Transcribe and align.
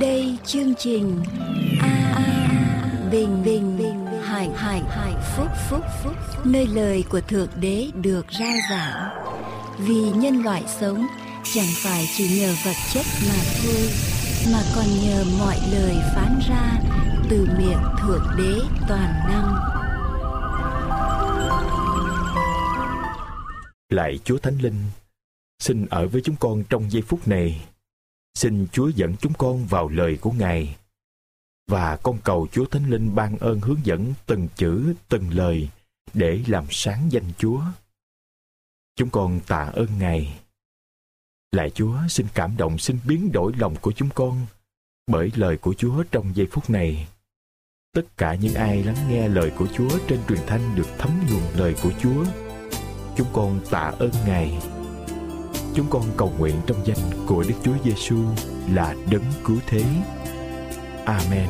đây 0.00 0.38
chương 0.44 0.74
trình 0.78 1.22
a 1.80 2.12
a 2.16 3.08
bình 3.12 3.42
bình 3.44 3.78
bình 3.78 4.06
hạnh 4.22 4.54
hạnh 4.54 4.84
hải 4.88 5.12
phúc 5.36 5.46
phúc 5.70 5.84
phúc. 6.02 6.14
Nơi 6.44 6.66
lời 6.66 7.04
của 7.10 7.20
thượng 7.20 7.48
đế 7.60 7.90
được 7.94 8.26
rao 8.38 8.52
giảng. 8.70 9.08
Vì 9.78 10.10
nhân 10.14 10.42
loại 10.42 10.64
sống 10.80 11.06
chẳng 11.54 11.68
phải 11.84 12.04
chỉ 12.16 12.40
nhờ 12.40 12.54
vật 12.64 12.76
chất 12.92 13.06
mà 13.28 13.36
thôi 13.62 13.88
mà 14.52 14.62
còn 14.76 14.84
nhờ 15.04 15.24
mọi 15.38 15.56
lời 15.72 15.96
phán 16.14 16.40
ra 16.48 16.72
từ 17.30 17.48
miệng 17.58 17.82
thượng 18.02 18.24
đế 18.38 18.60
toàn 18.88 19.14
năng. 19.28 19.54
Lạy 23.88 24.18
Chúa 24.24 24.38
Thánh 24.38 24.58
Linh, 24.62 24.84
xin 25.58 25.86
ở 25.90 26.08
với 26.08 26.22
chúng 26.24 26.36
con 26.40 26.64
trong 26.70 26.90
giây 26.90 27.02
phút 27.02 27.28
này. 27.28 27.60
Xin 28.36 28.66
Chúa 28.72 28.88
dẫn 28.88 29.16
chúng 29.20 29.32
con 29.38 29.66
vào 29.66 29.88
lời 29.88 30.18
của 30.20 30.30
Ngài. 30.30 30.76
Và 31.68 31.96
con 31.96 32.18
cầu 32.24 32.48
Chúa 32.52 32.64
Thánh 32.64 32.90
Linh 32.90 33.14
ban 33.14 33.38
ơn 33.38 33.60
hướng 33.60 33.80
dẫn 33.84 34.14
từng 34.26 34.48
chữ, 34.56 34.94
từng 35.08 35.30
lời 35.30 35.68
để 36.14 36.42
làm 36.46 36.64
sáng 36.70 37.12
danh 37.12 37.32
Chúa. 37.38 37.60
Chúng 38.96 39.10
con 39.10 39.40
tạ 39.46 39.70
ơn 39.74 39.88
Ngài. 39.98 40.40
Lạy 41.52 41.70
Chúa 41.70 41.98
xin 42.08 42.26
cảm 42.34 42.56
động 42.56 42.78
xin 42.78 42.98
biến 43.04 43.32
đổi 43.32 43.52
lòng 43.58 43.76
của 43.80 43.92
chúng 43.92 44.08
con 44.14 44.46
bởi 45.06 45.32
lời 45.34 45.56
của 45.56 45.74
Chúa 45.74 46.02
trong 46.10 46.36
giây 46.36 46.46
phút 46.52 46.70
này. 46.70 47.08
Tất 47.94 48.16
cả 48.16 48.34
những 48.34 48.54
ai 48.54 48.84
lắng 48.84 49.08
nghe 49.08 49.28
lời 49.28 49.52
của 49.58 49.66
Chúa 49.76 49.98
trên 50.08 50.20
truyền 50.28 50.40
thanh 50.46 50.74
được 50.76 50.88
thấm 50.98 51.10
nhuần 51.30 51.54
lời 51.54 51.74
của 51.82 51.92
Chúa 52.02 52.24
chúng 53.16 53.28
con 53.32 53.60
tạ 53.70 53.92
ơn 53.98 54.10
Ngài. 54.26 54.75
Chúng 55.76 55.86
con 55.90 56.02
cầu 56.16 56.32
nguyện 56.38 56.54
trong 56.66 56.76
danh 56.84 57.26
của 57.26 57.44
Đức 57.48 57.54
Chúa 57.64 57.72
Giêsu 57.84 58.16
là 58.72 58.94
đấng 59.10 59.22
cứu 59.44 59.56
thế. 59.66 59.82
Amen. 61.04 61.48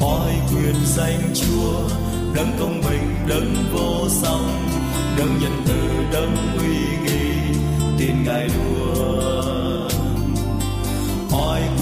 Oai 0.00 0.40
quyền 0.54 0.74
danh 0.84 1.34
Chúa, 1.34 1.88
đấng 2.34 2.48
công 2.60 2.80
bình, 2.90 3.14
đấng 3.28 3.54
vô 3.72 4.08
song, 4.08 4.50
đấng 5.18 5.38
nhân 5.40 5.62
từ, 5.68 5.88
đấng 6.12 6.36
uy 6.58 6.78
nghi, 7.04 7.58
tin 7.98 8.24
Ngài 8.24 8.48
luôn. 8.48 8.89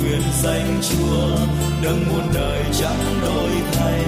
Quyền 0.08 0.22
danh 0.42 0.80
Chúa, 0.82 1.36
đấng 1.82 2.08
muôn 2.08 2.22
đời 2.34 2.64
chẳng 2.72 3.20
đổi 3.22 3.50
thay, 3.72 4.04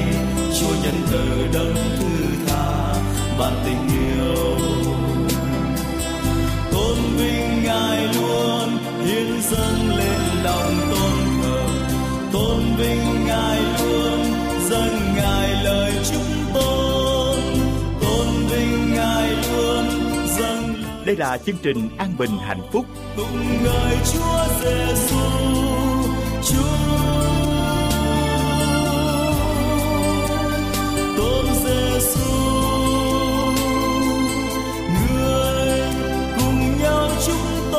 Chúa 0.61 0.75
nhân 0.83 0.95
từ, 1.11 1.47
đấng 1.53 1.75
thứ 1.75 2.27
tha, 2.47 2.95
ban 3.39 3.53
tình 3.65 3.89
yêu. 3.89 4.56
Tôn 6.73 6.97
vinh 7.17 7.65
Ngài 7.65 8.15
luôn, 8.15 8.78
hiến 9.05 9.43
dâng 9.51 9.97
lên 9.97 10.21
lòng 10.43 10.75
tôn 10.91 11.43
thờ, 11.43 11.62
tôn 12.33 12.62
vinh 12.78 13.27
Ngài 13.27 13.61
luôn, 13.61 14.21
dâng 14.71 15.15
Ngài 15.17 15.65
lời 15.65 15.93
chúc 16.12 16.55
tôn, 16.55 17.41
tôn 18.01 18.27
vinh 18.51 18.95
Ngài 18.95 19.31
luôn, 19.31 19.84
dâng 20.39 20.75
Đây 21.05 21.17
là 21.17 21.39
chương 21.47 21.56
trình 21.62 21.89
An 21.98 22.12
Bình 22.19 22.39
Hạnh 22.39 22.62
Phúc. 22.73 22.87
Tụng 23.17 23.62
ngợi 23.62 23.97
Chúa 24.12 24.45
Giêsu, 24.61 25.17
Chúa 26.42 26.80
tôn 31.16 31.47
Giêsu, 31.65 32.31
người 34.88 35.81
cùng 36.37 36.78
nhau 36.82 37.09
chúng 37.26 37.72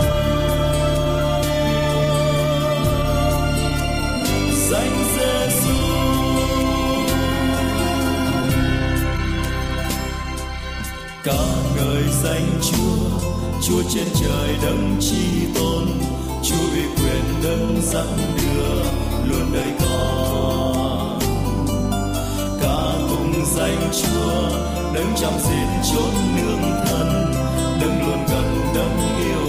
danh 4.69 5.03
Giêsu. 5.15 5.81
ngợi 11.75 12.03
danh 12.23 12.59
Chúa, 12.61 13.19
Chúa 13.61 13.83
trên 13.89 14.07
trời 14.21 14.57
đấng 14.63 14.97
chi 14.99 15.47
tôn, 15.55 15.87
Chúa 16.43 16.55
uy 16.73 16.81
quyền 16.81 17.23
nâng 17.43 17.81
dẫn 17.81 18.17
đưa 18.37 18.83
luôn 19.29 19.51
đời 19.53 19.73
con. 19.79 21.19
Ca 22.61 22.77
cùng 23.09 23.45
danh 23.55 23.91
Chúa, 24.01 24.49
đấng 24.93 25.15
chăm 25.15 25.33
gìn 25.39 25.67
chốn 25.91 26.13
nương 26.35 26.61
thân, 26.85 27.33
đấng 27.81 28.07
luôn 28.07 28.25
gần 28.31 28.47
đấng 28.75 28.97
yêu 29.17 29.40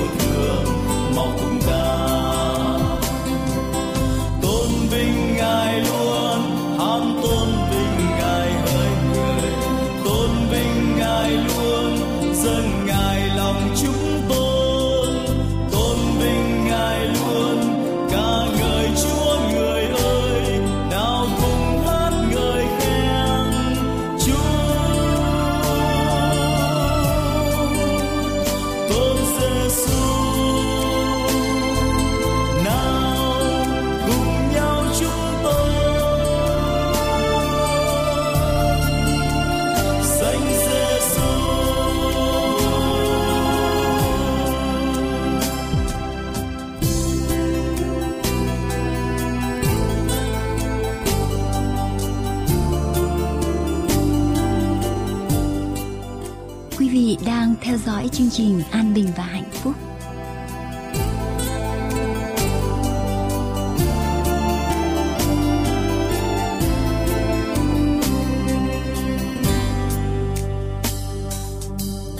vị 57.12 57.18
đang 57.26 57.54
theo 57.60 57.76
dõi 57.86 58.08
chương 58.12 58.30
trình 58.30 58.62
an 58.70 58.94
bình 58.94 59.08
và 59.16 59.24
hạnh 59.24 59.50
phúc. 59.52 59.72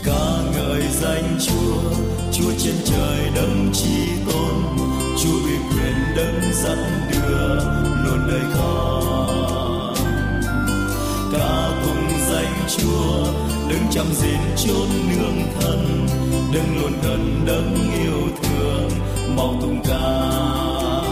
Ca 0.05 0.43
ngợi 0.55 0.83
danh 1.01 1.39
Chúa 1.47 1.81
Chúa 2.33 2.53
trên 2.59 2.75
trời 2.85 3.31
đấng 3.35 3.71
chi 3.73 4.09
tôn. 4.27 4.63
Chúa 5.23 5.45
uy 5.45 5.57
quyền 5.71 6.17
đấng 6.17 6.41
dẫn 6.53 6.79
đưa, 7.13 7.55
luôn 8.05 8.27
đời 8.29 8.43
khó 8.53 8.72
chăm 13.95 14.07
gìn 14.13 14.41
chốn 14.57 14.89
nương 15.11 15.43
thân 15.61 16.07
đừng 16.53 16.83
luôn 16.83 16.93
gần 17.03 17.43
đấng 17.47 17.75
yêu 18.05 18.29
thương 18.43 18.91
mau 19.37 19.55
tung 19.61 19.83
cao. 19.89 21.12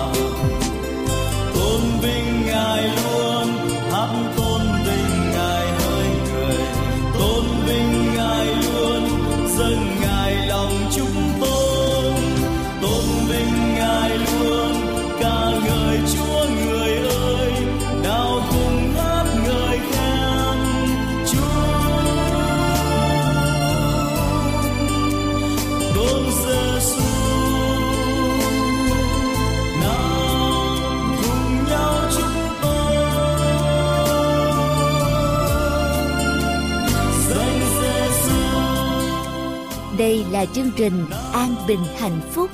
Là 40.40 40.46
chương 40.46 40.70
trình 40.76 41.04
an 41.32 41.54
bình 41.69 41.84
hạnh 41.98 42.20
phúc. 42.32 42.50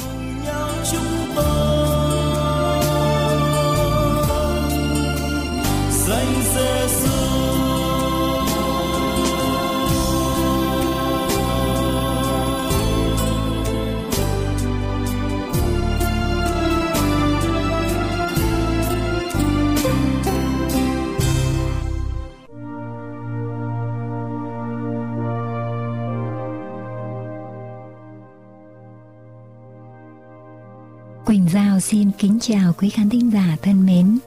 Quỳnh 31.27 31.47
Giao 31.53 31.81
xin 31.81 32.11
kính 32.19 32.39
chào 32.41 32.73
quý 32.73 32.91
khán 32.91 33.09
thính 33.09 33.31
giả 33.33 33.57
thân 33.63 33.87
mến. 33.87 34.19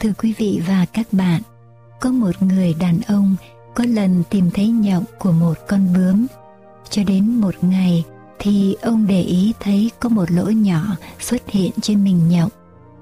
Thưa 0.00 0.12
quý 0.18 0.34
vị 0.38 0.60
và 0.66 0.86
các 0.92 1.06
bạn, 1.12 1.42
có 2.00 2.12
một 2.12 2.42
người 2.42 2.74
đàn 2.80 3.00
ông 3.08 3.36
có 3.74 3.84
lần 3.84 4.22
tìm 4.30 4.50
thấy 4.50 4.68
nhộng 4.68 5.04
của 5.18 5.32
một 5.32 5.54
con 5.68 5.94
bướm. 5.94 6.26
Cho 6.90 7.04
đến 7.04 7.40
một 7.40 7.54
ngày 7.62 8.04
thì 8.38 8.76
ông 8.82 9.06
để 9.06 9.22
ý 9.22 9.52
thấy 9.60 9.90
có 10.00 10.08
một 10.08 10.30
lỗ 10.30 10.44
nhỏ 10.44 10.96
xuất 11.20 11.50
hiện 11.50 11.70
trên 11.80 12.04
mình 12.04 12.28
nhộng 12.28 12.50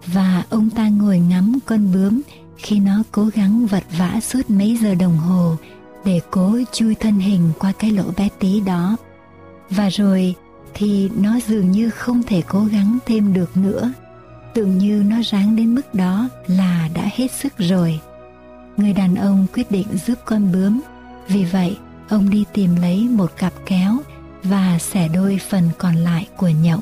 và 0.06 0.44
ông 0.50 0.70
ta 0.70 0.88
ngồi 0.88 1.18
ngắm 1.18 1.58
con 1.66 1.92
bướm 1.92 2.20
khi 2.56 2.80
nó 2.80 3.02
cố 3.12 3.30
gắng 3.34 3.66
vật 3.66 3.84
vã 3.98 4.20
suốt 4.22 4.50
mấy 4.50 4.76
giờ 4.76 4.94
đồng 4.94 5.16
hồ 5.16 5.56
để 6.04 6.20
cố 6.30 6.58
chui 6.72 6.94
thân 6.94 7.18
hình 7.18 7.50
qua 7.58 7.72
cái 7.78 7.90
lỗ 7.90 8.04
bé 8.16 8.28
tí 8.38 8.60
đó. 8.60 8.96
Và 9.70 9.88
rồi 9.88 10.34
thì 10.78 11.10
nó 11.20 11.38
dường 11.48 11.70
như 11.70 11.90
không 11.90 12.22
thể 12.22 12.42
cố 12.48 12.64
gắng 12.64 12.98
thêm 13.06 13.32
được 13.32 13.56
nữa. 13.56 13.92
Tưởng 14.54 14.78
như 14.78 15.02
nó 15.06 15.16
ráng 15.24 15.56
đến 15.56 15.74
mức 15.74 15.94
đó 15.94 16.28
là 16.46 16.88
đã 16.94 17.10
hết 17.14 17.32
sức 17.32 17.58
rồi. 17.58 18.00
Người 18.76 18.92
đàn 18.92 19.14
ông 19.14 19.46
quyết 19.54 19.70
định 19.70 19.86
giúp 20.06 20.18
con 20.24 20.52
bướm. 20.52 20.80
Vì 21.28 21.44
vậy, 21.44 21.76
ông 22.08 22.30
đi 22.30 22.44
tìm 22.52 22.76
lấy 22.76 23.08
một 23.10 23.32
cặp 23.36 23.52
kéo 23.66 23.96
và 24.42 24.78
xẻ 24.78 25.08
đôi 25.08 25.40
phần 25.48 25.70
còn 25.78 25.94
lại 25.94 26.26
của 26.36 26.48
nhộng. 26.48 26.80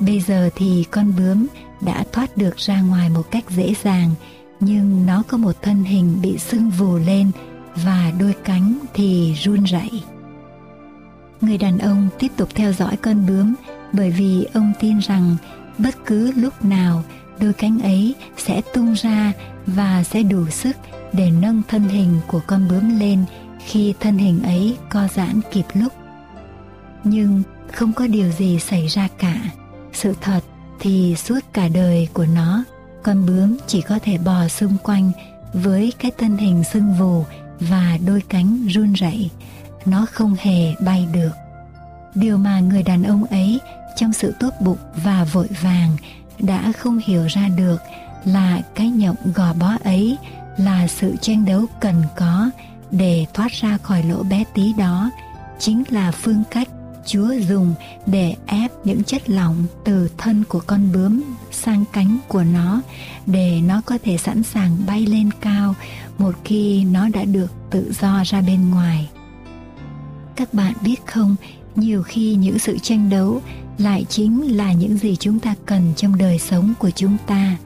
Bây 0.00 0.20
giờ 0.20 0.50
thì 0.54 0.84
con 0.90 1.12
bướm 1.16 1.46
đã 1.80 2.04
thoát 2.12 2.36
được 2.36 2.56
ra 2.56 2.80
ngoài 2.80 3.08
một 3.08 3.30
cách 3.30 3.44
dễ 3.50 3.74
dàng, 3.84 4.10
nhưng 4.60 5.06
nó 5.06 5.22
có 5.28 5.36
một 5.36 5.62
thân 5.62 5.84
hình 5.84 6.16
bị 6.22 6.38
sưng 6.38 6.70
vù 6.70 6.96
lên 6.96 7.30
và 7.74 8.12
đôi 8.18 8.34
cánh 8.44 8.78
thì 8.94 9.34
run 9.34 9.64
rẩy. 9.64 9.90
Người 11.44 11.58
đàn 11.58 11.78
ông 11.78 12.08
tiếp 12.18 12.28
tục 12.36 12.48
theo 12.54 12.72
dõi 12.72 12.96
con 12.96 13.26
bướm 13.26 13.54
bởi 13.92 14.10
vì 14.10 14.46
ông 14.54 14.72
tin 14.80 14.98
rằng 14.98 15.36
bất 15.78 15.94
cứ 16.06 16.32
lúc 16.32 16.64
nào 16.64 17.04
đôi 17.40 17.52
cánh 17.52 17.80
ấy 17.80 18.14
sẽ 18.36 18.60
tung 18.74 18.92
ra 18.92 19.32
và 19.66 20.04
sẽ 20.04 20.22
đủ 20.22 20.50
sức 20.50 20.76
để 21.12 21.30
nâng 21.40 21.62
thân 21.68 21.82
hình 21.82 22.20
của 22.26 22.40
con 22.46 22.68
bướm 22.68 22.98
lên 23.00 23.24
khi 23.66 23.94
thân 24.00 24.18
hình 24.18 24.42
ấy 24.42 24.76
co 24.90 25.08
giãn 25.14 25.40
kịp 25.52 25.64
lúc. 25.74 25.92
Nhưng 27.04 27.42
không 27.72 27.92
có 27.92 28.06
điều 28.06 28.30
gì 28.30 28.58
xảy 28.58 28.86
ra 28.86 29.08
cả. 29.18 29.40
Sự 29.92 30.14
thật 30.20 30.40
thì 30.80 31.14
suốt 31.16 31.40
cả 31.52 31.68
đời 31.68 32.08
của 32.12 32.26
nó, 32.34 32.64
con 33.02 33.26
bướm 33.26 33.56
chỉ 33.66 33.82
có 33.82 33.98
thể 34.02 34.18
bò 34.18 34.48
xung 34.48 34.76
quanh 34.82 35.12
với 35.52 35.92
cái 35.98 36.10
thân 36.18 36.36
hình 36.36 36.64
sưng 36.72 36.94
vù 36.94 37.24
và 37.60 37.98
đôi 38.06 38.22
cánh 38.28 38.66
run 38.66 38.92
rẩy 38.92 39.30
nó 39.86 40.06
không 40.12 40.36
hề 40.38 40.74
bay 40.80 41.08
được 41.12 41.30
điều 42.14 42.38
mà 42.38 42.60
người 42.60 42.82
đàn 42.82 43.02
ông 43.02 43.24
ấy 43.24 43.60
trong 43.96 44.12
sự 44.12 44.34
tốt 44.40 44.50
bụng 44.60 44.78
và 45.04 45.24
vội 45.24 45.48
vàng 45.62 45.96
đã 46.38 46.72
không 46.78 47.00
hiểu 47.04 47.26
ra 47.26 47.48
được 47.48 47.82
là 48.24 48.60
cái 48.74 48.90
nhộng 48.90 49.16
gò 49.34 49.52
bó 49.52 49.76
ấy 49.84 50.16
là 50.56 50.86
sự 50.86 51.16
tranh 51.20 51.44
đấu 51.44 51.64
cần 51.80 52.02
có 52.16 52.50
để 52.90 53.26
thoát 53.34 53.52
ra 53.52 53.78
khỏi 53.78 54.02
lỗ 54.02 54.22
bé 54.22 54.44
tí 54.54 54.72
đó, 54.72 55.10
chính 55.58 55.82
là 55.90 56.10
phương 56.10 56.42
cách 56.50 56.68
Chúa 57.06 57.32
dùng 57.48 57.74
để 58.06 58.34
ép 58.46 58.70
những 58.84 59.04
chất 59.04 59.30
lỏng 59.30 59.66
từ 59.84 60.08
thân 60.18 60.44
của 60.48 60.60
con 60.66 60.92
bướm 60.92 61.22
sang 61.50 61.84
cánh 61.92 62.18
của 62.28 62.42
nó 62.42 62.80
để 63.26 63.60
nó 63.60 63.80
có 63.86 63.98
thể 64.04 64.16
sẵn 64.16 64.42
sàng 64.42 64.76
bay 64.86 65.06
lên 65.06 65.30
cao 65.40 65.74
một 66.18 66.34
khi 66.44 66.84
nó 66.84 67.08
đã 67.08 67.24
được 67.24 67.52
tự 67.70 67.92
do 68.00 68.22
ra 68.24 68.40
bên 68.40 68.70
ngoài. 68.70 69.08
Các 70.36 70.54
bạn 70.54 70.74
biết 70.82 70.96
không, 71.06 71.36
nhiều 71.76 72.02
khi 72.02 72.34
những 72.34 72.58
sự 72.58 72.78
tranh 72.78 73.10
đấu 73.10 73.40
lại 73.78 74.04
chính 74.08 74.56
là 74.56 74.72
những 74.72 74.96
gì 74.96 75.16
chúng 75.16 75.38
ta 75.38 75.54
cần 75.66 75.92
trong 75.96 76.18
đời 76.18 76.38
sống 76.38 76.74
của 76.78 76.90
chúng 76.90 77.16
ta. 77.26 77.56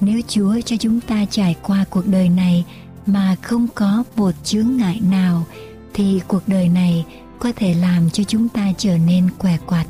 Nếu 0.00 0.20
Chúa 0.28 0.60
cho 0.64 0.76
chúng 0.76 1.00
ta 1.00 1.24
trải 1.30 1.56
qua 1.62 1.84
cuộc 1.90 2.06
đời 2.06 2.28
này 2.28 2.64
mà 3.06 3.36
không 3.42 3.66
có 3.74 4.04
một 4.16 4.32
chướng 4.44 4.76
ngại 4.76 5.00
nào 5.10 5.46
thì 5.94 6.20
cuộc 6.28 6.42
đời 6.46 6.68
này 6.68 7.04
có 7.38 7.52
thể 7.56 7.74
làm 7.74 8.10
cho 8.10 8.24
chúng 8.24 8.48
ta 8.48 8.72
trở 8.78 8.98
nên 8.98 9.28
què 9.38 9.58
quặt. 9.66 9.86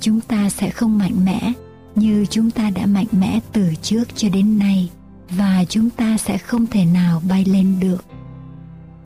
Chúng 0.00 0.20
ta 0.20 0.50
sẽ 0.50 0.70
không 0.70 0.98
mạnh 0.98 1.24
mẽ 1.24 1.52
như 1.94 2.26
chúng 2.30 2.50
ta 2.50 2.70
đã 2.70 2.86
mạnh 2.86 3.06
mẽ 3.12 3.40
từ 3.52 3.74
trước 3.82 4.04
cho 4.16 4.28
đến 4.28 4.58
nay 4.58 4.90
và 5.30 5.64
chúng 5.68 5.90
ta 5.90 6.18
sẽ 6.18 6.38
không 6.38 6.66
thể 6.66 6.84
nào 6.84 7.22
bay 7.28 7.44
lên 7.44 7.80
được. 7.80 8.04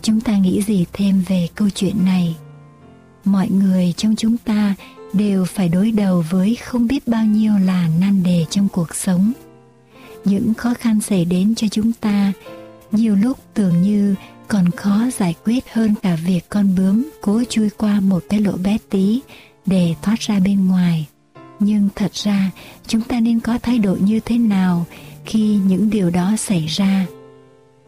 Chúng 0.03 0.21
ta 0.21 0.39
nghĩ 0.39 0.62
gì 0.62 0.87
thêm 0.93 1.23
về 1.29 1.49
câu 1.55 1.69
chuyện 1.75 2.05
này? 2.05 2.37
Mọi 3.32 3.49
người 3.49 3.94
trong 3.97 4.17
chúng 4.17 4.37
ta 4.37 4.75
đều 5.12 5.44
phải 5.44 5.69
đối 5.69 5.91
đầu 5.91 6.25
với 6.31 6.55
không 6.55 6.87
biết 6.87 7.09
bao 7.09 7.25
nhiêu 7.25 7.53
là 7.65 7.88
nan 8.00 8.23
đề 8.23 8.44
trong 8.50 8.69
cuộc 8.69 8.94
sống 8.94 9.32
những 10.25 10.55
khó 10.55 10.75
khăn 10.75 11.00
xảy 11.00 11.25
đến 11.25 11.55
cho 11.55 11.69
chúng 11.69 11.93
ta 11.93 12.32
nhiều 12.93 13.17
lúc 13.17 13.38
tưởng 13.55 13.82
như 13.82 14.15
còn 14.49 14.71
khó 14.71 15.06
giải 15.19 15.35
quyết 15.44 15.65
hơn 15.73 15.94
cả 16.03 16.17
việc 16.27 16.41
con 16.49 16.75
bướm 16.77 17.11
cố 17.21 17.43
chui 17.49 17.71
qua 17.71 18.00
một 18.00 18.25
cái 18.29 18.41
lỗ 18.41 18.53
bé 18.53 18.79
tí 18.91 19.21
để 19.67 19.94
thoát 20.03 20.21
ra 20.21 20.41
bên 20.41 20.69
ngoài. 20.69 21.06
Nhưng 21.59 21.88
thật 21.94 22.15
ra, 22.15 22.50
chúng 22.87 23.00
ta 23.00 23.21
nên 23.21 23.41
có 23.41 23.59
thái 23.59 23.79
độ 23.79 23.97
như 24.00 24.21
thế 24.21 24.38
nào 24.38 24.87
khi 25.25 25.56
những 25.56 25.91
điều 25.91 26.11
đó 26.11 26.33
xảy 26.38 26.67
ra? 26.67 27.06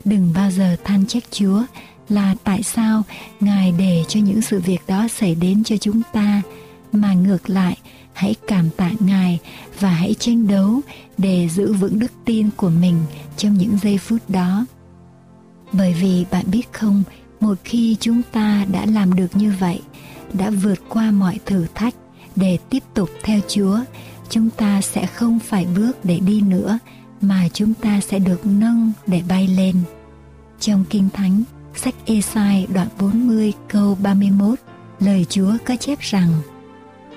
Đừng 0.05 0.33
bao 0.35 0.51
giờ 0.51 0.77
than 0.85 1.07
trách 1.07 1.25
Chúa 1.31 1.63
là 2.09 2.35
tại 2.45 2.63
sao 2.63 3.03
Ngài 3.41 3.73
để 3.79 4.05
cho 4.09 4.21
những 4.21 4.43
sự 4.43 4.61
việc 4.61 4.81
đó 4.87 5.09
xảy 5.09 5.35
đến 5.35 5.65
cho 5.65 5.77
chúng 5.77 6.03
ta, 6.13 6.43
mà 6.93 7.15
ngược 7.15 7.51
lại 7.51 7.77
hãy 8.13 8.35
cảm 8.47 8.71
tạ 8.71 8.91
Ngài 9.01 9.39
và 9.81 9.91
hãy 9.91 10.15
tranh 10.19 10.47
đấu 10.47 10.81
để 11.19 11.49
giữ 11.49 11.73
vững 11.73 11.99
đức 11.99 12.13
tin 12.25 12.51
của 12.57 12.71
mình 12.71 12.97
trong 13.37 13.55
những 13.55 13.79
giây 13.83 13.99
phút 13.99 14.31
đó 14.31 14.67
bởi 15.73 15.95
vì 16.01 16.25
bạn 16.31 16.45
biết 16.51 16.73
không 16.73 17.03
một 17.41 17.59
khi 17.65 17.97
chúng 18.01 18.23
ta 18.33 18.67
đã 18.73 18.87
làm 18.87 19.15
được 19.15 19.37
như 19.37 19.53
vậy 19.61 19.81
đã 20.33 20.51
vượt 20.51 20.79
qua 20.89 21.11
mọi 21.11 21.39
thử 21.47 21.67
thách 21.75 21.95
để 22.37 22.59
tiếp 22.71 22.83
tục 22.95 23.11
theo 23.23 23.41
chúa 23.49 23.79
chúng 24.33 24.51
ta 24.51 24.81
sẽ 24.81 25.07
không 25.07 25.39
phải 25.39 25.67
bước 25.77 26.05
để 26.05 26.21
đi 26.21 26.41
nữa 26.41 26.79
mà 27.21 27.49
chúng 27.53 27.75
ta 27.75 28.01
sẽ 28.01 28.19
được 28.19 28.47
nâng 28.47 28.93
để 29.07 29.23
bay 29.29 29.49
lên. 29.49 29.77
Trong 30.61 30.85
Kinh 30.91 31.09
Thánh, 31.11 31.43
sách 31.79 31.95
Esai 32.07 32.67
đoạn 32.75 32.89
40 33.01 33.53
câu 33.69 33.99
31, 34.03 34.59
lời 35.01 35.27
Chúa 35.29 35.53
có 35.65 35.77
chép 35.77 36.01
rằng 36.01 36.31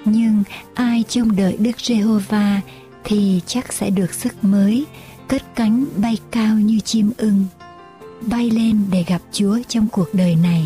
Nhưng 0.05 0.43
ai 0.73 1.03
trông 1.07 1.35
đợi 1.35 1.57
Đức 1.59 1.79
Giê-hô-va 1.79 2.61
thì 3.03 3.41
chắc 3.45 3.73
sẽ 3.73 3.89
được 3.89 4.13
sức 4.13 4.43
mới, 4.43 4.85
cất 5.27 5.55
cánh 5.55 5.85
bay 5.97 6.17
cao 6.31 6.55
như 6.55 6.79
chim 6.79 7.11
ưng 7.17 7.45
bay 8.21 8.49
lên 8.49 8.85
để 8.91 9.03
gặp 9.07 9.21
Chúa 9.31 9.59
trong 9.67 9.87
cuộc 9.91 10.13
đời 10.13 10.35
này. 10.35 10.65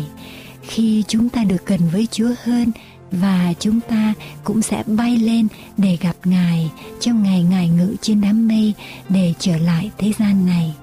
Khi 0.62 1.04
chúng 1.08 1.28
ta 1.28 1.44
được 1.44 1.66
gần 1.66 1.80
với 1.92 2.08
Chúa 2.10 2.30
hơn 2.42 2.72
và 3.12 3.52
chúng 3.58 3.80
ta 3.80 4.14
cũng 4.44 4.62
sẽ 4.62 4.82
bay 4.86 5.18
lên 5.18 5.48
để 5.76 5.98
gặp 6.00 6.16
Ngài 6.24 6.70
trong 7.00 7.22
ngày 7.22 7.42
Ngài 7.42 7.68
ngự 7.68 7.94
trên 8.00 8.20
đám 8.20 8.48
mây 8.48 8.74
để 9.08 9.34
trở 9.38 9.56
lại 9.56 9.90
thế 9.98 10.12
gian 10.18 10.46
này. 10.46 10.74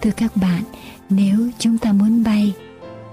Thưa 0.00 0.10
các 0.10 0.36
bạn, 0.36 0.62
nếu 1.16 1.50
chúng 1.58 1.78
ta 1.78 1.92
muốn 1.92 2.24
bay, 2.24 2.52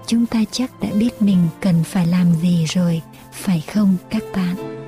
chúng 0.06 0.26
ta 0.26 0.44
chắc 0.50 0.80
đã 0.80 0.88
biết 0.94 1.22
mình 1.22 1.48
cần 1.60 1.84
phải 1.84 2.06
làm 2.06 2.26
gì 2.42 2.64
rồi, 2.64 3.02
phải 3.32 3.60
không 3.60 3.96
các 4.10 4.22
bạn? 4.36 4.79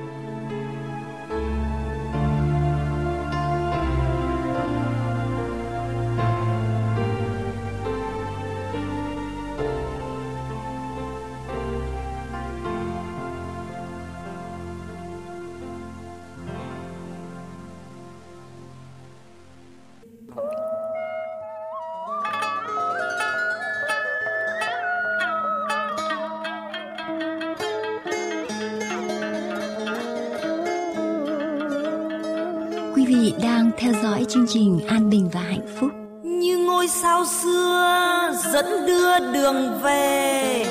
Đường 39.33 39.79
về. 39.81 40.65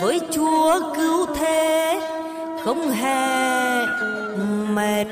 Với 0.00 0.20
Chúa 0.30 0.80
cứu 0.96 1.26
thế 1.38 2.00
không 2.64 2.90
hề 2.90 3.86
mệt 4.72 5.06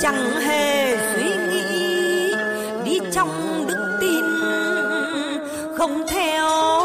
chẳng 0.00 0.40
hề 0.40 0.96
suy 1.14 1.30
nghĩ 1.50 2.34
đi 2.84 2.98
trong 3.12 3.64
đức 3.68 3.98
tin 4.00 4.24
không 5.76 6.06
theo 6.08 6.75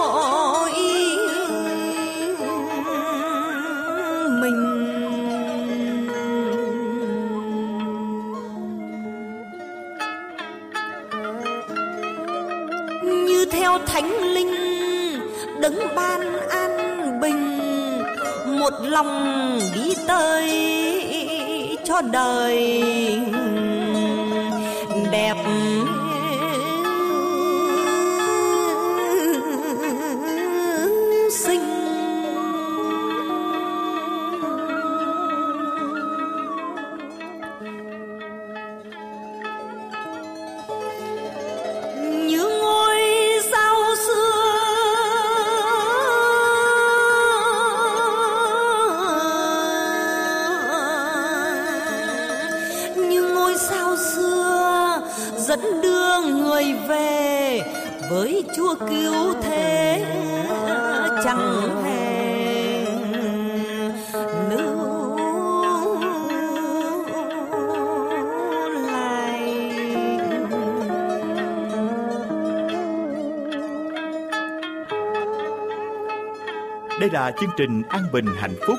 là 77.12 77.32
chương 77.40 77.50
trình 77.58 77.84
An 77.90 78.02
Bình 78.12 78.26
Hạnh 78.40 78.56
Phúc. 78.68 78.78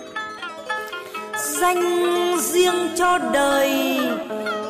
Dành 1.61 1.83
riêng 2.41 2.89
cho 2.97 3.19
đời, 3.19 3.99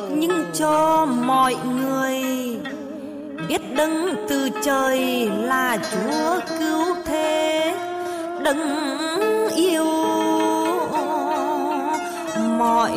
nhưng 0.09 0.45
cho 0.53 1.05
mọi 1.05 1.55
người. 1.55 2.21
Biết 3.47 3.61
đấng 3.75 4.25
từ 4.29 4.49
trời 4.63 5.29
là 5.29 5.77
chúa 5.77 6.39
cứu 6.59 6.95
thế, 7.05 7.75
đấng 8.43 9.49
yêu. 9.55 9.85
Mọi 12.57 12.91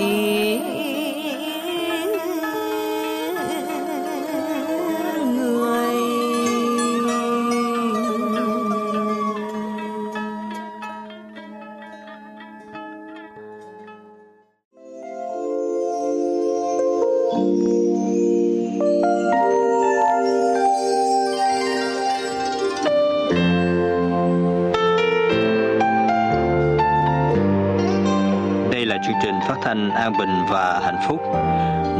thanh 29.76 29.90
an 29.90 30.12
bình 30.18 30.44
và 30.50 30.80
hạnh 30.80 30.98
phúc, 31.08 31.20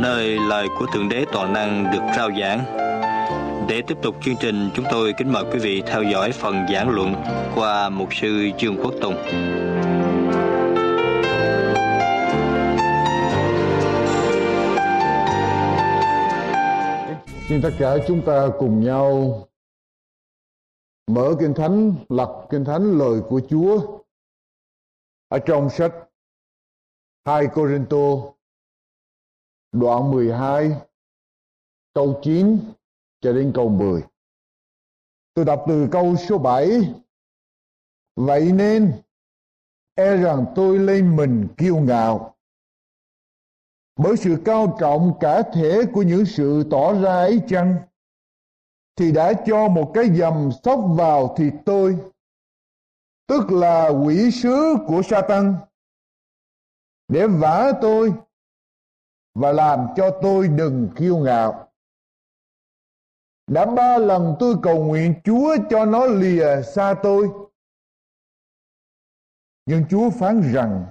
nơi 0.03 0.39
lời 0.49 0.69
của 0.79 0.87
Thượng 0.93 1.09
Đế 1.09 1.25
Toàn 1.33 1.53
Năng 1.53 1.91
được 1.93 2.03
rao 2.17 2.31
giảng. 2.41 2.65
Để 3.69 3.83
tiếp 3.87 3.99
tục 4.03 4.17
chương 4.23 4.37
trình, 4.41 4.71
chúng 4.75 4.85
tôi 4.91 5.15
kính 5.17 5.33
mời 5.33 5.45
quý 5.53 5.59
vị 5.59 5.83
theo 5.87 6.03
dõi 6.03 6.33
phần 6.33 6.67
giảng 6.73 6.91
luận 6.91 7.15
qua 7.55 7.89
mục 7.89 8.09
sư 8.15 8.51
Trương 8.59 8.77
Quốc 8.83 8.95
Tùng. 9.01 9.15
Xin 17.49 17.63
tất 17.63 17.71
cả 17.79 17.97
chúng 18.09 18.23
ta 18.23 18.47
cùng 18.59 18.85
nhau 18.85 19.39
mở 21.11 21.35
Kinh 21.41 21.55
Thánh, 21.55 21.95
lật 22.09 22.47
Kinh 22.51 22.65
Thánh 22.65 22.99
lời 22.99 23.21
của 23.29 23.41
Chúa 23.51 23.81
ở 25.29 25.39
trong 25.39 25.71
sách 25.71 25.93
2 27.27 27.47
Corinto, 27.55 28.33
đoạn 29.73 30.11
12 30.11 30.71
câu 31.95 32.21
9 32.23 32.59
cho 33.21 33.33
đến 33.33 33.53
câu 33.55 33.69
10. 33.69 34.03
Tôi 35.35 35.45
đọc 35.45 35.65
từ 35.69 35.89
câu 35.93 36.17
số 36.17 36.39
7. 36.39 36.95
Vậy 38.17 38.53
nên 38.53 39.03
e 39.95 40.17
rằng 40.17 40.45
tôi 40.55 40.79
lên 40.79 41.17
mình 41.17 41.49
kiêu 41.57 41.77
ngạo 41.77 42.37
bởi 43.97 44.17
sự 44.17 44.43
cao 44.45 44.77
trọng 44.81 45.19
cả 45.21 45.43
thể 45.55 45.83
của 45.93 46.03
những 46.03 46.25
sự 46.27 46.65
tỏ 46.71 46.95
ra 47.03 47.13
ấy 47.13 47.41
chăng 47.49 47.77
thì 48.97 49.13
đã 49.13 49.33
cho 49.47 49.69
một 49.69 49.91
cái 49.95 50.17
dầm 50.17 50.51
sóc 50.65 50.81
vào 50.99 51.35
thịt 51.37 51.55
tôi, 51.65 51.99
tức 53.27 53.53
là 53.53 53.89
quỷ 53.89 54.31
sứ 54.31 54.77
của 54.87 55.03
Satan 55.03 55.55
để 57.09 57.27
vả 57.27 57.73
tôi 57.81 58.13
và 59.35 59.53
làm 59.53 59.87
cho 59.97 60.19
tôi 60.23 60.49
đừng 60.49 60.89
kiêu 60.97 61.19
ngạo 61.19 61.73
đã 63.47 63.67
ba 63.67 63.99
lần 63.99 64.37
tôi 64.41 64.55
cầu 64.63 64.85
nguyện 64.85 65.21
Chúa 65.25 65.57
cho 65.71 65.85
nó 65.85 66.07
lìa 66.07 66.63
xa 66.63 66.95
tôi 67.03 67.47
nhưng 69.67 69.85
Chúa 69.91 70.11
phán 70.11 70.53
rằng, 70.55 70.87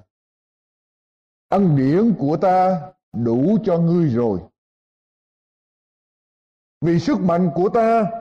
ân 1.49 1.75
điển 1.77 2.15
của 2.19 2.37
ta 2.41 2.81
đủ 3.13 3.57
cho 3.65 3.77
ngươi 3.77 4.09
rồi. 4.09 4.39
Vì 6.81 6.99
sức 6.99 7.19
mạnh 7.19 7.51
của 7.55 7.69
ta 7.73 8.11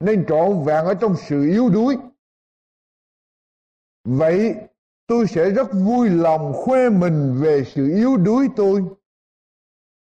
nên 0.00 0.24
trọn 0.28 0.64
vẹn 0.66 0.84
ở 0.84 0.94
trong 1.00 1.14
sự 1.28 1.42
yếu 1.42 1.68
đuối. 1.68 1.96
Vậy 4.04 4.54
tôi 5.06 5.26
sẽ 5.26 5.50
rất 5.50 5.66
vui 5.72 6.08
lòng 6.10 6.52
khoe 6.54 6.90
mình 6.90 7.38
về 7.40 7.64
sự 7.64 7.88
yếu 7.88 8.16
đuối 8.16 8.48
tôi, 8.56 8.84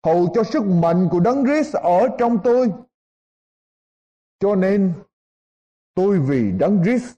hầu 0.05 0.27
cho 0.33 0.43
sức 0.43 0.63
mạnh 0.63 1.07
của 1.11 1.19
Đấng 1.19 1.45
Christ 1.45 1.75
ở 1.75 2.07
trong 2.19 2.37
tôi. 2.43 2.71
Cho 4.39 4.55
nên 4.55 4.93
tôi 5.93 6.19
vì 6.19 6.51
Đấng 6.51 6.83
Christ 6.83 7.15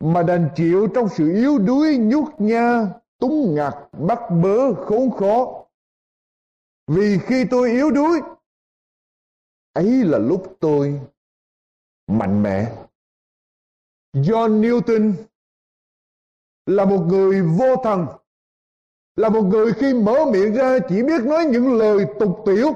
mà 0.00 0.22
đành 0.22 0.48
chịu 0.56 0.88
trong 0.94 1.08
sự 1.08 1.32
yếu 1.34 1.58
đuối 1.58 1.98
nhút 1.98 2.40
nha, 2.40 2.86
túng 3.18 3.54
ngặt, 3.54 3.74
bắt 3.92 4.18
bớ, 4.42 4.74
khốn 4.74 5.10
khó. 5.10 5.64
Vì 6.86 7.18
khi 7.18 7.44
tôi 7.50 7.70
yếu 7.70 7.90
đuối, 7.90 8.20
ấy 9.72 10.04
là 10.04 10.18
lúc 10.18 10.56
tôi 10.60 11.00
mạnh 12.06 12.42
mẽ. 12.42 12.86
John 14.12 14.60
Newton 14.60 15.12
là 16.68 16.84
một 16.84 17.04
người 17.08 17.42
vô 17.42 17.76
thần, 17.84 18.06
là 19.16 19.28
một 19.28 19.42
người 19.42 19.72
khi 19.72 19.94
mở 19.94 20.24
miệng 20.32 20.54
ra 20.54 20.78
chỉ 20.88 21.02
biết 21.02 21.22
nói 21.24 21.44
những 21.44 21.78
lời 21.78 22.06
tục 22.20 22.42
tiểu, 22.46 22.72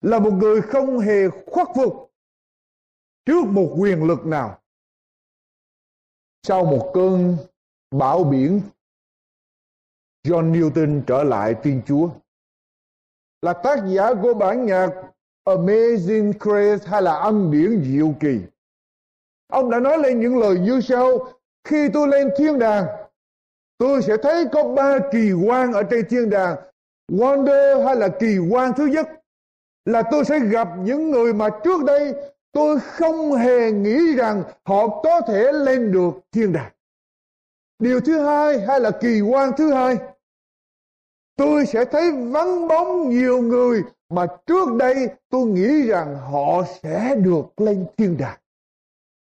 là 0.00 0.18
một 0.18 0.30
người 0.32 0.62
không 0.62 0.98
hề 0.98 1.28
khuất 1.46 1.68
phục 1.76 2.12
trước 3.26 3.44
một 3.46 3.74
quyền 3.78 4.04
lực 4.04 4.26
nào. 4.26 4.58
Sau 6.42 6.64
một 6.64 6.90
cơn 6.94 7.36
bão 7.90 8.24
biển, 8.24 8.60
John 10.24 10.52
Newton 10.52 11.02
trở 11.06 11.24
lại 11.24 11.54
Thiên 11.62 11.82
Chúa. 11.86 12.08
là 13.42 13.52
tác 13.52 13.78
giả 13.86 14.14
của 14.22 14.34
bản 14.34 14.66
nhạc 14.66 14.90
Amazing 15.44 16.32
Grace 16.40 16.86
hay 16.90 17.02
là 17.02 17.14
âm 17.16 17.50
điển 17.50 17.84
diệu 17.84 18.14
kỳ. 18.20 18.40
Ông 19.48 19.70
đã 19.70 19.80
nói 19.80 19.98
lên 19.98 20.20
những 20.20 20.38
lời 20.38 20.58
như 20.58 20.80
sau, 20.80 21.32
khi 21.64 21.88
tôi 21.92 22.08
lên 22.08 22.30
thiên 22.36 22.58
đàng, 22.58 22.86
tôi 23.78 24.02
sẽ 24.02 24.16
thấy 24.16 24.44
có 24.52 24.64
ba 24.64 24.98
kỳ 25.12 25.32
quan 25.32 25.72
ở 25.72 25.82
trên 25.82 26.08
thiên 26.08 26.30
đàng. 26.30 26.56
Wonder 27.12 27.84
hay 27.84 27.96
là 27.96 28.08
kỳ 28.08 28.38
quan 28.50 28.72
thứ 28.76 28.86
nhất 28.86 29.08
là 29.84 30.02
tôi 30.10 30.24
sẽ 30.24 30.38
gặp 30.38 30.68
những 30.78 31.10
người 31.10 31.34
mà 31.34 31.48
trước 31.64 31.84
đây 31.84 32.14
tôi 32.52 32.80
không 32.80 33.32
hề 33.32 33.72
nghĩ 33.72 34.16
rằng 34.16 34.42
họ 34.64 34.88
có 35.02 35.20
thể 35.20 35.52
lên 35.52 35.92
được 35.92 36.10
thiên 36.32 36.52
đàng. 36.52 36.72
Điều 37.78 38.00
thứ 38.00 38.26
hai 38.26 38.60
hay 38.60 38.80
là 38.80 38.90
kỳ 38.90 39.20
quan 39.20 39.52
thứ 39.56 39.72
hai 39.72 39.96
tôi 41.36 41.66
sẽ 41.66 41.84
thấy 41.84 42.12
vắng 42.12 42.68
bóng 42.68 43.10
nhiều 43.10 43.42
người 43.42 43.82
mà 44.08 44.26
trước 44.46 44.68
đây 44.78 45.08
tôi 45.30 45.46
nghĩ 45.46 45.82
rằng 45.86 46.16
họ 46.16 46.62
sẽ 46.82 47.14
được 47.14 47.60
lên 47.60 47.86
thiên 47.96 48.16
đàng. 48.18 48.38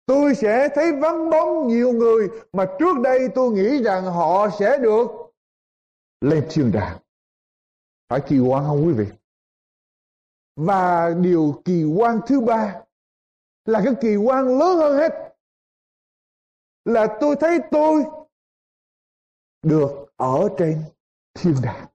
Tôi 0.06 0.36
sẽ 0.36 0.70
thấy 0.76 0.92
vắng 0.92 1.30
bóng 1.30 1.68
nhiều 1.68 1.92
người 1.92 2.30
mà 2.54 2.66
trước 2.80 3.00
đây 3.04 3.20
tôi 3.36 3.52
nghĩ 3.52 3.84
rằng 3.84 4.04
họ 4.04 4.50
sẽ 4.60 4.78
được 4.78 5.08
lên 6.22 6.48
thiên 6.50 6.72
đàng. 6.72 6.98
Phải 8.10 8.22
kỳ 8.28 8.40
quan 8.40 8.64
không 8.64 8.86
quý 8.88 8.94
vị? 8.94 9.06
Và 10.56 11.14
điều 11.22 11.62
kỳ 11.66 11.84
quan 11.84 12.20
thứ 12.28 12.42
ba 12.42 12.82
là 13.66 13.82
cái 13.86 13.94
kỳ 14.02 14.16
quan 14.16 14.60
lớn 14.60 14.78
hơn 14.78 14.98
hết 14.98 15.36
là 16.86 17.18
tôi 17.22 17.36
thấy 17.40 17.60
tôi 17.72 18.04
được 19.62 19.90
ở 20.16 20.50
trên 20.58 20.84
thiên 21.34 21.56
đàng. 21.64 21.88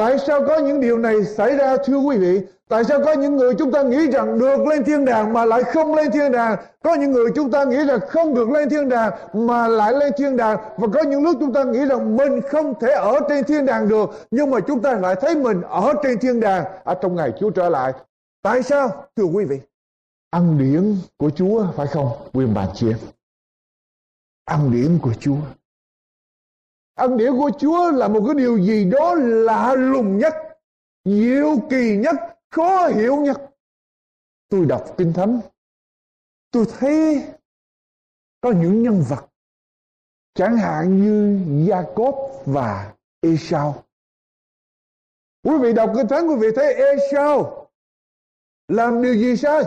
Tại 0.00 0.18
sao 0.18 0.40
có 0.46 0.58
những 0.58 0.80
điều 0.80 0.98
này 0.98 1.24
xảy 1.24 1.56
ra, 1.56 1.76
thưa 1.84 1.98
quý 1.98 2.18
vị? 2.18 2.40
Tại 2.68 2.84
sao 2.84 3.00
có 3.04 3.12
những 3.12 3.36
người 3.36 3.54
chúng 3.54 3.72
ta 3.72 3.82
nghĩ 3.82 4.10
rằng 4.10 4.38
được 4.38 4.66
lên 4.66 4.84
thiên 4.84 5.04
đàng 5.04 5.32
mà 5.32 5.44
lại 5.44 5.62
không 5.62 5.94
lên 5.94 6.10
thiên 6.12 6.32
đàng? 6.32 6.56
Có 6.82 6.94
những 6.94 7.12
người 7.12 7.30
chúng 7.34 7.50
ta 7.50 7.64
nghĩ 7.64 7.84
rằng 7.84 8.00
không 8.08 8.34
được 8.34 8.50
lên 8.50 8.70
thiên 8.70 8.88
đàng 8.88 9.12
mà 9.32 9.68
lại 9.68 9.92
lên 9.92 10.12
thiên 10.18 10.36
đàng. 10.36 10.58
Và 10.76 10.88
có 10.94 11.02
những 11.02 11.24
lúc 11.24 11.36
chúng 11.40 11.52
ta 11.52 11.64
nghĩ 11.64 11.86
rằng 11.86 12.16
mình 12.16 12.40
không 12.50 12.74
thể 12.80 12.92
ở 12.92 13.20
trên 13.28 13.44
thiên 13.44 13.66
đàng 13.66 13.88
được. 13.88 14.10
Nhưng 14.30 14.50
mà 14.50 14.60
chúng 14.60 14.82
ta 14.82 14.92
lại 14.92 15.16
thấy 15.20 15.36
mình 15.36 15.62
ở 15.62 15.92
trên 16.02 16.18
thiên 16.18 16.40
đàng 16.40 16.64
ở 16.84 16.94
trong 16.94 17.14
ngày 17.14 17.32
Chúa 17.40 17.50
trở 17.50 17.68
lại. 17.68 17.92
Tại 18.42 18.62
sao? 18.62 19.06
Thưa 19.16 19.24
quý 19.24 19.44
vị. 19.44 19.60
Ăn 20.30 20.58
điển 20.58 20.96
của 21.16 21.30
Chúa 21.30 21.66
phải 21.76 21.86
không? 21.86 22.08
Quyền 22.32 22.54
bàn 22.54 22.68
chị 22.74 22.92
Ăn 24.44 24.70
điển 24.72 24.98
của 25.02 25.12
Chúa 25.20 25.36
ân 27.00 27.16
điển 27.16 27.32
của 27.32 27.50
Chúa 27.58 27.90
là 27.90 28.08
một 28.08 28.22
cái 28.26 28.34
điều 28.34 28.58
gì 28.58 28.84
đó 28.84 29.14
lạ 29.14 29.74
lùng 29.74 30.18
nhất, 30.18 30.34
diệu 31.04 31.56
kỳ 31.70 31.96
nhất, 31.96 32.16
khó 32.50 32.88
hiểu 32.88 33.16
nhất. 33.16 33.50
Tôi 34.48 34.66
đọc 34.66 34.94
Kinh 34.98 35.12
Thánh, 35.12 35.40
tôi 36.50 36.64
thấy 36.78 37.24
có 38.40 38.52
những 38.52 38.82
nhân 38.82 39.04
vật 39.08 39.26
chẳng 40.34 40.56
hạn 40.56 41.02
như 41.02 41.38
Jacob 41.66 42.28
và 42.46 42.94
Esau. 43.20 43.84
Quý 45.44 45.52
vị 45.62 45.72
đọc 45.72 45.92
Kinh 45.96 46.08
Thánh 46.08 46.28
quý 46.28 46.36
vị 46.40 46.48
thấy 46.56 46.74
Esau 46.74 47.66
làm 48.68 49.02
điều 49.02 49.14
gì 49.14 49.36
sai? 49.36 49.62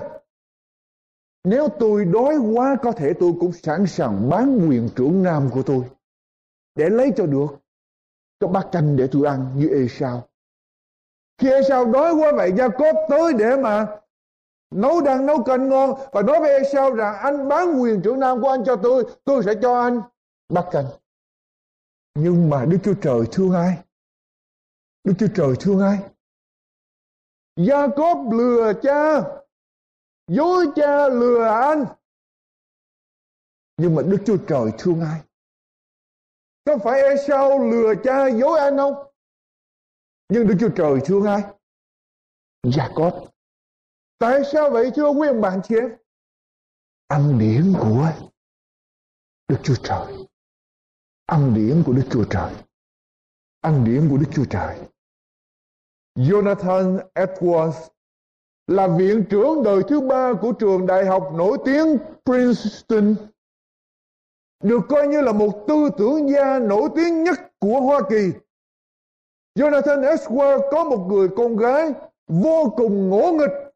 Nếu 1.44 1.68
tôi 1.80 2.06
đói 2.06 2.38
quá 2.38 2.76
có 2.84 2.92
thể 2.92 3.14
tôi 3.20 3.34
cũng 3.40 3.54
sẵn 3.54 3.88
sàng 3.88 4.30
bán 4.30 4.68
quyền 4.70 4.90
trưởng 4.96 5.24
nam 5.24 5.50
của 5.54 5.64
tôi 5.64 5.84
để 6.76 6.90
lấy 6.90 7.14
cho 7.18 7.26
được 7.26 7.48
cho 8.40 8.48
bát 8.48 8.70
canh 8.72 8.98
để 8.98 9.08
tôi 9.12 9.28
ăn 9.28 9.52
như 9.56 9.68
ê 9.68 9.88
sao. 9.90 10.28
Khi 11.38 11.50
ê 11.50 11.62
sao 11.70 11.86
đói 11.86 12.14
quá 12.14 12.32
vậy 12.36 12.52
gia 12.58 12.68
cốp 12.68 12.96
tới 13.10 13.34
để 13.34 13.56
mà 13.56 13.88
nấu 14.76 15.02
đang 15.02 15.26
nấu 15.26 15.44
canh 15.44 15.70
ngon 15.70 16.00
và 16.12 16.22
nói 16.22 16.40
với 16.40 16.52
ê 16.52 16.70
sao 16.74 16.96
rằng 16.96 17.16
anh 17.16 17.48
bán 17.48 17.82
quyền 17.82 18.02
trưởng 18.02 18.20
nam 18.20 18.42
của 18.42 18.50
anh 18.50 18.64
cho 18.66 18.76
tôi 18.84 19.06
tôi 19.24 19.44
sẽ 19.44 19.54
cho 19.62 19.82
anh 19.82 20.02
bát 20.50 20.66
canh. 20.72 20.86
Nhưng 22.16 22.50
mà 22.50 22.66
đức 22.66 22.78
chúa 22.84 22.94
trời 23.02 23.22
thương 23.32 23.54
ai 23.54 23.78
đức 25.04 25.14
chúa 25.20 25.28
trời 25.36 25.56
thương 25.60 25.80
ai 25.80 26.00
gia 27.56 27.88
cốp 27.88 28.18
lừa 28.32 28.74
cha, 28.82 29.22
dối 30.28 30.66
cha 30.76 31.08
lừa 31.10 31.44
anh. 31.44 31.86
Nhưng 33.78 33.96
mà 33.96 34.02
đức 34.02 34.18
chúa 34.26 34.38
trời 34.48 34.72
thương 34.78 35.02
ai 35.02 35.22
có 36.66 36.78
phải 36.78 37.02
Esau 37.02 37.72
lừa 37.72 37.94
cha 38.04 38.28
dối 38.28 38.60
anh 38.60 38.78
không? 38.78 38.94
Nhưng 40.30 40.48
Đức 40.48 40.56
Chúa 40.60 40.70
Trời 40.76 41.00
thương 41.06 41.24
ai? 41.24 41.42
Jacob. 42.64 43.28
Tại 44.18 44.42
sao 44.52 44.70
vậy 44.70 44.92
thưa 44.96 45.10
quý 45.10 45.28
ông 45.28 45.42
bạn 45.42 45.62
chị 45.64 45.76
em? 45.76 45.98
Ăn 47.08 47.40
điển 47.40 47.74
của 47.80 48.12
Đức 49.48 49.58
Chúa 49.64 49.76
Trời. 49.84 50.14
Ăn 51.26 51.54
điển 51.54 51.84
của 51.86 51.94
Đức 51.94 52.08
Chúa 52.12 52.26
Trời. 52.30 52.54
Ăn 53.62 53.86
điển 53.86 54.10
của 54.10 54.18
Đức 54.18 54.30
Chúa 54.36 54.46
Trời. 54.50 54.78
Jonathan 56.16 57.00
Edwards 57.14 57.90
là 58.68 58.88
viện 58.88 59.26
trưởng 59.30 59.64
đời 59.64 59.82
thứ 59.88 60.02
ba 60.02 60.34
của 60.42 60.52
trường 60.52 60.88
đại 60.88 61.06
học 61.06 61.32
nổi 61.36 61.58
tiếng 61.66 61.98
Princeton 62.26 63.16
được 64.64 64.82
coi 64.90 65.08
như 65.08 65.22
là 65.22 65.32
một 65.32 65.66
tư 65.68 65.90
tưởng 65.98 66.30
gia 66.30 66.60
nổi 66.60 66.90
tiếng 66.96 67.24
nhất 67.24 67.40
của 67.60 67.82
Hoa 67.82 68.00
Kỳ. 68.10 68.32
Jonathan 69.56 70.16
Edwards 70.16 70.72
có 70.72 70.84
một 70.84 71.06
người 71.10 71.28
con 71.38 71.58
gái 71.58 71.94
vô 72.28 72.74
cùng 72.78 73.10
ngỗ 73.10 73.32
nghịch 73.32 73.74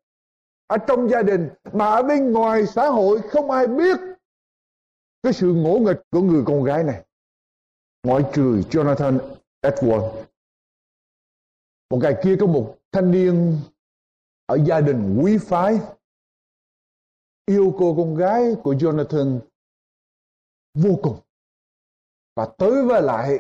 ở 0.68 0.78
trong 0.78 1.10
gia 1.10 1.22
đình, 1.22 1.50
mà 1.74 1.86
ở 1.86 2.04
bên 2.04 2.32
ngoài 2.32 2.68
xã 2.68 2.88
hội 2.88 3.22
không 3.22 3.52
ai 3.52 3.68
biết 3.68 3.98
cái 5.24 5.34
sự 5.34 5.54
ngỗ 5.54 5.80
nghịch 5.80 6.02
của 6.12 6.22
người 6.22 6.44
con 6.46 6.64
gái 6.64 6.84
này. 6.84 7.04
Ngoại 8.04 8.24
trừ 8.34 8.62
Jonathan 8.72 9.20
Edwards. 9.62 10.12
Một 11.90 11.98
ngày 12.02 12.16
kia 12.24 12.36
có 12.40 12.46
một 12.46 12.78
thanh 12.92 13.12
niên 13.12 13.58
ở 14.46 14.58
gia 14.66 14.82
đình 14.82 15.20
quý 15.22 15.38
phái 15.38 15.80
yêu 17.46 17.76
cô 17.80 17.96
con 17.98 18.16
gái 18.16 18.56
của 18.64 18.74
Jonathan 18.74 19.40
vô 20.78 21.00
cùng. 21.04 21.18
Và 22.36 22.48
tới 22.58 22.86
với 22.86 23.02
lại 23.02 23.40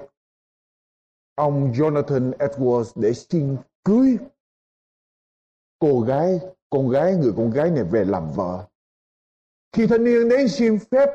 ông 1.35 1.71
Jonathan 1.71 2.31
Edwards 2.31 2.91
để 2.95 3.13
xin 3.13 3.57
cưới 3.83 4.17
cô 5.79 6.01
gái, 6.01 6.39
con 6.69 6.89
gái, 6.89 7.15
người 7.15 7.31
con 7.37 7.51
gái 7.51 7.71
này 7.71 7.83
về 7.83 8.05
làm 8.05 8.31
vợ. 8.31 8.65
Khi 9.71 9.87
thanh 9.87 10.03
niên 10.03 10.29
đến 10.29 10.47
xin 10.47 10.79
phép 10.91 11.09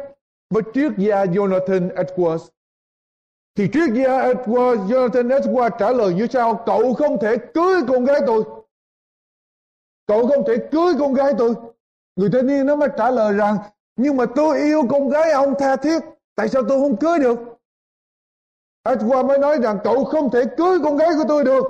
với 0.50 0.62
triết 0.74 0.92
gia 0.98 1.24
Jonathan 1.24 1.94
Edwards, 1.94 2.48
thì 3.54 3.68
triết 3.72 3.90
gia 3.94 4.32
Edwards, 4.32 4.86
Jonathan 4.86 5.28
Edwards 5.28 5.78
trả 5.78 5.90
lời 5.90 6.14
như 6.14 6.26
sau, 6.26 6.62
cậu 6.66 6.94
không 6.94 7.18
thể 7.20 7.36
cưới 7.54 7.80
con 7.88 8.04
gái 8.04 8.20
tôi. 8.26 8.44
Cậu 10.06 10.26
không 10.26 10.44
thể 10.46 10.68
cưới 10.72 10.94
con 10.98 11.14
gái 11.14 11.32
tôi. 11.38 11.54
Người 12.16 12.28
thanh 12.32 12.46
niên 12.46 12.66
nó 12.66 12.76
mới 12.76 12.88
trả 12.96 13.10
lời 13.10 13.34
rằng 13.36 13.58
nhưng 14.02 14.16
mà 14.16 14.26
tôi 14.26 14.58
yêu 14.58 14.82
con 14.90 15.08
gái 15.08 15.30
ông 15.30 15.54
tha 15.58 15.76
thiết. 15.76 15.98
Tại 16.34 16.48
sao 16.48 16.62
tôi 16.68 16.80
không 16.80 16.96
cưới 16.96 17.18
được? 17.18 17.38
Edward 18.84 19.26
mới 19.26 19.38
nói 19.38 19.58
rằng 19.62 19.78
cậu 19.84 20.04
không 20.04 20.30
thể 20.30 20.42
cưới 20.56 20.78
con 20.84 20.96
gái 20.96 21.08
của 21.16 21.24
tôi 21.28 21.44
được. 21.44 21.64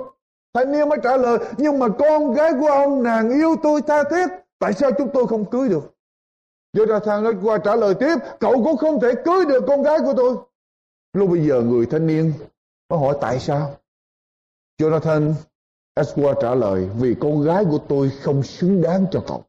Thanh 0.53 0.71
niên 0.71 0.89
mới 0.89 0.97
trả 1.03 1.17
lời, 1.17 1.37
Nhưng 1.57 1.79
mà 1.79 1.87
con 1.99 2.33
gái 2.33 2.51
của 2.59 2.67
ông, 2.67 3.03
nàng 3.03 3.29
yêu 3.29 3.55
tôi 3.63 3.81
tha 3.81 4.03
thiết. 4.03 4.27
Tại 4.59 4.73
sao 4.73 4.91
chúng 4.97 5.09
tôi 5.13 5.27
không 5.27 5.49
cưới 5.49 5.69
được? 5.69 5.93
Jonathan 6.77 7.23
Edward 7.23 7.59
trả 7.59 7.75
lời 7.75 7.95
tiếp, 7.99 8.15
Cậu 8.39 8.63
cũng 8.63 8.77
không 8.77 9.01
thể 9.01 9.11
cưới 9.25 9.45
được 9.45 9.63
con 9.67 9.83
gái 9.83 9.99
của 9.99 10.13
tôi. 10.17 10.35
Lúc 11.13 11.29
bây 11.29 11.47
giờ 11.47 11.61
người 11.61 11.85
thanh 11.85 12.07
niên 12.07 12.33
Có 12.89 12.97
hỏi, 12.97 13.17
tại 13.21 13.39
sao? 13.39 13.75
Jonathan, 14.81 15.33
Edward 15.99 16.41
trả 16.41 16.55
lời, 16.55 16.89
Vì 16.99 17.15
con 17.21 17.41
gái 17.41 17.65
của 17.65 17.79
tôi 17.89 18.11
không 18.21 18.43
xứng 18.43 18.81
đáng 18.81 19.05
cho 19.11 19.23
cậu. 19.27 19.43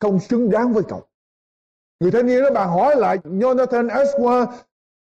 Không 0.00 0.20
xứng 0.20 0.50
đáng 0.50 0.72
với 0.72 0.82
cậu. 0.88 1.05
Người 2.00 2.10
thanh 2.10 2.26
niên 2.26 2.42
đó, 2.42 2.48
bà 2.54 2.64
hỏi 2.64 2.96
lại, 2.96 3.18
Jonathan 3.18 3.98
Esquire 3.98 4.62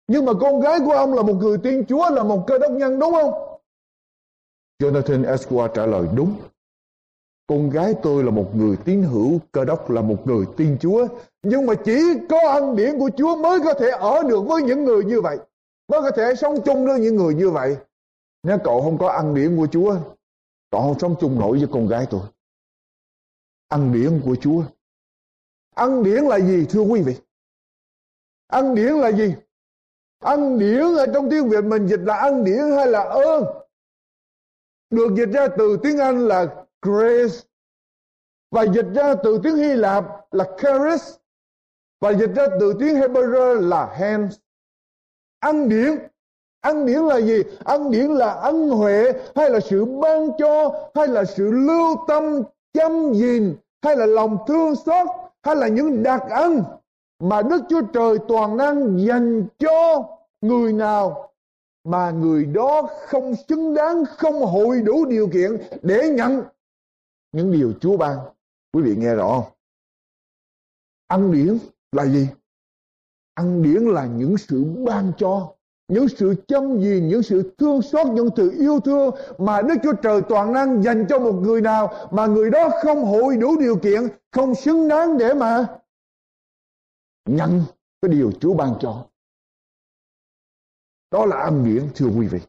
Nhưng 0.07 0.25
mà 0.25 0.33
con 0.41 0.59
gái 0.59 0.79
của 0.85 0.91
ông 0.91 1.13
là 1.13 1.21
một 1.21 1.33
người 1.33 1.57
tiên 1.57 1.83
chúa, 1.87 2.09
Là 2.09 2.23
một 2.23 2.43
cơ 2.47 2.57
đốc 2.57 2.71
nhân 2.71 2.99
đúng 2.99 3.11
không? 3.11 3.33
Jonathan 4.79 5.27
Esquire 5.27 5.67
trả 5.73 5.85
lời, 5.85 6.07
đúng. 6.15 6.35
Con 7.47 7.69
gái 7.69 7.93
tôi 8.03 8.23
là 8.23 8.31
một 8.31 8.55
người 8.55 8.77
tín 8.85 9.03
hữu, 9.03 9.39
Cơ 9.51 9.65
đốc 9.65 9.89
là 9.89 10.01
một 10.01 10.27
người 10.27 10.45
tiên 10.57 10.77
chúa. 10.81 11.07
Nhưng 11.43 11.65
mà 11.65 11.73
chỉ 11.85 12.01
có 12.29 12.39
ân 12.51 12.75
điển 12.75 12.99
của 12.99 13.09
chúa 13.17 13.35
Mới 13.35 13.59
có 13.63 13.73
thể 13.73 13.89
ở 13.89 14.23
được 14.23 14.41
với 14.47 14.61
những 14.63 14.83
người 14.83 15.03
như 15.03 15.21
vậy, 15.21 15.37
Mới 15.87 16.01
có 16.01 16.11
thể 16.11 16.35
sống 16.35 16.61
chung 16.65 16.85
với 16.85 16.99
những 16.99 17.15
người 17.15 17.35
như 17.35 17.49
vậy. 17.49 17.77
Nếu 18.43 18.57
cậu 18.63 18.81
không 18.81 18.97
có 18.97 19.09
ân 19.09 19.35
điển 19.35 19.57
của 19.57 19.67
chúa, 19.71 19.95
Cậu 20.71 20.81
không 20.81 20.99
sống 20.99 21.15
chung 21.19 21.39
nổi 21.39 21.57
với 21.57 21.67
con 21.71 21.87
gái 21.87 22.05
tôi. 22.09 22.21
Ăn 23.67 23.93
điển 23.93 24.21
của 24.25 24.35
chúa. 24.35 24.63
Ân 25.75 26.03
điển 26.03 26.23
là 26.23 26.39
gì 26.39 26.65
thưa 26.69 26.81
quý 26.81 27.01
vị? 27.01 27.15
Ân 28.47 28.75
điển 28.75 28.93
là 28.93 29.11
gì? 29.11 29.35
Ân 30.19 30.59
điển 30.59 30.81
ở 30.97 31.05
trong 31.13 31.29
tiếng 31.29 31.49
Việt 31.49 31.63
mình 31.63 31.87
dịch 31.87 31.99
là 32.03 32.15
ân 32.15 32.43
điển 32.43 32.71
hay 32.77 32.87
là 32.87 33.03
ơn? 33.03 33.43
được 34.91 35.15
dịch 35.17 35.29
ra 35.33 35.47
từ 35.57 35.77
tiếng 35.83 35.97
Anh 35.97 36.27
là 36.27 36.45
grace 36.81 37.47
và 38.51 38.63
dịch 38.63 38.85
ra 38.95 39.15
từ 39.23 39.39
tiếng 39.43 39.55
Hy 39.55 39.73
Lạp 39.73 40.05
là 40.31 40.45
charis 40.61 41.15
và 42.01 42.13
dịch 42.13 42.29
ra 42.35 42.47
từ 42.59 42.73
tiếng 42.79 42.95
Hebrew 42.95 43.69
là 43.69 43.85
hands. 43.85 44.35
Ăn 45.39 45.69
điển, 45.69 45.97
ăn 46.61 46.85
điển 46.85 46.99
là 46.99 47.21
gì? 47.21 47.43
Ăn 47.65 47.91
điển 47.91 48.11
là 48.11 48.31
ân 48.31 48.69
huệ 48.69 49.11
hay 49.35 49.49
là 49.49 49.59
sự 49.59 49.85
ban 49.85 50.29
cho 50.37 50.71
hay 50.95 51.07
là 51.07 51.25
sự 51.25 51.51
lưu 51.51 52.05
tâm 52.07 52.23
chăm 52.73 53.13
gìn 53.13 53.55
hay 53.81 53.95
là 53.95 54.05
lòng 54.05 54.37
thương 54.47 54.75
xót 54.75 55.07
hay 55.43 55.55
là 55.55 55.67
những 55.67 56.03
đặc 56.03 56.23
ân 56.29 56.63
mà 57.19 57.41
Đức 57.41 57.61
Chúa 57.69 57.81
Trời 57.93 58.17
toàn 58.27 58.57
năng 58.57 59.05
dành 59.07 59.47
cho 59.59 60.07
người 60.41 60.73
nào 60.73 61.33
mà 61.83 62.11
người 62.11 62.45
đó 62.45 62.89
không 63.07 63.35
xứng 63.35 63.73
đáng, 63.73 64.03
không 64.05 64.45
hội 64.45 64.81
đủ 64.81 65.05
điều 65.05 65.27
kiện 65.33 65.51
để 65.81 66.09
nhận 66.09 66.43
những 67.31 67.51
điều 67.51 67.73
Chúa 67.81 67.97
ban. 67.97 68.17
Quý 68.73 68.83
vị 68.83 68.95
nghe 68.97 69.15
rõ 69.15 69.41
không? 69.41 69.53
Ăn 71.07 71.31
điển 71.31 71.57
là 71.91 72.05
gì? 72.05 72.27
Ăn 73.33 73.63
điển 73.63 73.83
là 73.83 74.05
những 74.05 74.37
sự 74.37 74.63
ban 74.85 75.11
cho, 75.17 75.53
những 75.87 76.07
sự 76.09 76.35
chăm 76.47 76.81
gìn, 76.81 77.07
những 77.07 77.23
sự 77.23 77.55
thương 77.57 77.81
xót, 77.81 78.07
những 78.07 78.29
sự 78.37 78.51
yêu 78.59 78.79
thương 78.79 79.15
mà 79.37 79.61
Đức 79.61 79.75
Chúa 79.83 79.93
Trời 79.93 80.21
toàn 80.29 80.53
năng 80.53 80.83
dành 80.83 81.05
cho 81.09 81.19
một 81.19 81.33
người 81.33 81.61
nào 81.61 81.93
mà 82.11 82.25
người 82.25 82.49
đó 82.49 82.69
không 82.83 83.05
hội 83.05 83.37
đủ 83.37 83.59
điều 83.59 83.75
kiện, 83.75 84.07
không 84.31 84.55
xứng 84.55 84.87
đáng 84.87 85.17
để 85.17 85.33
mà 85.33 85.79
nhận 87.25 87.63
cái 88.01 88.11
điều 88.11 88.31
Chúa 88.31 88.53
ban 88.53 88.75
cho. 88.81 89.07
Đó 91.11 91.25
là 91.25 91.37
ăn 91.37 91.65
điển 91.65 91.89
thưa 91.95 92.07
quý 92.17 92.27
vị. 92.27 92.39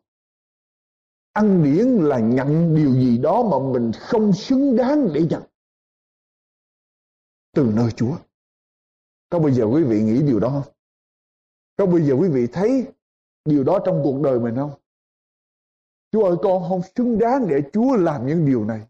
Ăn 1.33 1.65
điển 1.65 1.87
là 1.87 2.19
nhận 2.19 2.75
điều 2.77 2.93
gì 2.93 3.19
đó 3.19 3.43
mà 3.43 3.73
mình 3.73 3.93
không 3.99 4.33
xứng 4.33 4.77
đáng 4.77 5.09
để 5.15 5.27
nhận. 5.31 5.43
Từ 7.55 7.73
nơi 7.77 7.91
Chúa. 7.91 8.17
Có 9.29 9.39
bây 9.39 9.53
giờ 9.53 9.65
quý 9.65 9.85
vị 9.85 10.03
nghĩ 10.03 10.23
điều 10.23 10.41
đó 10.41 10.49
không? 10.49 10.75
Có 11.77 11.87
bây 11.87 12.03
giờ 12.03 12.15
quý 12.15 12.29
vị 12.29 12.47
thấy 12.53 12.87
điều 13.45 13.65
đó 13.65 13.79
trong 13.85 14.01
cuộc 14.05 14.21
đời 14.23 14.41
mình 14.41 14.57
không? 14.57 14.71
Chúa 16.13 16.25
ơi, 16.25 16.37
con 16.43 16.63
không 16.69 16.81
xứng 16.97 17.19
đáng 17.19 17.47
để 17.49 17.63
Chúa 17.73 17.97
làm 17.97 18.27
những 18.27 18.47
điều 18.47 18.65
này. 18.65 18.81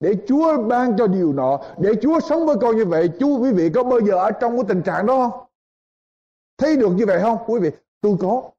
Để 0.00 0.14
Chúa 0.28 0.62
ban 0.62 0.96
cho 0.98 1.06
điều 1.06 1.32
nọ. 1.32 1.60
Để 1.78 1.90
Chúa 2.02 2.20
sống 2.20 2.46
với 2.46 2.56
con 2.60 2.76
như 2.76 2.84
vậy. 2.84 3.10
Chú 3.20 3.38
quý 3.38 3.52
vị 3.52 3.70
có 3.74 3.84
bao 3.84 4.00
giờ 4.00 4.14
ở 4.14 4.30
trong 4.30 4.56
cái 4.56 4.64
tình 4.68 4.82
trạng 4.82 5.06
đó 5.06 5.30
không? 5.30 5.40
Thấy 6.58 6.76
được 6.76 6.90
như 6.96 7.06
vậy 7.06 7.20
không, 7.22 7.38
quý 7.46 7.60
vị? 7.60 7.70
Tôi 8.00 8.16
có. 8.20 8.50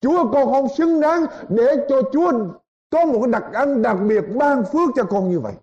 Chúa, 0.00 0.32
con 0.32 0.52
không 0.52 0.68
xứng 0.76 1.00
đáng 1.00 1.26
để 1.48 1.86
cho 1.88 2.02
Chúa 2.12 2.32
có 2.90 3.04
một 3.04 3.20
cái 3.22 3.32
đặc 3.32 3.44
ân 3.52 3.82
đặc 3.82 3.96
biệt 4.08 4.24
ban 4.38 4.64
phước 4.64 4.90
cho 4.94 5.04
con 5.04 5.30
như 5.30 5.40
vậy. 5.40 5.54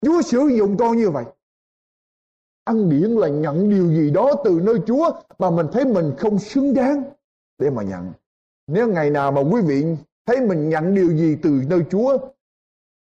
Chúa 0.00 0.22
sử 0.22 0.48
dụng 0.58 0.76
con 0.76 0.96
như 0.96 1.10
vậy. 1.10 1.24
Ăn 2.64 2.90
điển 2.90 3.10
là 3.10 3.28
nhận 3.28 3.70
điều 3.70 3.88
gì 3.88 4.10
đó 4.10 4.30
từ 4.44 4.60
nơi 4.62 4.74
Chúa 4.86 5.10
mà 5.38 5.50
mình 5.50 5.66
thấy 5.72 5.84
mình 5.84 6.14
không 6.18 6.38
xứng 6.38 6.74
đáng 6.74 7.02
để 7.58 7.70
mà 7.70 7.82
nhận. 7.82 8.12
Nếu 8.66 8.88
ngày 8.88 9.10
nào 9.10 9.32
mà 9.32 9.40
quý 9.40 9.60
vị 9.62 9.84
thấy 10.26 10.40
mình 10.40 10.68
nhận 10.68 10.94
điều 10.94 11.16
gì 11.16 11.38
từ 11.42 11.50
nơi 11.68 11.84
Chúa 11.90 12.18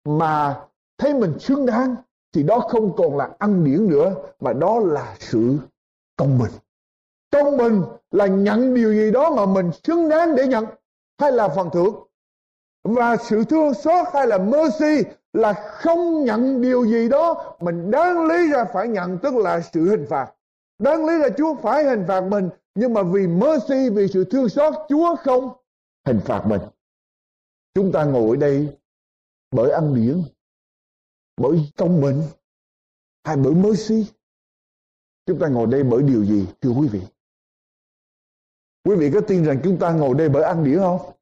mà 0.05 0.61
thấy 0.99 1.15
mình 1.15 1.39
xứng 1.39 1.67
đáng, 1.67 1.95
thì 2.33 2.43
đó 2.43 2.61
không 2.61 2.97
còn 2.97 3.17
là 3.17 3.31
ăn 3.39 3.65
điển 3.65 3.89
nữa, 3.89 4.15
mà 4.41 4.53
đó 4.53 4.81
là 4.81 5.17
sự 5.19 5.57
công 6.17 6.39
bình. 6.39 6.53
Công 7.33 7.57
bình 7.57 7.83
là 8.11 8.27
nhận 8.27 8.75
điều 8.75 8.93
gì 8.93 9.11
đó 9.11 9.31
mà 9.31 9.47
mình 9.47 9.71
xứng 9.85 10.09
đáng 10.09 10.37
để 10.37 10.47
nhận, 10.47 10.67
hay 11.19 11.33
là 11.33 11.49
phần 11.49 11.71
thưởng. 11.73 11.95
Và 12.85 13.17
sự 13.17 13.45
thương 13.45 13.75
xót 13.75 14.07
hay 14.13 14.27
là 14.27 14.39
mercy 14.39 15.11
là 15.33 15.53
không 15.53 16.25
nhận 16.25 16.61
điều 16.61 16.87
gì 16.87 17.09
đó 17.09 17.57
mình 17.61 17.91
đáng 17.91 18.27
lý 18.27 18.53
ra 18.53 18.65
phải 18.65 18.89
nhận, 18.89 19.19
tức 19.19 19.35
là 19.35 19.61
sự 19.61 19.91
hình 19.91 20.07
phạt. 20.09 20.33
Đáng 20.79 21.07
lý 21.07 21.19
là 21.19 21.29
Chúa 21.37 21.55
phải 21.55 21.85
hình 21.85 22.05
phạt 22.09 22.21
mình 22.21 22.49
nhưng 22.75 22.95
mà 22.95 23.03
vì 23.03 23.27
mercy, 23.27 23.91
vì 23.91 24.09
sự 24.09 24.25
thương 24.25 24.49
xót 24.49 24.75
Chúa 24.89 25.17
không 25.17 25.53
hình 26.07 26.21
phạt 26.25 26.45
mình. 26.47 26.61
Chúng 27.75 27.93
ta 27.93 28.05
ngồi 28.05 28.37
đây 28.37 28.79
bởi 29.51 29.71
ăn 29.71 29.95
điển, 29.95 30.23
bởi 31.37 31.71
công 31.77 32.01
bình 32.01 32.23
hay 33.25 33.37
bởi 33.37 33.55
mercy. 33.55 34.07
Chúng 35.27 35.39
ta 35.39 35.49
ngồi 35.49 35.67
đây 35.67 35.83
bởi 35.83 36.03
điều 36.03 36.25
gì 36.25 36.47
thưa 36.61 36.71
quý 36.71 36.89
vị? 36.89 37.01
Quý 38.85 38.97
vị 38.97 39.11
có 39.15 39.21
tin 39.21 39.45
rằng 39.45 39.61
chúng 39.65 39.79
ta 39.79 39.93
ngồi 39.93 40.15
đây 40.15 40.29
bởi 40.29 40.43
ăn 40.43 40.65
điển 40.65 40.79
không? 40.79 41.13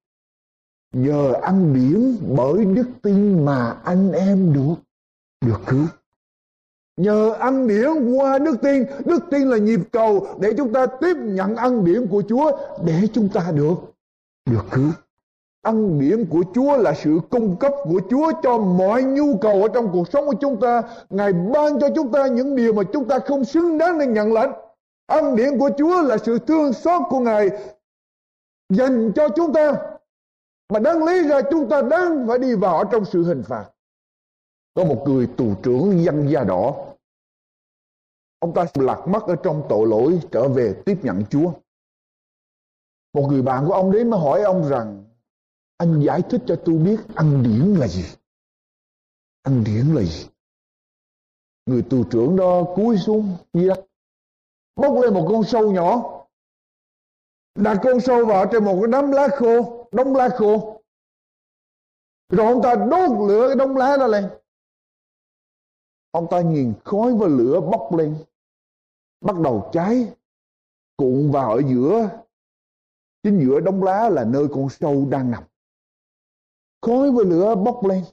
Nhờ 0.93 1.33
ăn 1.43 1.75
điển 1.75 2.19
bởi 2.37 2.65
đức 2.65 2.89
tin 3.03 3.45
mà 3.45 3.81
anh 3.85 4.13
em 4.13 4.53
được 4.53 4.75
được 5.41 5.61
cứu. 5.67 5.87
Nhờ 6.99 7.33
ăn 7.33 7.69
điển 7.69 8.17
qua 8.17 8.39
đức 8.39 8.57
tin, 8.63 8.85
đức 9.05 9.19
tin 9.31 9.49
là 9.51 9.59
nhịp 9.59 9.81
cầu 9.93 10.27
để 10.41 10.53
chúng 10.57 10.73
ta 10.73 10.87
tiếp 10.87 11.17
nhận 11.17 11.57
ăn 11.57 11.85
điển 11.85 12.07
của 12.07 12.23
Chúa 12.29 12.53
để 12.85 13.01
chúng 13.13 13.29
ta 13.29 13.53
được 13.55 13.75
được 14.51 14.65
cứu. 14.71 14.91
Ăn 15.63 15.99
điển 16.01 16.25
của 16.27 16.43
Chúa 16.55 16.77
là 16.77 16.95
sự 16.95 17.19
cung 17.31 17.57
cấp 17.57 17.73
của 17.85 18.01
Chúa 18.11 18.33
cho 18.43 18.59
mọi 18.59 19.03
nhu 19.03 19.37
cầu 19.37 19.63
ở 19.63 19.69
trong 19.75 19.91
cuộc 19.93 20.09
sống 20.13 20.27
của 20.27 20.35
chúng 20.41 20.61
ta. 20.61 20.83
Ngài 21.11 21.33
ban 21.33 21.81
cho 21.81 21.89
chúng 21.97 22.13
ta 22.13 22.27
những 22.27 22.57
điều 22.57 22.73
mà 22.73 22.83
chúng 22.93 23.09
ta 23.09 23.19
không 23.19 23.45
xứng 23.45 23.79
đáng 23.79 23.99
để 23.99 24.07
nhận 24.07 24.33
lãnh. 24.33 24.53
ăn 25.07 25.37
điển 25.37 25.59
của 25.59 25.71
Chúa 25.79 26.03
là 26.03 26.17
sự 26.19 26.39
thương 26.39 26.73
xót 26.73 27.03
của 27.11 27.21
Ngài 27.21 27.49
dành 28.69 29.13
cho 29.13 29.29
chúng 29.29 29.53
ta. 29.53 29.73
Mà 30.73 30.79
đáng 30.79 31.05
lý 31.05 31.29
ra 31.29 31.41
chúng 31.51 31.69
ta 31.69 31.83
đang 31.83 32.27
phải 32.29 32.39
đi 32.39 32.55
vào 32.55 32.79
ở 32.79 32.85
trong 32.91 33.05
sự 33.05 33.25
hình 33.25 33.43
phạt. 33.43 33.65
Có 34.75 34.85
một 34.85 35.05
người 35.07 35.27
tù 35.37 35.55
trưởng 35.63 36.05
dân 36.05 36.31
da 36.31 36.45
đỏ. 36.45 36.88
Ông 38.39 38.55
ta 38.55 38.67
lạc 38.75 39.05
mất 39.09 39.23
ở 39.27 39.37
trong 39.43 39.67
tội 39.69 39.87
lỗi, 39.87 40.21
trở 40.33 40.49
về 40.49 40.83
tiếp 40.87 40.99
nhận 41.03 41.25
Chúa. 41.31 41.53
Một 43.13 43.29
người 43.29 43.43
bạn 43.43 43.65
của 43.67 43.73
ông 43.73 43.93
đến 43.93 44.11
mới 44.11 44.21
hỏi 44.21 44.43
ông 44.43 44.69
rằng, 44.69 45.05
anh 45.77 46.01
giải 46.01 46.23
thích 46.31 46.43
cho 46.47 46.63
tôi 46.65 46.79
biết 46.79 47.01
ăn 47.15 47.43
điển 47.43 47.75
là 47.75 47.89
gì. 47.89 48.05
Ăn 49.43 49.65
điển 49.65 49.87
là 49.95 50.03
gì? 50.03 50.29
Người 51.67 51.83
tù 51.91 52.05
trưởng 52.05 52.37
đó 52.37 52.65
cúi 52.77 52.99
xuống 52.99 53.37
dưới 53.53 53.69
đó. 53.69 53.75
bốc 54.77 55.03
lên 55.03 55.15
một 55.15 55.27
con 55.29 55.45
sâu 55.45 55.73
nhỏ, 55.73 56.25
đặt 57.55 57.81
con 57.83 58.01
sâu 58.01 58.27
vào 58.27 58.47
trên 58.53 58.65
một 58.65 58.79
cái 58.83 58.93
đám 58.93 59.13
lá 59.13 59.29
khô, 59.29 59.89
đống 59.93 60.17
lá 60.17 60.29
khô 60.29 60.79
rồi 62.29 62.47
ông 62.47 62.63
ta 62.63 62.75
đốt 62.75 63.29
lửa 63.29 63.49
cái 63.49 63.57
đống 63.57 63.77
lá 63.77 63.97
đó 63.97 64.07
lên 64.07 64.29
ông 66.11 66.27
ta 66.31 66.41
nhìn 66.41 66.75
khói 66.85 67.15
và 67.15 67.27
lửa 67.27 67.61
bốc 67.61 67.95
lên 67.99 68.17
bắt 69.21 69.37
đầu 69.45 69.71
cháy, 69.73 70.13
cuộn 70.97 71.31
vào 71.31 71.53
ở 71.53 71.63
giữa. 71.69 72.11
Chính 73.23 73.41
giữa 73.41 73.61
đống 73.61 73.83
lá 73.83 74.09
là 74.09 74.25
nơi 74.25 74.47
con 74.55 74.69
sâu 74.69 75.07
đang 75.11 75.31
nằm. 75.31 75.45
Khói 76.83 77.11
và 77.11 77.23
lửa 77.27 77.55
bốc 77.55 77.85
lên. 77.85 78.05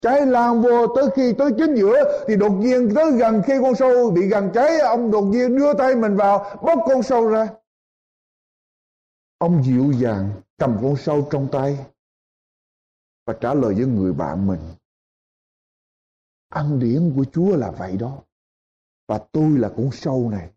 Cháy 0.00 0.26
lan 0.26 0.62
vô, 0.62 0.86
tới 0.96 1.10
khi 1.16 1.32
tới 1.38 1.50
chính 1.58 1.74
giữa 1.74 2.24
thì 2.28 2.36
đột 2.36 2.52
nhiên 2.52 2.92
tới 2.94 3.12
gần 3.12 3.42
khi 3.46 3.52
con 3.62 3.74
sâu 3.74 4.10
bị 4.10 4.26
gần 4.26 4.50
cháy, 4.54 4.78
ông 4.78 5.10
đột 5.10 5.22
nhiên 5.22 5.56
đưa 5.56 5.74
tay 5.74 5.96
mình 5.96 6.16
vào 6.16 6.56
bóc 6.62 6.78
con 6.86 7.02
sâu 7.02 7.28
ra. 7.28 7.48
Ông 9.38 9.62
dịu 9.64 9.92
dàng 9.92 10.30
cầm 10.58 10.78
con 10.82 10.96
sâu 10.96 11.28
trong 11.30 11.48
tay 11.52 11.86
và 13.26 13.34
trả 13.40 13.54
lời 13.54 13.74
với 13.74 13.86
người 13.86 14.12
bạn 14.12 14.46
mình. 14.46 14.60
Ăn 16.48 16.78
điển 16.78 17.12
của 17.16 17.24
Chúa 17.32 17.56
là 17.56 17.70
vậy 17.70 17.96
đó 17.96 18.22
và 19.08 19.18
tôi 19.32 19.58
là 19.58 19.72
con 19.76 19.90
sâu 19.92 20.30
này 20.30 20.50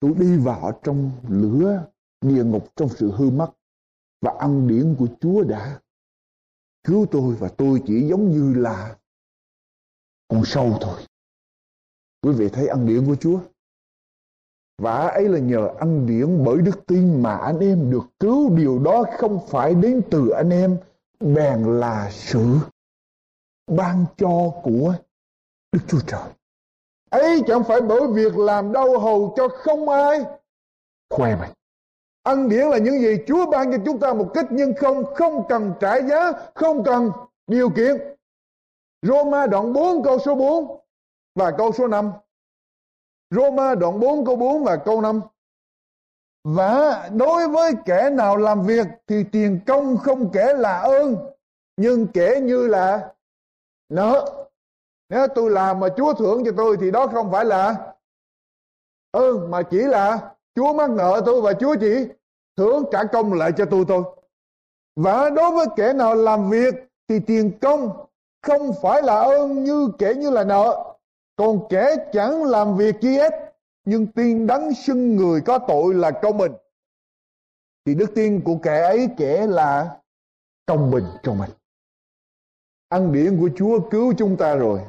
tôi 0.00 0.14
đi 0.18 0.36
vào 0.36 0.80
trong 0.82 1.10
lửa 1.28 1.86
địa 2.20 2.44
ngục 2.44 2.72
trong 2.76 2.88
sự 2.88 3.12
hư 3.16 3.30
mất 3.30 3.52
và 4.20 4.34
ăn 4.38 4.68
điển 4.68 4.96
của 4.98 5.06
Chúa 5.20 5.42
đã 5.42 5.80
cứu 6.84 7.06
tôi 7.10 7.34
và 7.34 7.48
tôi 7.48 7.82
chỉ 7.86 8.08
giống 8.08 8.30
như 8.30 8.54
là 8.54 8.96
con 10.28 10.42
sâu 10.44 10.78
thôi. 10.80 11.00
Quý 12.22 12.32
vị 12.32 12.48
thấy 12.48 12.68
ăn 12.68 12.86
điển 12.86 13.06
của 13.06 13.16
Chúa. 13.16 13.40
Và 14.78 15.08
ấy 15.08 15.28
là 15.28 15.38
nhờ 15.38 15.74
ăn 15.78 16.06
điển 16.06 16.44
bởi 16.44 16.62
đức 16.62 16.86
tin 16.86 17.22
mà 17.22 17.36
anh 17.36 17.58
em 17.58 17.90
được 17.90 18.04
cứu. 18.20 18.56
Điều 18.56 18.78
đó 18.78 19.04
không 19.18 19.46
phải 19.48 19.74
đến 19.74 20.02
từ 20.10 20.28
anh 20.28 20.50
em, 20.50 20.78
bèn 21.20 21.64
là 21.80 22.10
sự 22.10 22.58
ban 23.66 24.04
cho 24.16 24.50
của 24.62 24.94
Đức 25.72 25.80
Chúa 25.88 26.00
Trời. 26.06 26.32
Ấy 27.10 27.42
chẳng 27.46 27.64
phải 27.64 27.80
bởi 27.80 28.00
việc 28.12 28.36
làm 28.36 28.72
đau 28.72 28.98
hầu 28.98 29.34
cho 29.36 29.48
không 29.48 29.88
ai 29.88 30.24
khoe 31.10 31.36
mình. 31.36 31.50
Ân 32.22 32.48
điển 32.48 32.66
là 32.68 32.78
những 32.78 33.00
gì 33.00 33.16
Chúa 33.26 33.50
ban 33.50 33.72
cho 33.72 33.78
chúng 33.86 34.00
ta 34.00 34.12
một 34.12 34.30
cách 34.34 34.46
nhưng 34.50 34.74
không 34.74 35.14
không 35.14 35.48
cần 35.48 35.72
trả 35.80 35.96
giá, 35.96 36.32
không 36.54 36.84
cần 36.84 37.10
điều 37.46 37.70
kiện. 37.70 37.96
Roma 39.02 39.46
đoạn 39.46 39.72
4 39.72 40.02
câu 40.02 40.18
số 40.18 40.34
4 40.34 40.80
và 41.34 41.50
câu 41.58 41.72
số 41.72 41.86
5. 41.86 42.12
Roma 43.30 43.74
đoạn 43.74 44.00
4 44.00 44.24
câu 44.26 44.36
4 44.36 44.64
và 44.64 44.76
câu 44.76 45.00
5. 45.00 45.20
và 46.44 47.08
đối 47.12 47.48
với 47.48 47.72
kẻ 47.84 48.10
nào 48.10 48.36
làm 48.36 48.62
việc 48.62 48.86
thì 49.06 49.24
tiền 49.32 49.60
công 49.66 49.96
không 49.96 50.30
kể 50.32 50.54
là 50.54 50.78
ơn 50.78 51.16
nhưng 51.76 52.06
kể 52.06 52.40
như 52.40 52.66
là 52.66 53.14
nợ 53.88 54.47
nếu 55.08 55.26
tôi 55.34 55.50
làm 55.50 55.80
mà 55.80 55.88
chúa 55.96 56.14
thưởng 56.14 56.42
cho 56.44 56.52
tôi 56.56 56.76
thì 56.80 56.90
đó 56.90 57.06
không 57.06 57.32
phải 57.32 57.44
là 57.44 57.94
ơn 59.10 59.50
mà 59.50 59.62
chỉ 59.62 59.78
là 59.78 60.34
chúa 60.54 60.72
mắc 60.74 60.90
nợ 60.90 61.22
tôi 61.26 61.40
và 61.40 61.52
chúa 61.52 61.76
chỉ 61.80 62.08
thưởng 62.56 62.84
trả 62.92 63.04
công 63.04 63.32
lại 63.32 63.52
cho 63.56 63.64
tôi 63.64 63.84
thôi. 63.88 64.02
Và 64.96 65.30
đối 65.30 65.52
với 65.52 65.66
kẻ 65.76 65.92
nào 65.92 66.14
làm 66.14 66.50
việc 66.50 66.74
thì 67.08 67.20
tiền 67.26 67.58
công 67.60 68.06
không 68.42 68.72
phải 68.82 69.02
là 69.02 69.20
ơn 69.20 69.64
như 69.64 69.88
kể 69.98 70.14
như 70.14 70.30
là 70.30 70.44
nợ. 70.44 70.94
Còn 71.36 71.66
kẻ 71.68 71.96
chẳng 72.12 72.44
làm 72.44 72.76
việc 72.76 72.94
chi 73.00 73.16
hết, 73.16 73.32
nhưng 73.84 74.06
tiên 74.06 74.46
đấng 74.46 74.74
xưng 74.74 75.16
người 75.16 75.40
có 75.40 75.58
tội 75.58 75.94
là 75.94 76.10
công 76.10 76.38
bình. 76.38 76.52
Thì 77.84 77.94
đức 77.94 78.10
tin 78.14 78.40
của 78.44 78.58
kẻ 78.62 78.82
ấy 78.82 79.08
kể 79.16 79.46
là 79.46 80.00
công 80.66 80.90
bình 80.90 81.04
cho 81.22 81.34
mình. 81.34 81.50
Ăn 82.88 83.12
điển 83.12 83.40
của 83.40 83.48
Chúa 83.56 83.80
cứu 83.90 84.14
chúng 84.18 84.36
ta 84.36 84.54
rồi. 84.54 84.80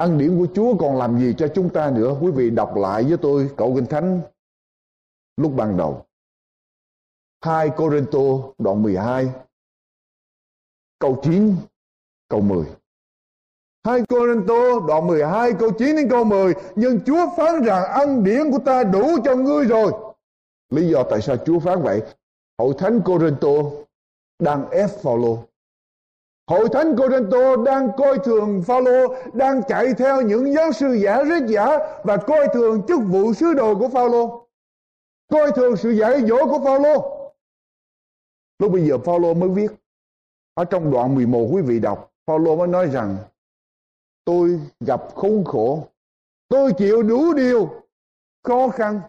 Ân 0.00 0.18
điển 0.18 0.38
của 0.38 0.46
Chúa 0.54 0.76
còn 0.76 0.96
làm 0.96 1.18
gì 1.18 1.34
cho 1.38 1.48
chúng 1.54 1.70
ta 1.70 1.90
nữa? 1.90 2.16
Quý 2.20 2.30
vị 2.30 2.50
đọc 2.50 2.76
lại 2.76 3.04
với 3.04 3.16
tôi 3.16 3.50
cậu 3.56 3.74
kinh 3.74 3.86
thánh 3.86 4.20
lúc 5.36 5.52
ban 5.56 5.76
đầu. 5.76 6.06
2 7.44 7.70
Corinto 7.76 8.18
đoạn 8.58 8.82
12 8.82 9.28
câu 10.98 11.20
9 11.22 11.56
câu 12.28 12.40
10 12.40 12.66
2 13.84 14.02
Corinto 14.08 14.80
đoạn 14.88 15.06
12 15.06 15.52
câu 15.58 15.70
9 15.78 15.96
đến 15.96 16.08
câu 16.10 16.24
10 16.24 16.54
Nhưng 16.74 17.00
Chúa 17.06 17.26
phán 17.36 17.62
rằng 17.62 17.84
ân 17.84 18.24
điển 18.24 18.50
của 18.50 18.58
ta 18.64 18.84
đủ 18.84 19.18
cho 19.24 19.36
ngươi 19.36 19.64
rồi. 19.64 19.92
Lý 20.70 20.88
do 20.88 21.02
tại 21.10 21.20
sao 21.20 21.36
Chúa 21.36 21.58
phán 21.58 21.82
vậy? 21.82 22.02
Hội 22.58 22.74
thánh 22.78 23.00
Corinto 23.04 23.48
đang 24.38 24.70
ép 24.70 24.90
Phaolô. 25.02 25.38
Hội 26.50 26.68
thánh 26.72 26.96
Corinto 26.96 27.56
đang 27.56 27.88
coi 27.96 28.18
thường 28.18 28.62
Phaolô, 28.62 29.14
đang 29.32 29.62
chạy 29.68 29.94
theo 29.98 30.20
những 30.22 30.52
giáo 30.54 30.72
sư 30.72 30.92
giả 30.92 31.22
rít 31.24 31.42
giả 31.48 31.66
và 32.04 32.16
coi 32.16 32.48
thường 32.54 32.82
chức 32.88 33.00
vụ 33.08 33.34
sứ 33.34 33.54
đồ 33.54 33.74
của 33.78 33.88
Phaolô. 33.88 34.46
Coi 35.30 35.52
thường 35.52 35.76
sự 35.76 35.90
dạy 35.90 36.22
dỗ 36.26 36.36
của 36.46 36.60
Phaolô. 36.64 37.16
Lúc 38.58 38.72
bây 38.72 38.88
giờ 38.88 38.98
Phaolô 38.98 39.34
mới 39.34 39.48
viết 39.48 39.70
ở 40.54 40.64
trong 40.64 40.90
đoạn 40.90 41.14
11 41.14 41.48
quý 41.52 41.62
vị 41.62 41.80
đọc, 41.80 42.12
Phaolô 42.26 42.56
mới 42.56 42.68
nói 42.68 42.86
rằng 42.86 43.16
tôi 44.24 44.60
gặp 44.80 45.02
khốn 45.14 45.44
khổ 45.44 45.88
tôi 46.48 46.72
chịu 46.78 47.02
đủ 47.02 47.34
điều 47.34 47.68
khó 48.44 48.68
khăn 48.68 49.00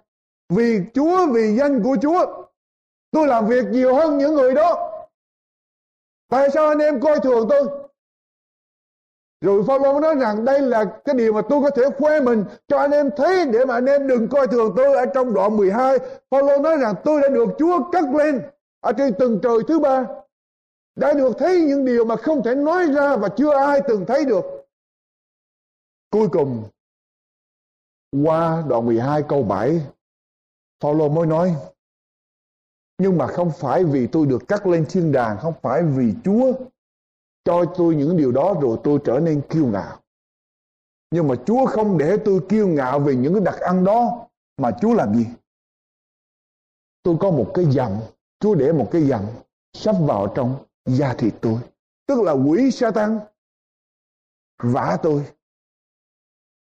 vì 0.50 0.80
Chúa 0.94 1.28
vì 1.34 1.56
danh 1.56 1.84
của 1.84 1.98
Chúa 2.02 2.44
tôi 3.12 3.28
làm 3.28 3.48
việc 3.48 3.66
nhiều 3.72 3.96
hơn 3.96 4.18
những 4.18 4.36
người 4.36 4.54
đó 4.54 4.91
tại 6.32 6.50
sao 6.54 6.68
anh 6.68 6.80
em 6.80 7.02
coi 7.02 7.20
thường 7.20 7.48
tôi 7.50 7.68
rồi 9.42 9.64
Phaolô 9.68 10.00
nói 10.00 10.16
rằng 10.16 10.46
đây 10.46 10.62
là 10.62 10.86
cái 11.06 11.16
điều 11.16 11.34
mà 11.34 11.42
tôi 11.50 11.62
có 11.62 11.70
thể 11.70 11.84
khoe 11.98 12.20
mình 12.20 12.46
cho 12.68 12.78
anh 12.78 12.92
em 12.92 13.10
thấy 13.18 13.46
để 13.46 13.66
mà 13.66 13.74
anh 13.74 13.86
em 13.86 14.08
đừng 14.08 14.28
coi 14.28 14.48
thường 14.48 14.74
tôi 14.78 14.98
ở 14.98 15.06
trong 15.14 15.34
đoạn 15.34 15.58
12. 15.58 15.98
Phaolô 16.32 16.58
nói 16.58 16.78
rằng 16.78 16.96
tôi 17.04 17.22
đã 17.22 17.28
được 17.28 17.50
Chúa 17.60 17.92
cất 17.92 18.04
lên 18.18 18.42
ở 18.80 18.92
trên 18.98 19.14
tầng 19.20 19.40
trời 19.44 19.58
thứ 19.68 19.80
ba. 19.80 20.06
Đã 20.96 21.14
được 21.14 21.34
thấy 21.40 21.62
những 21.62 21.86
điều 21.86 22.06
mà 22.06 22.16
không 22.16 22.44
thể 22.44 22.56
nói 22.56 22.88
ra 22.92 23.16
và 23.16 23.30
chưa 23.30 23.54
ai 23.54 23.82
từng 23.88 24.06
thấy 24.06 24.26
được. 24.26 24.46
Cuối 26.12 26.28
cùng, 26.32 26.64
qua 28.24 28.64
đoạn 28.68 28.86
12 28.86 29.24
câu 29.30 29.44
7 29.44 29.82
Phaolô 30.84 31.10
mới 31.10 31.26
nói 31.26 31.56
nhưng 33.02 33.18
mà 33.18 33.28
không 33.28 33.52
phải 33.52 33.84
vì 33.84 34.08
tôi 34.08 34.26
được 34.26 34.48
cắt 34.48 34.68
lên 34.68 34.86
thiên 34.90 35.12
đàng, 35.12 35.38
không 35.42 35.54
phải 35.62 35.84
vì 35.84 36.14
Chúa 36.24 36.54
cho 37.46 37.66
tôi 37.78 37.96
những 37.96 38.18
điều 38.18 38.32
đó 38.32 38.54
rồi 38.62 38.78
tôi 38.84 39.00
trở 39.04 39.20
nên 39.20 39.42
kiêu 39.50 39.66
ngạo. 39.66 39.98
Nhưng 41.12 41.28
mà 41.28 41.36
Chúa 41.46 41.66
không 41.66 41.98
để 41.98 42.18
tôi 42.26 42.42
kiêu 42.50 42.68
ngạo 42.68 43.00
về 43.00 43.16
những 43.16 43.34
cái 43.34 43.44
đặc 43.44 43.60
ăn 43.60 43.84
đó, 43.84 44.28
mà 44.58 44.72
Chúa 44.82 44.94
làm 44.94 45.16
gì? 45.16 45.26
Tôi 47.04 47.16
có 47.20 47.32
một 47.32 47.52
cái 47.54 47.66
dặm 47.72 47.92
Chúa 48.40 48.56
để 48.56 48.72
một 48.72 48.90
cái 48.92 49.02
dặm 49.02 49.22
sắp 49.74 49.96
vào 50.00 50.28
trong 50.36 50.56
da 50.86 51.14
thịt 51.14 51.34
tôi. 51.42 51.58
Tức 52.08 52.22
là 52.22 52.32
quỷ 52.32 52.72
sa 52.72 52.92
tăng 52.92 53.20
vả 54.64 54.98
tôi. 55.04 55.26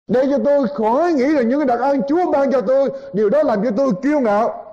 Để 0.07 0.27
cho 0.29 0.37
tôi 0.45 0.67
khỏi 0.67 1.13
nghĩ 1.13 1.27
là 1.27 1.41
những 1.41 1.59
cái 1.59 1.67
đặc 1.67 1.79
ăn 1.79 2.01
Chúa 2.07 2.31
ban 2.31 2.51
cho 2.51 2.61
tôi, 2.61 2.89
điều 3.13 3.29
đó 3.29 3.43
làm 3.43 3.63
cho 3.63 3.71
tôi 3.77 3.93
kiêu 4.03 4.19
ngạo 4.19 4.64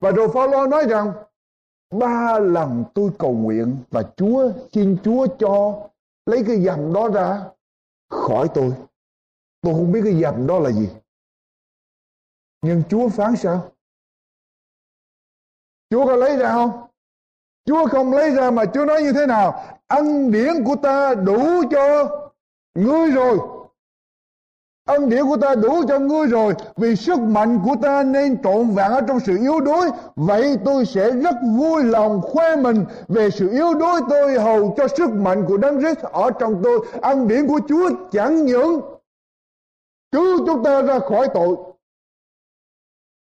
và 0.00 0.10
rồi 0.10 0.28
Phaolô 0.34 0.66
nói 0.66 0.86
rằng, 0.88 1.12
ba 1.90 2.38
lần 2.38 2.84
tôi 2.94 3.10
cầu 3.18 3.32
nguyện 3.32 3.76
và 3.90 4.02
Chúa 4.16 4.52
xin 4.72 4.96
Chúa 5.04 5.26
cho 5.38 5.80
lấy 6.26 6.44
cái 6.46 6.60
dầm 6.60 6.92
đó 6.92 7.08
ra 7.08 7.44
khỏi 8.10 8.48
tôi. 8.54 8.72
Tôi 9.60 9.74
không 9.74 9.92
biết 9.92 10.00
cái 10.04 10.20
dầm 10.20 10.46
đó 10.46 10.58
là 10.58 10.70
gì. 10.70 10.88
Nhưng 12.62 12.82
Chúa 12.88 13.08
phán 13.08 13.36
sao? 13.36 13.70
Chúa 15.90 16.06
có 16.06 16.16
lấy 16.16 16.36
ra 16.36 16.52
không? 16.52 16.86
Chúa 17.64 17.86
không 17.86 18.12
lấy 18.12 18.30
ra 18.30 18.50
mà 18.50 18.64
Chúa 18.74 18.84
nói 18.84 19.02
như 19.02 19.12
thế 19.12 19.26
nào? 19.26 19.78
Ăn 19.86 20.30
điển 20.30 20.64
của 20.64 20.76
ta 20.82 21.14
đủ 21.14 21.62
cho 21.70 22.10
ngươi 22.74 23.10
rồi. 23.10 23.53
Ân 24.84 25.08
điển 25.08 25.24
của 25.28 25.36
ta 25.36 25.54
đủ 25.54 25.82
cho 25.88 25.98
ngươi 25.98 26.26
rồi, 26.26 26.54
Vì 26.76 26.96
sức 26.96 27.20
mạnh 27.20 27.60
của 27.64 27.76
ta 27.82 28.02
nên 28.02 28.42
trộn 28.42 28.70
vẹn 28.70 28.90
ở 28.90 29.00
trong 29.08 29.20
sự 29.20 29.36
yếu 29.36 29.60
đuối. 29.60 29.90
Vậy 30.16 30.56
tôi 30.64 30.86
sẽ 30.86 31.10
rất 31.10 31.34
vui 31.58 31.84
lòng 31.84 32.20
khoe 32.22 32.56
mình 32.56 32.84
Về 33.08 33.30
sự 33.30 33.50
yếu 33.50 33.74
đuối 33.74 34.00
tôi 34.10 34.40
hầu 34.40 34.74
cho 34.76 34.88
sức 34.88 35.10
mạnh 35.10 35.44
của 35.48 35.56
Đấng 35.56 35.80
Christ 35.80 35.98
ở 35.98 36.30
trong 36.40 36.60
tôi. 36.64 36.86
Ân 37.02 37.28
điển 37.28 37.46
của 37.46 37.60
Chúa 37.68 37.90
chẳng 38.12 38.44
những 38.44 38.80
Cứu 40.12 40.46
chúng 40.46 40.64
ta 40.64 40.82
ra 40.82 40.98
khỏi 40.98 41.28
tội, 41.34 41.56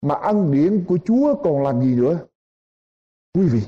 Mà 0.02 0.16
ân 0.16 0.52
điển 0.52 0.86
của 0.88 0.98
Chúa 1.06 1.36
còn 1.44 1.64
làm 1.64 1.82
gì 1.82 1.96
nữa? 1.96 2.20
Quý 3.34 3.48
vị, 3.52 3.62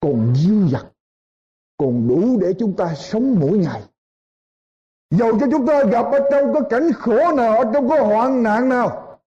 Còn 0.00 0.34
dư 0.36 0.68
dật 0.72 0.92
Còn 1.76 2.08
đủ 2.08 2.38
để 2.40 2.54
chúng 2.58 2.76
ta 2.76 2.94
sống 2.94 3.36
mỗi 3.40 3.58
ngày. 3.58 3.82
Dầu 5.10 5.38
cho 5.40 5.46
chúng 5.50 5.66
ta 5.66 5.84
gặp 5.84 6.06
ở 6.12 6.18
trong 6.30 6.54
cái 6.54 6.62
cảnh 6.70 6.92
khổ 6.92 7.32
nào, 7.36 7.56
ở 7.56 7.64
trong 7.74 7.88
cái 7.88 7.98
hoạn 7.98 8.42
nạn 8.42 8.68
nào, 8.68 9.18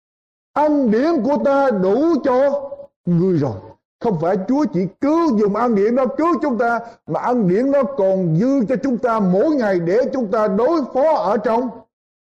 ăn 0.54 0.92
điển 0.92 1.24
của 1.24 1.38
ta 1.46 1.70
đủ 1.72 2.16
cho 2.24 2.70
người 3.06 3.38
rồi. 3.38 3.56
Không 4.00 4.18
phải 4.22 4.38
Chúa 4.48 4.66
chỉ 4.74 4.88
cứu 5.02 5.38
dùng 5.38 5.56
ăn 5.56 5.76
điển 5.76 5.96
đó 5.96 6.06
cứu 6.18 6.28
chúng 6.42 6.58
ta, 6.58 6.80
mà 7.08 7.20
ăn 7.20 7.48
điển 7.48 7.72
nó 7.72 7.84
còn 7.84 8.36
dư 8.36 8.66
cho 8.70 8.76
chúng 8.84 8.98
ta 8.98 9.20
mỗi 9.20 9.56
ngày 9.56 9.80
để 9.80 9.98
chúng 10.14 10.32
ta 10.32 10.48
đối 10.48 10.82
phó 10.94 11.14
ở 11.14 11.38
trong 11.38 11.70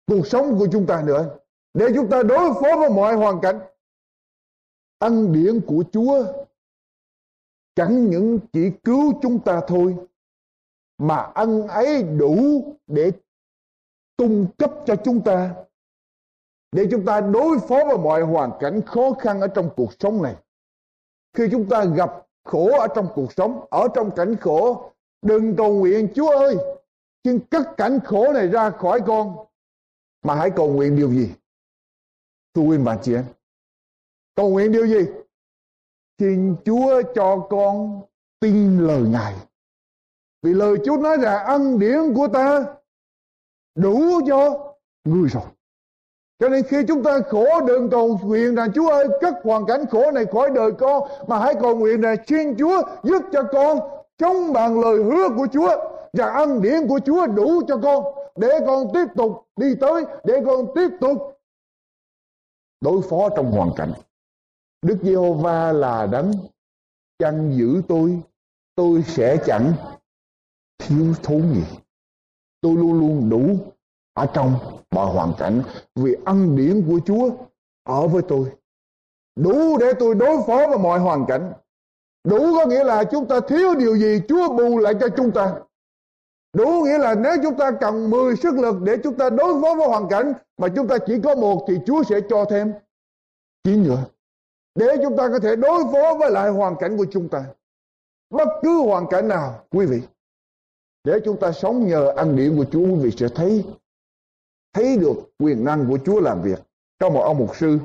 cuộc 0.06 0.26
sống 0.26 0.58
của 0.58 0.66
chúng 0.72 0.86
ta 0.86 1.02
nữa. 1.02 1.24
Để 1.74 1.86
chúng 1.94 2.08
ta 2.08 2.22
đối 2.22 2.52
phó 2.54 2.76
với 2.78 2.90
mọi 2.90 3.14
hoàn 3.14 3.40
cảnh. 3.40 3.58
Ăn 4.98 5.32
điển 5.32 5.60
của 5.60 5.84
Chúa 5.92 6.24
chẳng 7.76 8.10
những 8.10 8.38
chỉ 8.52 8.70
cứu 8.84 9.12
chúng 9.22 9.38
ta 9.38 9.60
thôi, 9.66 9.96
mà 10.98 11.16
ăn 11.16 11.68
ấy 11.68 12.02
đủ 12.02 12.36
để 12.86 13.12
cung 14.24 14.46
cấp 14.58 14.72
cho 14.86 14.96
chúng 15.04 15.24
ta 15.24 15.54
để 16.72 16.86
chúng 16.90 17.04
ta 17.04 17.20
đối 17.20 17.58
phó 17.58 17.84
với 17.84 17.98
mọi 17.98 18.22
hoàn 18.22 18.50
cảnh 18.60 18.80
khó 18.86 19.12
khăn 19.18 19.40
ở 19.40 19.48
trong 19.48 19.70
cuộc 19.76 19.90
sống 20.00 20.22
này. 20.22 20.34
Khi 21.36 21.48
chúng 21.50 21.68
ta 21.68 21.84
gặp 21.84 22.26
khổ 22.44 22.78
ở 22.78 22.86
trong 22.94 23.08
cuộc 23.14 23.32
sống, 23.32 23.66
ở 23.70 23.88
trong 23.94 24.10
cảnh 24.16 24.36
khổ, 24.36 24.90
đừng 25.22 25.56
cầu 25.56 25.74
nguyện 25.74 26.08
Chúa 26.14 26.30
ơi, 26.30 26.56
xin 27.24 27.38
cất 27.50 27.76
cảnh 27.76 27.98
khổ 28.04 28.32
này 28.32 28.48
ra 28.48 28.70
khỏi 28.70 29.00
con, 29.06 29.36
mà 30.22 30.34
hãy 30.34 30.50
cầu 30.56 30.72
nguyện 30.72 30.96
điều 30.96 31.10
gì? 31.10 31.32
Thưa 32.54 32.62
quý 32.62 32.78
bạn 32.78 32.98
chị 33.02 33.14
em, 33.14 33.24
cầu 34.34 34.50
nguyện 34.50 34.72
điều 34.72 34.86
gì? 34.86 35.06
Xin 36.18 36.56
Chúa 36.64 37.02
cho 37.14 37.46
con 37.50 38.02
tin 38.40 38.78
lời 38.78 39.02
Ngài. 39.02 39.34
Vì 40.42 40.54
lời 40.54 40.76
Chúa 40.84 40.96
nói 40.96 41.16
rằng 41.22 41.44
ân 41.44 41.78
điển 41.78 42.14
của 42.14 42.28
ta 42.32 42.74
đủ 43.74 44.20
cho 44.28 44.72
người 45.04 45.28
rồi 45.28 45.42
cho 46.38 46.48
nên 46.48 46.64
khi 46.64 46.76
chúng 46.88 47.02
ta 47.02 47.20
khổ 47.28 47.60
đừng 47.66 47.90
cầu 47.90 48.18
nguyện 48.22 48.54
rằng, 48.54 48.72
Chúa 48.74 48.88
ơi, 48.88 49.08
cất 49.20 49.34
hoàn 49.44 49.66
cảnh 49.66 49.86
khổ 49.90 50.10
này 50.10 50.24
khỏi 50.26 50.50
đời 50.54 50.72
con, 50.78 51.08
mà 51.26 51.38
hãy 51.38 51.54
cầu 51.60 51.76
nguyện 51.76 52.00
là 52.00 52.16
xin 52.26 52.56
Chúa 52.56 52.82
giúp 53.02 53.22
cho 53.32 53.42
con 53.52 53.78
chống 54.18 54.52
bằng 54.52 54.80
lời 54.80 55.04
hứa 55.04 55.28
của 55.36 55.46
Chúa 55.52 55.76
và 56.12 56.26
ân 56.26 56.62
điển 56.62 56.88
của 56.88 57.00
Chúa 57.06 57.26
đủ 57.26 57.62
cho 57.68 57.78
con, 57.82 58.04
để 58.36 58.60
con 58.66 58.86
tiếp 58.94 59.04
tục 59.16 59.46
đi 59.56 59.74
tới, 59.80 60.04
để 60.24 60.34
con 60.46 60.66
tiếp 60.74 60.88
tục 61.00 61.40
đối 62.80 63.02
phó 63.02 63.28
trong 63.36 63.50
hoàn 63.50 63.70
cảnh. 63.76 63.92
Đức 64.82 64.98
Giê-hô-va 65.02 65.72
là 65.72 66.06
đấng 66.06 66.32
chăn 67.18 67.52
giữ 67.56 67.82
tôi 67.88 68.22
tôi 68.74 69.02
sẽ 69.02 69.36
chẳng 69.46 69.72
thiếu 70.78 71.14
thốn 71.22 71.54
gì 71.54 71.83
tôi 72.64 72.74
luôn 72.74 73.00
luôn 73.00 73.30
đủ 73.30 73.56
ở 74.14 74.26
trong 74.34 74.54
mọi 74.90 75.12
hoàn 75.14 75.32
cảnh 75.38 75.62
vì 75.94 76.16
ân 76.24 76.56
điển 76.56 76.84
của 76.88 76.98
Chúa 77.06 77.30
ở 77.86 78.08
với 78.08 78.22
tôi 78.28 78.50
đủ 79.36 79.78
để 79.78 79.92
tôi 79.98 80.14
đối 80.14 80.36
phó 80.46 80.66
với 80.68 80.78
mọi 80.78 80.98
hoàn 80.98 81.26
cảnh. 81.26 81.52
Đủ 82.24 82.38
có 82.58 82.66
nghĩa 82.66 82.84
là 82.84 83.04
chúng 83.04 83.28
ta 83.28 83.40
thiếu 83.40 83.74
điều 83.74 83.96
gì, 83.96 84.20
Chúa 84.28 84.48
bù 84.48 84.78
lại 84.78 84.94
cho 85.00 85.08
chúng 85.16 85.30
ta. 85.30 85.54
Đủ 86.56 86.82
nghĩa 86.84 86.98
là 86.98 87.14
nếu 87.14 87.32
chúng 87.42 87.56
ta 87.56 87.70
cần 87.80 88.10
10 88.10 88.36
sức 88.36 88.54
lực 88.54 88.76
để 88.82 88.96
chúng 89.04 89.14
ta 89.14 89.30
đối 89.30 89.62
phó 89.62 89.74
với 89.74 89.88
hoàn 89.88 90.08
cảnh 90.08 90.32
mà 90.58 90.68
chúng 90.76 90.88
ta 90.88 90.96
chỉ 91.06 91.14
có 91.24 91.34
một 91.34 91.64
thì 91.68 91.78
Chúa 91.86 92.02
sẽ 92.02 92.20
cho 92.28 92.44
thêm 92.44 92.72
chín 93.64 93.82
nữa. 93.82 94.04
Để 94.74 94.86
chúng 95.02 95.16
ta 95.16 95.28
có 95.28 95.38
thể 95.38 95.56
đối 95.56 95.84
phó 95.92 96.14
với 96.18 96.30
lại 96.30 96.50
hoàn 96.50 96.76
cảnh 96.76 96.96
của 96.96 97.06
chúng 97.10 97.28
ta. 97.28 97.44
Bất 98.30 98.48
cứ 98.62 98.82
hoàn 98.82 99.06
cảnh 99.06 99.28
nào, 99.28 99.64
quý 99.70 99.86
vị. 99.86 100.00
Để 101.04 101.20
chúng 101.24 101.40
ta 101.40 101.52
sống 101.52 101.86
nhờ 101.86 102.12
ăn 102.16 102.36
điện 102.36 102.56
của 102.56 102.64
Chúa 102.64 102.80
quý 102.80 102.94
vị 102.94 103.10
sẽ 103.10 103.28
thấy 103.28 103.64
thấy 104.72 104.96
được 104.96 105.14
quyền 105.38 105.64
năng 105.64 105.88
của 105.88 105.98
Chúa 106.06 106.20
làm 106.20 106.42
việc. 106.42 106.62
Có 107.00 107.10
một 107.10 107.20
ông 107.20 107.38
mục 107.38 107.56
sư. 107.56 107.78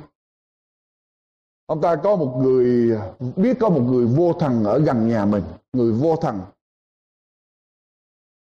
Ông 1.65 1.81
ta 1.81 1.95
có 1.95 2.15
một 2.15 2.37
người, 2.41 2.97
biết 3.35 3.57
có 3.59 3.69
một 3.69 3.81
người 3.81 4.05
vô 4.05 4.33
thần 4.33 4.63
ở 4.63 4.79
gần 4.79 5.07
nhà 5.07 5.25
mình, 5.25 5.43
người 5.73 5.91
vô 5.91 6.15
thần. 6.15 6.41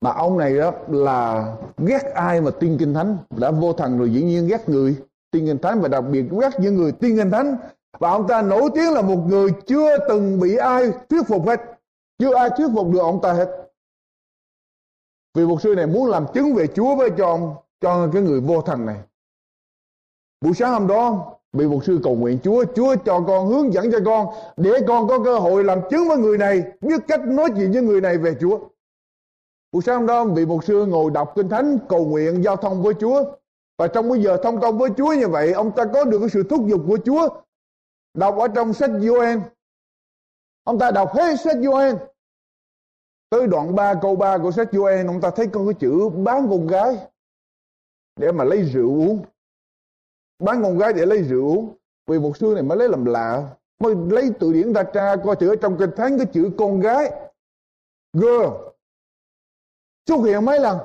Mà 0.01 0.13
ông 0.13 0.39
này 0.39 0.57
đó 0.59 0.73
là 0.89 1.57
ghét 1.79 2.03
ai 2.15 2.41
mà 2.41 2.51
tin 2.61 2.77
kinh 2.79 2.95
thánh? 2.95 3.19
Đã 3.31 3.51
vô 3.51 3.73
thần 3.73 3.99
rồi 3.99 4.13
dĩ 4.13 4.23
nhiên 4.23 4.49
ghét 4.49 4.69
người 4.69 4.97
tin 5.31 5.47
kinh 5.47 5.59
thánh 5.59 5.81
và 5.81 5.89
đặc 5.89 6.05
biệt 6.11 6.25
ghét 6.41 6.51
những 6.61 6.77
người 6.77 6.93
tin 6.93 7.17
kinh 7.17 7.31
thánh. 7.31 7.57
Và 7.99 8.11
ông 8.11 8.27
ta 8.29 8.43
nổi 8.43 8.71
tiếng 8.75 8.93
là 8.93 9.03
một 9.03 9.25
người 9.29 9.51
chưa 9.67 10.09
từng 10.09 10.41
bị 10.41 10.57
ai 10.57 10.93
thuyết 11.09 11.23
phục 11.29 11.47
hết. 11.47 11.61
Chưa 12.19 12.35
ai 12.35 12.51
thuyết 12.57 12.67
phục 12.75 12.93
được 12.93 12.99
ông 12.99 13.21
ta 13.23 13.33
hết 13.33 13.70
vì 15.35 15.47
mục 15.47 15.63
sư 15.63 15.75
này 15.77 15.87
muốn 15.87 16.11
làm 16.11 16.27
chứng 16.35 16.55
về 16.55 16.67
Chúa 16.67 16.97
với 16.97 17.11
cho 17.19 17.27
ông, 17.27 17.55
cho 17.81 18.09
cái 18.13 18.23
người 18.23 18.41
vô 18.41 18.63
thần 18.63 18.87
này. 18.87 19.01
Buổi 20.41 20.55
sáng 20.55 20.73
hôm 20.73 20.87
đó 20.87 21.33
bị 21.53 21.67
mục 21.67 21.85
sư 21.85 22.01
cầu 22.03 22.15
nguyện 22.15 22.39
Chúa 22.43 22.65
Chúa 22.75 22.97
cho 23.05 23.21
con 23.27 23.47
hướng 23.47 23.73
dẫn 23.73 23.93
cho 23.93 23.99
con, 24.05 24.27
để 24.57 24.71
con 24.89 25.09
có 25.09 25.25
cơ 25.25 25.39
hội 25.39 25.65
làm 25.65 25.81
chứng 25.91 26.09
với 26.09 26.17
người 26.17 26.39
này, 26.39 26.63
biết 26.81 27.01
cách 27.09 27.21
nói 27.27 27.49
chuyện 27.57 27.73
với 27.73 27.83
người 27.83 28.01
này 28.01 28.19
về 28.19 28.35
Chúa. 28.41 28.59
Buổi 29.73 29.83
sáng 29.83 29.97
hôm 29.97 30.07
đó, 30.07 30.25
vị 30.25 30.47
mục 30.47 30.65
sư 30.65 30.87
ngồi 30.87 31.11
đọc 31.11 31.33
kinh 31.37 31.49
thánh, 31.49 31.79
cầu 31.89 32.05
nguyện, 32.05 32.45
giao 32.45 32.57
thông 32.57 32.83
với 32.83 32.95
Chúa. 32.95 33.25
Và 33.79 33.89
trong 33.89 34.09
bây 34.09 34.23
giờ 34.23 34.37
thông 34.43 34.61
công 34.61 34.79
với 34.79 34.91
Chúa 34.97 35.13
như 35.13 35.29
vậy, 35.29 35.53
ông 35.53 35.73
ta 35.73 35.85
có 35.85 36.05
được 36.05 36.19
cái 36.19 36.29
sự 36.29 36.43
thúc 36.43 36.61
giục 36.67 36.81
của 36.89 36.99
Chúa. 37.05 37.29
Đọc 38.15 38.39
ở 38.39 38.49
trong 38.49 38.73
sách 38.73 38.91
Joel 38.91 39.41
ông 40.65 40.79
ta 40.79 40.91
đọc 40.91 41.13
hết 41.15 41.41
sách 41.41 41.57
Joel 41.57 41.97
tới 43.31 43.47
đoạn 43.47 43.75
3 43.75 43.95
câu 44.03 44.17
3 44.17 44.39
của 44.39 44.51
sách 44.51 44.69
Joel 44.73 45.07
ông 45.07 45.21
ta 45.21 45.31
thấy 45.31 45.47
có 45.47 45.65
cái 45.65 45.75
chữ 45.75 46.09
bán 46.09 46.47
con 46.51 46.67
gái 46.67 46.97
để 48.17 48.33
mà 48.33 48.45
lấy 48.45 48.63
rượu 48.63 48.89
uống. 48.89 49.25
Bán 50.39 50.63
con 50.63 50.79
gái 50.79 50.93
để 50.93 51.07
lấy 51.07 51.23
rượu 51.23 51.47
uống. 51.47 51.77
Vì 52.07 52.19
một 52.19 52.37
xưa 52.37 52.55
này 52.55 52.63
mới 52.63 52.79
lấy 52.79 52.89
làm 52.89 53.05
lạ, 53.05 53.57
mới 53.79 53.95
lấy 54.11 54.31
từ 54.41 54.53
điển 54.53 54.73
ra 54.73 54.83
tra, 54.83 55.17
coi 55.25 55.37
chữ 55.37 55.49
ở 55.49 55.57
trong 55.57 55.79
kinh 55.79 55.91
thánh 55.97 56.19
cái 56.19 56.27
chữ 56.33 56.51
con 56.59 56.81
gái. 56.81 57.11
Girl 58.13 58.47
xuất 60.09 60.17
hiện 60.25 60.45
mấy 60.45 60.61
lần? 60.61 60.79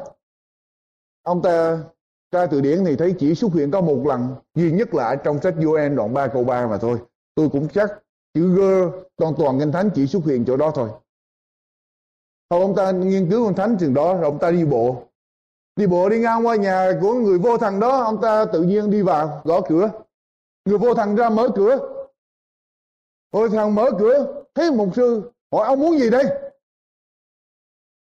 Ông 1.24 1.42
ta 1.42 1.84
tra 2.32 2.46
từ 2.46 2.62
điển 2.62 2.86
thì 2.86 2.96
thấy 2.96 3.16
chỉ 3.20 3.36
xuất 3.36 3.54
hiện 3.54 3.72
có 3.72 3.82
một 3.82 4.04
lần, 4.06 4.36
duy 4.56 4.72
nhất 4.72 4.94
là 4.94 5.16
trong 5.16 5.42
sách 5.42 5.56
Joel 5.58 5.96
đoạn 5.96 6.14
3 6.14 6.28
câu 6.28 6.44
3 6.44 6.68
mà 6.68 6.78
thôi. 6.78 7.00
Tôi 7.36 7.50
cũng 7.50 7.68
chắc 7.70 7.90
chữ 8.34 8.56
girl 8.56 9.00
toàn 9.16 9.34
toàn 9.38 9.60
kinh 9.60 9.72
thánh 9.72 9.90
chỉ 9.96 10.08
xuất 10.08 10.24
hiện 10.26 10.46
chỗ 10.48 10.58
đó 10.58 10.72
thôi. 10.76 10.90
Hoặc 12.50 12.60
ông 12.60 12.76
ta 12.76 12.92
nghiên 12.92 13.30
cứu 13.32 13.46
con 13.46 13.56
thánh 13.56 13.78
chừng 13.80 13.94
đó, 13.94 14.14
rồi 14.14 14.24
ông 14.24 14.40
ta 14.40 14.52
đi 14.52 14.66
bộ. 14.66 15.04
Đi 15.76 15.88
bộ 15.88 16.10
đi 16.10 16.20
ngang 16.20 16.48
qua 16.48 16.56
nhà 16.56 16.92
của 17.02 17.14
người 17.14 17.40
vô 17.40 17.58
thần 17.58 17.80
đó, 17.80 18.04
ông 18.04 18.22
ta 18.22 18.46
tự 18.46 18.62
nhiên 18.64 18.92
đi 18.92 19.02
vào, 19.02 19.42
gõ 19.44 19.62
cửa. 19.70 19.92
Người 20.66 20.78
vô 20.78 20.94
thần 20.94 21.16
ra 21.16 21.30
mở 21.30 21.50
cửa. 21.56 22.08
Vô 23.32 23.50
thần 23.50 23.76
mở 23.76 23.92
cửa, 24.00 24.44
thấy 24.56 24.72
một 24.72 24.88
sư, 24.96 25.32
hỏi, 25.52 25.68
ông 25.68 25.80
muốn 25.80 26.00
gì 26.00 26.10
đây? 26.10 26.26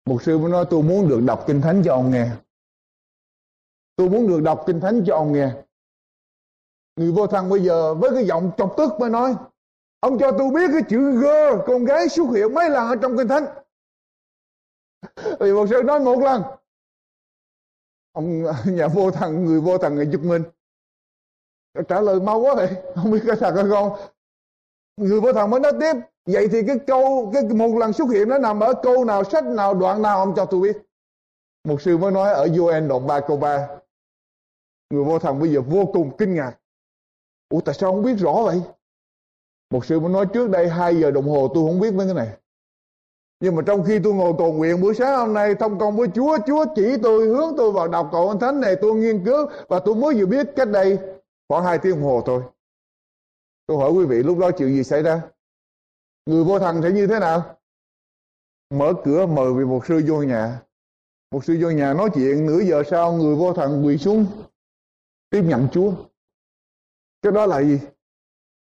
Một 0.05 0.23
sư 0.23 0.38
mới 0.38 0.51
nói, 0.51 0.65
tôi 0.69 0.84
muốn 0.84 1.10
được 1.10 1.21
đọc 1.25 1.43
kinh 1.47 1.62
thánh 1.62 1.81
cho 1.86 1.93
ông 1.93 2.12
nghe. 2.12 2.29
Tôi 3.95 4.10
muốn 4.10 4.27
được 4.27 4.41
đọc 4.43 4.63
kinh 4.67 4.79
thánh 4.79 5.03
cho 5.08 5.15
ông 5.15 5.34
nghe. 5.34 5.49
Người 6.95 7.12
vô 7.12 7.27
thần 7.27 7.49
bây 7.49 7.60
giờ 7.60 7.93
với 7.93 8.12
cái 8.13 8.25
giọng 8.25 8.51
chọc 8.58 8.73
tức 8.77 8.91
mới 8.99 9.10
nói, 9.10 9.36
ông 9.99 10.17
cho 10.19 10.31
tôi 10.31 10.49
biết 10.49 10.69
cái 10.71 10.81
chữ 10.89 11.21
g 11.21 11.25
con 11.67 11.86
gái 11.86 12.10
xuất 12.10 12.25
hiện 12.36 12.53
mấy 12.53 12.69
lần 12.69 12.88
ở 12.88 12.95
trong 13.01 13.17
kinh 13.17 13.27
thánh 13.27 13.45
vì 15.39 15.54
một 15.54 15.67
sư 15.69 15.82
nói 15.84 15.99
một 15.99 16.19
lần. 16.19 16.43
Ông, 18.12 18.43
nhà 18.65 18.88
vô 18.88 19.12
thần 19.12 19.45
người 19.45 19.62
vô 19.62 19.78
thần 19.78 19.95
người 19.95 20.08
giúp 20.08 20.21
mình. 20.23 20.43
Trả 21.88 22.01
lời 22.01 22.19
mau 22.19 22.39
quá 22.39 22.56
vậy, 22.56 22.69
không 22.95 23.12
biết 23.12 23.21
cái 23.28 23.36
thật 23.39 23.54
hay 23.56 23.65
không. 23.69 23.97
Người 24.97 25.21
vô 25.21 25.34
thần 25.34 25.49
mới 25.49 25.60
nói 25.60 25.71
tiếp. 25.80 25.93
Vậy 26.25 26.47
thì 26.51 26.62
cái 26.67 26.80
câu, 26.88 27.32
cái 27.34 27.43
một 27.43 27.78
lần 27.78 27.93
xuất 27.93 28.10
hiện 28.13 28.30
nó 28.30 28.38
nằm 28.38 28.60
ở 28.60 28.73
câu 28.84 29.06
nào, 29.06 29.23
sách 29.23 29.43
nào, 29.43 29.73
đoạn 29.73 30.01
nào, 30.01 30.19
ông 30.19 30.34
cho 30.36 30.45
tôi 30.45 30.62
biết. 30.62 30.78
Một 31.63 31.82
sư 31.82 31.97
mới 31.97 32.12
nói 32.12 32.34
ở 32.34 32.43
UN 32.43 32.88
đoạn 32.88 33.08
3 33.08 33.19
câu 33.19 33.38
3 33.38 33.67
người 34.89 35.04
vô 35.04 35.19
thần 35.19 35.39
bây 35.39 35.54
giờ 35.54 35.62
vô 35.62 35.86
cùng 35.93 36.17
kinh 36.17 36.36
ngạc. 36.36 36.60
Ủa, 37.49 37.62
tại 37.62 37.75
sao 37.75 37.91
không 37.91 38.04
biết 38.04 38.15
rõ 38.15 38.41
vậy? 38.45 38.62
Một 39.69 39.86
sư 39.86 39.99
mới 39.99 40.10
nói 40.10 40.25
trước 40.34 40.49
đây 40.49 40.69
2 40.69 40.95
giờ 40.95 41.12
đồng 41.12 41.30
hồ 41.30 41.51
tôi 41.54 41.67
không 41.67 41.80
biết 41.80 41.93
mấy 41.93 42.08
cái 42.08 42.13
này 42.13 42.38
nhưng 43.39 43.56
mà 43.56 43.62
trong 43.65 43.84
khi 43.84 44.00
tôi 44.04 44.13
ngồi 44.13 44.34
cầu 44.38 44.54
nguyện 44.54 44.82
buổi 44.82 44.93
sáng 44.95 45.17
hôm 45.17 45.34
nay 45.34 45.56
thông 45.56 45.80
công 45.80 45.98
với 45.98 46.08
Chúa, 46.15 46.38
Chúa 46.48 46.65
chỉ 46.76 46.98
tôi 47.04 47.28
hướng 47.28 47.54
tôi 47.58 47.71
vào 47.71 47.88
đọc 47.88 48.10
cầu 48.12 48.30
Anh 48.30 48.39
Thánh 48.39 48.62
này, 48.62 48.76
tôi 48.82 48.95
nghiên 48.95 49.26
cứu 49.26 49.48
và 49.67 49.80
tôi 49.80 49.95
mới 49.95 50.15
vừa 50.15 50.26
biết 50.26 50.48
cách 50.56 50.69
đây 50.69 51.00
khoảng 51.50 51.63
hai 51.63 51.78
tiếng 51.78 51.91
đồng 51.91 52.04
hồ 52.04 52.21
thôi. 52.26 52.41
Tôi 53.65 53.78
hỏi 53.78 53.91
quý 53.91 54.06
vị 54.06 54.24
lúc 54.24 54.38
đó 54.38 54.52
chuyện 54.52 54.69
gì 54.69 54.84
xảy 54.84 55.04
ra? 55.04 55.21
Người 56.26 56.43
vô 56.43 56.60
thần 56.60 56.82
sẽ 56.84 56.91
như 56.91 57.08
thế 57.08 57.19
nào? 57.19 57.58
Mở 58.69 58.93
cửa 59.04 59.26
mời 59.26 59.54
vị 59.54 59.65
một 59.65 59.86
sư 59.86 60.02
vô 60.08 60.24
nhà. 60.24 60.62
Một 61.32 61.45
sư 61.45 61.58
vô 61.62 61.69
nhà 61.69 61.93
nói 61.93 62.10
chuyện 62.13 62.45
nửa 62.45 62.60
giờ 62.60 62.84
sau 62.91 63.13
người 63.13 63.36
vô 63.36 63.54
thần 63.54 63.86
quỳ 63.86 63.98
xuống 63.98 64.26
tiếp 65.30 65.41
nhận 65.45 65.67
Chúa. 65.71 65.91
Cái 67.21 67.32
đó 67.32 67.45
là 67.45 67.62
gì? 67.62 67.80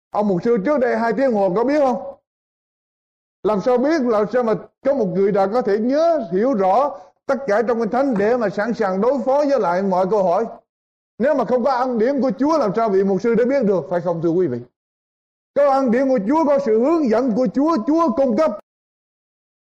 Ông 0.10 0.28
một 0.28 0.40
sư 0.44 0.58
trước 0.66 0.78
đây 0.80 0.98
hai 0.98 1.14
tiếng 1.14 1.32
đồng 1.32 1.34
hồ 1.34 1.54
có 1.56 1.64
biết 1.64 1.80
không? 1.80 2.19
Làm 3.44 3.62
sao 3.62 3.78
biết 3.78 4.02
làm 4.02 4.26
sao 4.34 4.44
mà 4.44 4.54
có 4.86 4.94
một 4.94 5.06
người 5.06 5.32
đã 5.32 5.48
có 5.48 5.62
thể 5.62 5.78
nhớ 5.78 6.22
hiểu 6.32 6.54
rõ 6.54 7.00
tất 7.26 7.36
cả 7.48 7.62
trong 7.62 7.80
kinh 7.80 7.90
thánh 7.90 8.14
để 8.18 8.38
mà 8.38 8.50
sẵn 8.50 8.74
sàng 8.74 9.02
đối 9.02 9.20
phó 9.26 9.44
với 9.50 9.60
lại 9.60 9.82
mọi 9.82 10.06
câu 10.12 10.24
hỏi. 10.24 10.46
Nếu 11.18 11.36
mà 11.36 11.46
không 11.46 11.64
có 11.64 11.72
ăn 11.72 11.98
điểm 11.98 12.22
của 12.22 12.32
Chúa 12.40 12.58
làm 12.58 12.72
sao 12.76 12.90
vị 12.90 13.04
mục 13.04 13.22
sư 13.22 13.36
để 13.36 13.46
biết 13.46 13.64
được 13.66 13.86
phải 13.90 14.02
không 14.02 14.22
thưa 14.22 14.30
quý 14.30 14.48
vị? 14.48 14.60
Có 15.56 15.72
ăn 15.72 15.92
điểm 15.92 16.10
của 16.10 16.20
Chúa 16.28 16.46
có 16.46 16.60
sự 16.66 16.80
hướng 16.80 17.10
dẫn 17.10 17.32
của 17.36 17.48
Chúa, 17.54 17.78
Chúa 17.88 18.10
cung 18.16 18.38
cấp. 18.38 18.60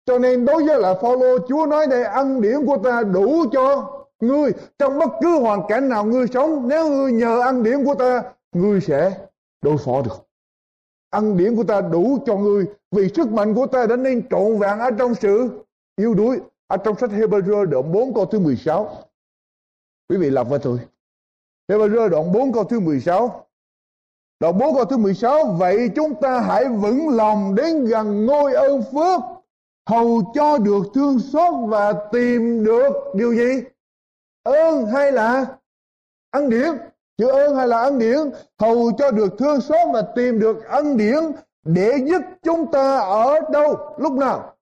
Cho 0.06 0.18
nên 0.18 0.46
đối 0.46 0.64
với 0.64 0.82
là 0.82 0.94
Phaolô 0.94 1.38
Chúa 1.48 1.66
nói 1.66 1.88
đây 1.88 2.04
ăn 2.04 2.42
điểm 2.42 2.66
của 2.66 2.78
ta 2.84 3.02
đủ 3.04 3.46
cho 3.52 3.90
ngươi 4.20 4.52
trong 4.80 5.00
bất 5.00 5.10
cứ 5.22 5.40
hoàn 5.40 5.62
cảnh 5.68 5.90
nào 5.90 6.06
ngươi 6.06 6.28
sống 6.28 6.68
nếu 6.68 6.90
ngươi 6.90 7.12
nhờ 7.12 7.42
ăn 7.42 7.64
điểm 7.64 7.86
của 7.86 7.96
ta 7.96 8.24
ngươi 8.56 8.82
sẽ 8.82 9.28
đối 9.62 9.78
phó 9.78 10.02
được 10.02 10.23
Ăn 11.14 11.38
điển 11.38 11.56
của 11.56 11.64
ta 11.64 11.82
đủ 11.82 12.18
cho 12.26 12.36
ngươi, 12.36 12.66
vì 12.92 13.10
sức 13.16 13.32
mạnh 13.32 13.54
của 13.56 13.68
ta 13.68 13.86
đã 13.86 13.96
nên 13.96 14.30
trộn 14.30 14.60
vàng 14.60 14.80
ở 14.80 14.92
trong 15.00 15.16
sự 15.16 15.50
yêu 15.96 16.14
đuối. 16.14 16.40
Ở 16.68 16.78
trong 16.78 16.98
sách 16.98 17.10
Hebrew 17.10 17.66
đoạn 17.66 17.92
4 17.92 18.14
câu 18.14 18.26
thứ 18.26 18.40
16 18.40 18.98
quý 20.10 20.18
vị 20.18 20.30
lập 20.30 20.48
với 20.50 20.60
tôi 20.60 20.80
Hebrew 21.72 22.10
đoạn 22.10 22.32
4 22.32 22.54
câu 22.54 22.64
thứ 22.64 22.80
16 22.80 23.46
đoạn 24.40 24.58
4 24.58 24.76
câu 24.76 24.86
thứ 24.86 24.98
16 24.98 25.46
vậy 25.46 25.90
chúng 25.96 26.22
ta 26.22 26.40
hãy 26.40 26.66
vững 26.70 27.10
lòng 27.10 27.56
đến 27.56 27.86
gần 27.86 28.26
ngôi 28.26 28.54
ơn 28.54 28.84
phước, 28.94 29.22
hầu 29.90 30.32
cho 30.36 30.58
được 30.58 30.84
thương 30.94 31.20
xót 31.20 31.54
và 31.68 31.94
tìm 32.12 32.64
được 32.64 32.92
điều 33.16 33.34
gì? 33.36 33.64
Ơn 34.44 34.86
hay 34.86 35.12
là 35.12 35.46
ăn 36.32 36.50
điển? 36.50 36.72
Chữ 37.18 37.28
ơn 37.28 37.56
hay 37.56 37.68
là 37.68 37.78
ân 37.78 38.00
điển 38.00 38.18
hầu 38.60 38.92
cho 38.98 39.12
được 39.12 39.30
thương 39.40 39.62
xót 39.62 39.88
và 39.94 40.02
tìm 40.16 40.40
được 40.40 40.66
ân 40.66 40.98
điển 40.98 41.24
để 41.64 41.98
giúp 42.06 42.22
chúng 42.42 42.72
ta 42.72 42.98
ở 42.98 43.40
đâu, 43.52 43.96
lúc 43.98 44.14
nào? 44.14 44.56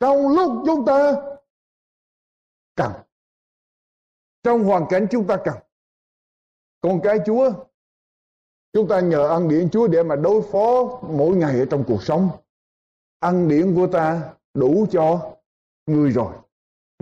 Trong 0.00 0.28
lúc 0.28 0.52
chúng 0.66 0.86
ta 0.86 1.14
cần. 2.76 2.92
Trong 4.42 4.64
hoàn 4.64 4.86
cảnh 4.90 5.06
chúng 5.10 5.26
ta 5.26 5.36
cần. 5.44 5.54
Con 6.80 7.00
cái 7.02 7.18
chúa, 7.26 7.52
chúng 8.72 8.88
ta 8.88 9.00
nhờ 9.00 9.28
ân 9.28 9.48
điển 9.48 9.70
chúa 9.70 9.88
để 9.88 10.02
mà 10.02 10.16
đối 10.16 10.42
phó 10.42 11.00
mỗi 11.02 11.36
ngày 11.36 11.58
ở 11.58 11.66
trong 11.70 11.84
cuộc 11.88 12.02
sống. 12.02 12.30
Ân 13.18 13.48
điển 13.48 13.74
của 13.74 13.86
ta 13.86 14.34
đủ 14.54 14.86
cho 14.90 15.32
người 15.86 16.10
rồi 16.10 16.32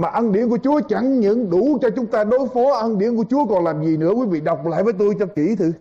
mà 0.01 0.09
ân 0.09 0.33
điển 0.33 0.49
của 0.49 0.59
Chúa 0.59 0.81
chẳng 0.89 1.21
những 1.21 1.51
đủ 1.51 1.79
cho 1.83 1.91
chúng 1.91 2.07
ta 2.07 2.25
đối 2.25 2.49
phó 2.49 2.73
ân 2.73 2.99
điển 2.99 3.17
của 3.17 3.25
Chúa 3.31 3.47
còn 3.47 3.65
làm 3.65 3.85
gì 3.85 3.97
nữa? 3.97 4.13
Quý 4.13 4.27
vị 4.27 4.41
đọc 4.41 4.67
lại 4.67 4.83
với 4.83 4.93
tôi 4.93 5.15
cho 5.19 5.27
kỹ 5.27 5.57
thử. 5.57 5.73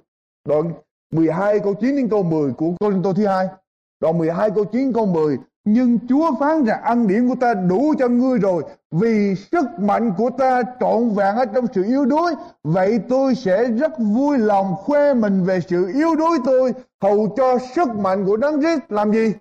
Đoạn 0.47 0.71
12 1.11 1.59
câu 1.59 1.73
9 1.73 1.95
đến 1.95 2.09
câu 2.09 2.23
10 2.23 2.53
của 2.53 2.71
Cô 2.79 2.91
Tô 3.03 3.13
thứ 3.13 3.25
hai. 3.27 3.47
Đoạn 3.99 4.17
12 4.17 4.51
câu 4.55 4.65
9 4.65 4.93
câu 4.93 5.05
10 5.05 5.37
Nhưng 5.65 5.99
Chúa 6.09 6.31
phán 6.39 6.63
rằng 6.65 6.81
ân 6.83 7.07
điển 7.07 7.29
của 7.29 7.35
ta 7.35 7.53
đủ 7.53 7.93
cho 7.99 8.07
ngươi 8.07 8.39
rồi, 8.39 8.63
Vì 8.91 9.35
sức 9.51 9.65
mạnh 9.79 10.13
của 10.17 10.29
ta 10.29 10.61
trọn 10.79 11.09
vẹn 11.09 11.35
ở 11.35 11.45
trong 11.45 11.65
sự 11.75 11.83
yếu 11.83 12.05
đuối. 12.05 12.33
Vậy 12.63 12.99
tôi 13.09 13.35
sẽ 13.35 13.65
rất 13.65 13.91
vui 13.99 14.37
lòng 14.37 14.75
khoe 14.75 15.13
mình 15.13 15.43
về 15.43 15.59
sự 15.67 15.91
yếu 15.93 16.15
đuối 16.15 16.37
tôi, 16.45 16.73
Hầu 17.01 17.33
cho 17.37 17.57
sức 17.75 17.95
mạnh 17.95 18.25
của 18.25 18.37
Đấng 18.37 18.61
Christ. 18.61 18.81
Làm 18.89 19.11
gì? 19.13 19.33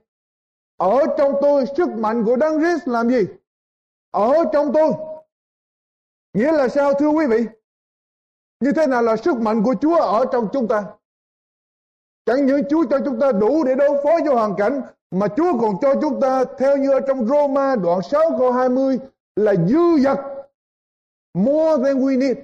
Ở 0.78 0.98
trong 1.18 1.32
tôi 1.40 1.64
sức 1.76 1.88
mạnh 1.88 2.24
của 2.24 2.36
Đấng 2.36 2.60
Christ 2.60 2.88
làm 2.88 3.08
gì? 3.10 3.26
Ở 4.14 4.44
trong 4.52 4.72
tôi, 4.72 4.92
Nghĩa 6.34 6.52
là 6.52 6.68
sao 6.68 6.94
thưa 6.94 7.08
quý 7.08 7.26
vị? 7.26 7.46
Như 8.60 8.72
thế 8.72 8.86
nào 8.86 9.02
là 9.02 9.16
sức 9.16 9.36
mạnh 9.36 9.62
của 9.62 9.74
Chúa 9.80 9.96
ở 9.96 10.24
trong 10.32 10.48
chúng 10.52 10.68
ta? 10.68 10.84
Chẳng 12.26 12.46
những 12.46 12.62
Chúa 12.70 12.84
cho 12.90 12.98
chúng 13.04 13.20
ta 13.20 13.32
đủ 13.32 13.64
để 13.64 13.74
đối 13.74 13.96
phó 14.04 14.10
với 14.24 14.34
hoàn 14.34 14.54
cảnh, 14.56 14.82
mà 15.10 15.28
Chúa 15.36 15.58
còn 15.60 15.74
cho 15.80 15.94
chúng 16.00 16.20
ta, 16.20 16.44
theo 16.58 16.76
như 16.76 16.90
ở 16.90 17.00
trong 17.00 17.26
Roma 17.26 17.76
đoạn 17.76 18.02
6 18.02 18.22
câu 18.38 18.52
20 18.52 18.98
là 19.36 19.54
dư 19.54 19.98
dật, 19.98 20.18
more 21.34 21.84
than 21.84 22.00
we 22.00 22.18
need. 22.18 22.38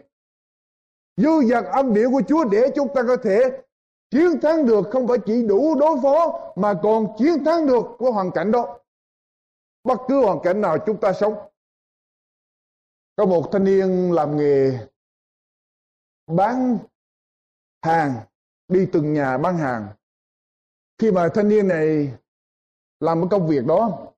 Dư 1.16 1.48
dật 1.50 1.64
âm 1.64 1.94
điệu 1.94 2.10
của 2.10 2.22
Chúa 2.28 2.44
để 2.44 2.72
chúng 2.74 2.88
ta 2.94 3.02
có 3.08 3.16
thể 3.16 3.62
chiến 4.10 4.40
thắng 4.40 4.66
được, 4.66 4.86
không 4.90 5.08
phải 5.08 5.18
chỉ 5.26 5.42
đủ 5.42 5.74
đối 5.74 5.96
phó, 6.02 6.40
mà 6.56 6.74
còn 6.82 7.06
chiến 7.18 7.44
thắng 7.44 7.66
được 7.66 7.86
với 7.98 8.12
hoàn 8.12 8.30
cảnh 8.30 8.52
đó. 8.52 8.78
Bất 9.84 10.00
cứ 10.08 10.24
hoàn 10.24 10.40
cảnh 10.42 10.60
nào 10.60 10.78
chúng 10.78 10.96
ta 10.96 11.12
sống. 11.12 11.34
Có 13.20 13.26
một 13.26 13.48
thanh 13.52 13.64
niên 13.64 14.12
làm 14.12 14.36
nghề 14.36 14.86
bán 16.26 16.78
hàng, 17.82 18.14
đi 18.68 18.86
từng 18.92 19.12
nhà 19.12 19.38
bán 19.38 19.58
hàng. 19.58 19.88
Khi 20.98 21.12
mà 21.12 21.28
thanh 21.34 21.48
niên 21.48 21.68
này 21.68 22.12
làm 23.00 23.20
cái 23.20 23.28
công 23.30 23.48
việc 23.48 23.66
đó, 23.66 24.12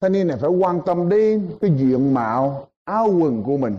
thanh 0.00 0.12
niên 0.12 0.28
này 0.28 0.38
phải 0.40 0.50
quan 0.50 0.80
tâm 0.86 1.08
đến 1.08 1.56
cái 1.60 1.70
diện 1.76 2.14
mạo 2.14 2.68
áo 2.84 3.06
quần 3.20 3.42
của 3.46 3.56
mình, 3.56 3.76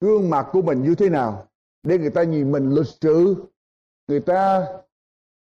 gương 0.00 0.30
mặt 0.30 0.48
của 0.52 0.62
mình 0.62 0.82
như 0.82 0.94
thế 0.94 1.08
nào, 1.08 1.48
để 1.82 1.98
người 1.98 2.10
ta 2.10 2.22
nhìn 2.22 2.52
mình 2.52 2.70
lịch 2.70 2.94
sự, 3.00 3.34
người 4.06 4.20
ta 4.20 4.66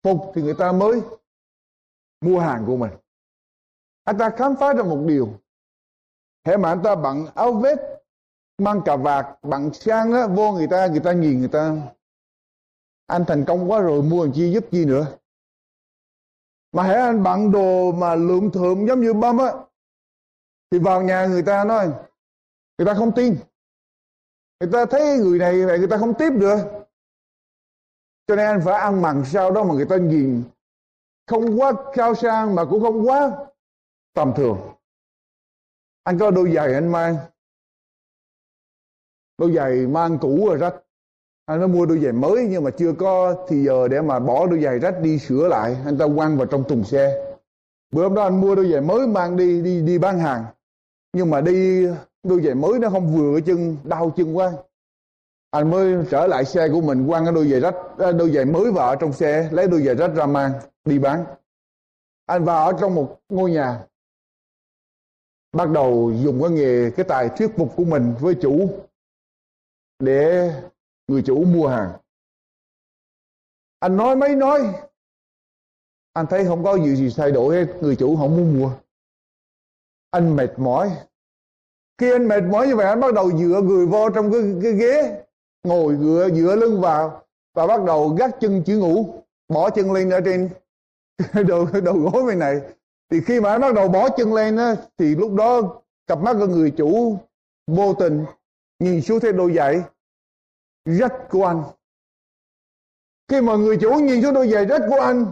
phục 0.04 0.32
thì 0.36 0.42
người 0.42 0.56
ta 0.60 0.72
mới 0.72 1.02
mua 2.22 2.40
hàng 2.40 2.64
của 2.68 2.78
mình. 2.78 2.92
Anh 4.04 4.18
ta 4.18 4.30
khám 4.30 4.56
phá 4.60 4.74
ra 4.74 4.84
một 4.84 5.04
điều, 5.08 5.41
thế 6.44 6.58
mà 6.58 6.70
anh 6.70 6.84
ta 6.84 6.96
bận 6.96 7.26
áo 7.36 7.54
vest, 7.54 7.80
mang 8.58 8.82
cà 8.86 8.96
vạt, 8.96 9.26
bận 9.42 9.74
sang 9.74 10.14
đó 10.14 10.28
vô 10.28 10.52
người 10.52 10.68
ta 10.68 10.88
người 10.88 11.00
ta 11.00 11.12
nhìn 11.14 11.40
người 11.40 11.48
ta. 11.48 11.76
Anh 13.08 13.26
thành 13.28 13.46
công 13.48 13.72
quá 13.72 13.80
rồi, 13.80 14.02
mua 14.02 14.24
làm 14.24 14.34
chi 14.34 14.52
giúp 14.52 14.66
chi 14.72 14.86
nữa. 14.86 15.08
Mà 16.72 16.84
hãy 16.84 16.96
anh 16.96 17.24
bận 17.24 17.52
đồ 17.52 17.92
mà 17.92 18.16
lượm 18.16 18.52
thượm 18.52 18.86
giống 18.88 19.02
như 19.02 19.14
bơm 19.14 19.38
á, 19.38 19.54
thì 20.72 20.80
vào 20.80 21.02
nhà 21.02 21.26
người 21.26 21.44
ta 21.44 21.64
nói, 21.64 21.88
người 22.78 22.86
ta 22.86 22.94
không 22.94 23.12
tin. 23.16 23.38
Người 24.60 24.70
ta 24.74 24.86
thấy 24.86 25.18
người 25.18 25.40
này 25.40 25.66
vậy 25.66 25.80
người 25.80 25.88
ta 25.88 25.98
không 25.98 26.14
tiếp 26.14 26.30
được. 26.30 26.58
Cho 28.28 28.36
nên 28.36 28.46
anh 28.46 28.62
phải 28.66 28.74
ăn 28.74 29.02
mặn 29.02 29.24
sau 29.26 29.52
đó 29.52 29.64
mà 29.64 29.74
người 29.74 29.86
ta 29.86 29.98
nhìn. 29.98 30.44
Không 31.28 31.60
quá 31.60 31.74
cao 31.94 32.16
sang 32.16 32.56
mà 32.56 32.66
cũng 32.66 32.82
không 32.82 33.08
quá 33.08 33.32
tầm 34.14 34.34
thường 34.36 34.58
anh 36.04 36.20
có 36.20 36.32
đôi 36.32 36.52
giày 36.52 36.74
anh 36.74 36.92
mang. 36.92 37.16
Đôi 39.38 39.54
giày 39.54 39.88
mang 39.88 40.18
cũ 40.18 40.46
rồi, 40.48 40.58
rách. 40.58 40.76
Anh 41.46 41.60
nó 41.62 41.68
mua 41.68 41.86
đôi 41.86 42.00
giày 42.00 42.12
mới 42.12 42.48
nhưng 42.50 42.64
mà 42.64 42.72
chưa 42.72 42.94
có 42.94 43.46
thì 43.48 43.64
giờ 43.64 43.88
để 43.88 44.02
mà 44.02 44.20
bỏ 44.20 44.48
đôi 44.48 44.62
giày 44.64 44.80
rách 44.80 44.96
đi 45.02 45.20
sửa 45.20 45.48
lại. 45.48 45.78
Anh 45.86 45.98
ta 45.98 46.06
quăng 46.16 46.38
vào 46.38 46.46
trong 46.46 46.64
thùng 46.64 46.84
xe. 46.84 47.34
Bữa 47.92 48.04
hôm 48.04 48.16
đó 48.16 48.24
anh 48.24 48.42
mua 48.42 48.56
đôi 48.56 48.72
giày 48.72 48.82
mới 48.82 49.08
mang 49.08 49.38
đi 49.38 49.62
đi 49.62 49.82
đi 49.82 49.98
bán 49.98 50.20
hàng. 50.20 50.46
Nhưng 51.14 51.30
mà 51.30 51.42
đi, 51.42 51.88
đôi 52.24 52.42
giày 52.42 52.56
mới 52.56 52.80
nó 52.80 52.90
không 52.90 53.16
vừa 53.16 53.34
cái 53.34 53.42
chân, 53.42 53.78
đau 53.84 54.14
chân 54.18 54.38
quá. 54.38 54.52
Anh 55.52 55.70
mới 55.70 55.96
trở 56.10 56.28
lại 56.28 56.46
xe 56.46 56.70
của 56.70 56.82
mình, 56.82 57.08
quăng 57.08 57.26
cái 57.26 57.34
đôi 57.34 57.48
giày 57.48 57.60
rách 57.60 57.76
à, 57.98 58.12
đôi 58.12 58.32
giày 58.32 58.46
mới 58.46 58.72
vào 58.72 58.96
trong 58.96 59.14
xe, 59.14 59.50
lấy 59.52 59.68
đôi 59.68 59.82
giày 59.82 59.96
rách 59.96 60.12
ra 60.16 60.26
mang, 60.26 60.52
đi 60.86 61.00
bán. 61.00 61.26
Anh 62.26 62.44
vào 62.44 62.66
ở 62.66 62.74
trong 62.82 62.96
một 62.96 63.20
ngôi 63.30 63.52
nhà 63.52 63.84
bắt 65.54 65.70
đầu 65.70 66.12
dùng 66.24 66.42
cái 66.42 66.52
nghề 66.52 66.92
cái 66.92 67.06
tài 67.10 67.30
thuyết 67.30 67.48
phục 67.58 67.74
của 67.76 67.84
mình 67.84 68.14
với 68.20 68.36
chủ 68.42 68.70
để 70.00 70.52
người 71.08 71.22
chủ 71.26 71.44
mua 71.44 71.68
hàng. 71.68 71.92
Anh 73.80 73.98
nói 73.98 74.16
mấy 74.16 74.36
nói 74.36 74.74
anh 76.14 76.26
thấy 76.30 76.46
không 76.46 76.64
có 76.64 76.78
gì 76.78 76.96
gì 76.96 77.14
thay 77.18 77.32
đổi 77.32 77.56
hết 77.56 77.74
người 77.82 77.96
chủ 77.96 78.16
không 78.18 78.38
muốn 78.38 78.60
mua. 78.60 78.72
Anh 80.10 80.36
mệt 80.36 80.50
mỏi. 80.58 80.92
Khi 81.98 82.12
anh 82.12 82.28
mệt 82.28 82.42
mỏi 82.42 82.68
như 82.68 82.76
vậy 82.76 82.86
anh 82.86 83.00
bắt 83.00 83.14
đầu 83.14 83.32
dựa 83.32 83.62
người 83.62 83.86
vô 83.86 84.10
trong 84.10 84.32
cái, 84.32 84.42
cái 84.64 84.74
ghế 84.74 85.24
ngồi 85.64 85.96
dựa 85.96 86.30
dựa 86.36 86.56
lưng 86.56 86.82
vào 86.82 87.24
và 87.54 87.68
bắt 87.68 87.84
đầu 87.84 88.10
gác 88.10 88.32
chân 88.40 88.64
chữ 88.66 88.78
ngủ 88.78 89.24
bỏ 89.50 89.70
chân 89.70 89.92
lên 89.92 90.10
ở 90.10 90.22
trên 90.26 90.50
đầu 91.48 91.68
đầu 91.84 91.98
gối 91.98 92.24
bên 92.26 92.40
này 92.40 92.62
thì 93.12 93.22
khi 93.22 93.40
mà 93.40 93.50
anh 93.50 93.62
bắt 93.62 93.74
đầu 93.74 93.88
bỏ 93.88 94.10
chân 94.18 94.34
lên 94.34 94.58
á, 94.58 94.76
thì 94.98 95.16
lúc 95.16 95.34
đó 95.34 95.82
cặp 96.08 96.20
mắt 96.20 96.34
của 96.40 96.48
người 96.48 96.72
chủ 96.72 97.18
vô 97.68 97.94
tình 97.94 98.26
nhìn 98.80 99.02
xuống 99.02 99.20
thấy 99.20 99.34
đôi 99.34 99.54
giày 99.54 99.84
rách 100.86 101.14
của 101.30 101.46
anh. 101.46 101.64
Khi 103.28 103.42
mà 103.42 103.56
người 103.56 103.78
chủ 103.82 103.94
nhìn 103.94 104.22
xuống 104.22 104.34
đôi 104.34 104.50
giày 104.50 104.66
rách 104.66 104.82
của 104.90 105.00
anh 105.00 105.26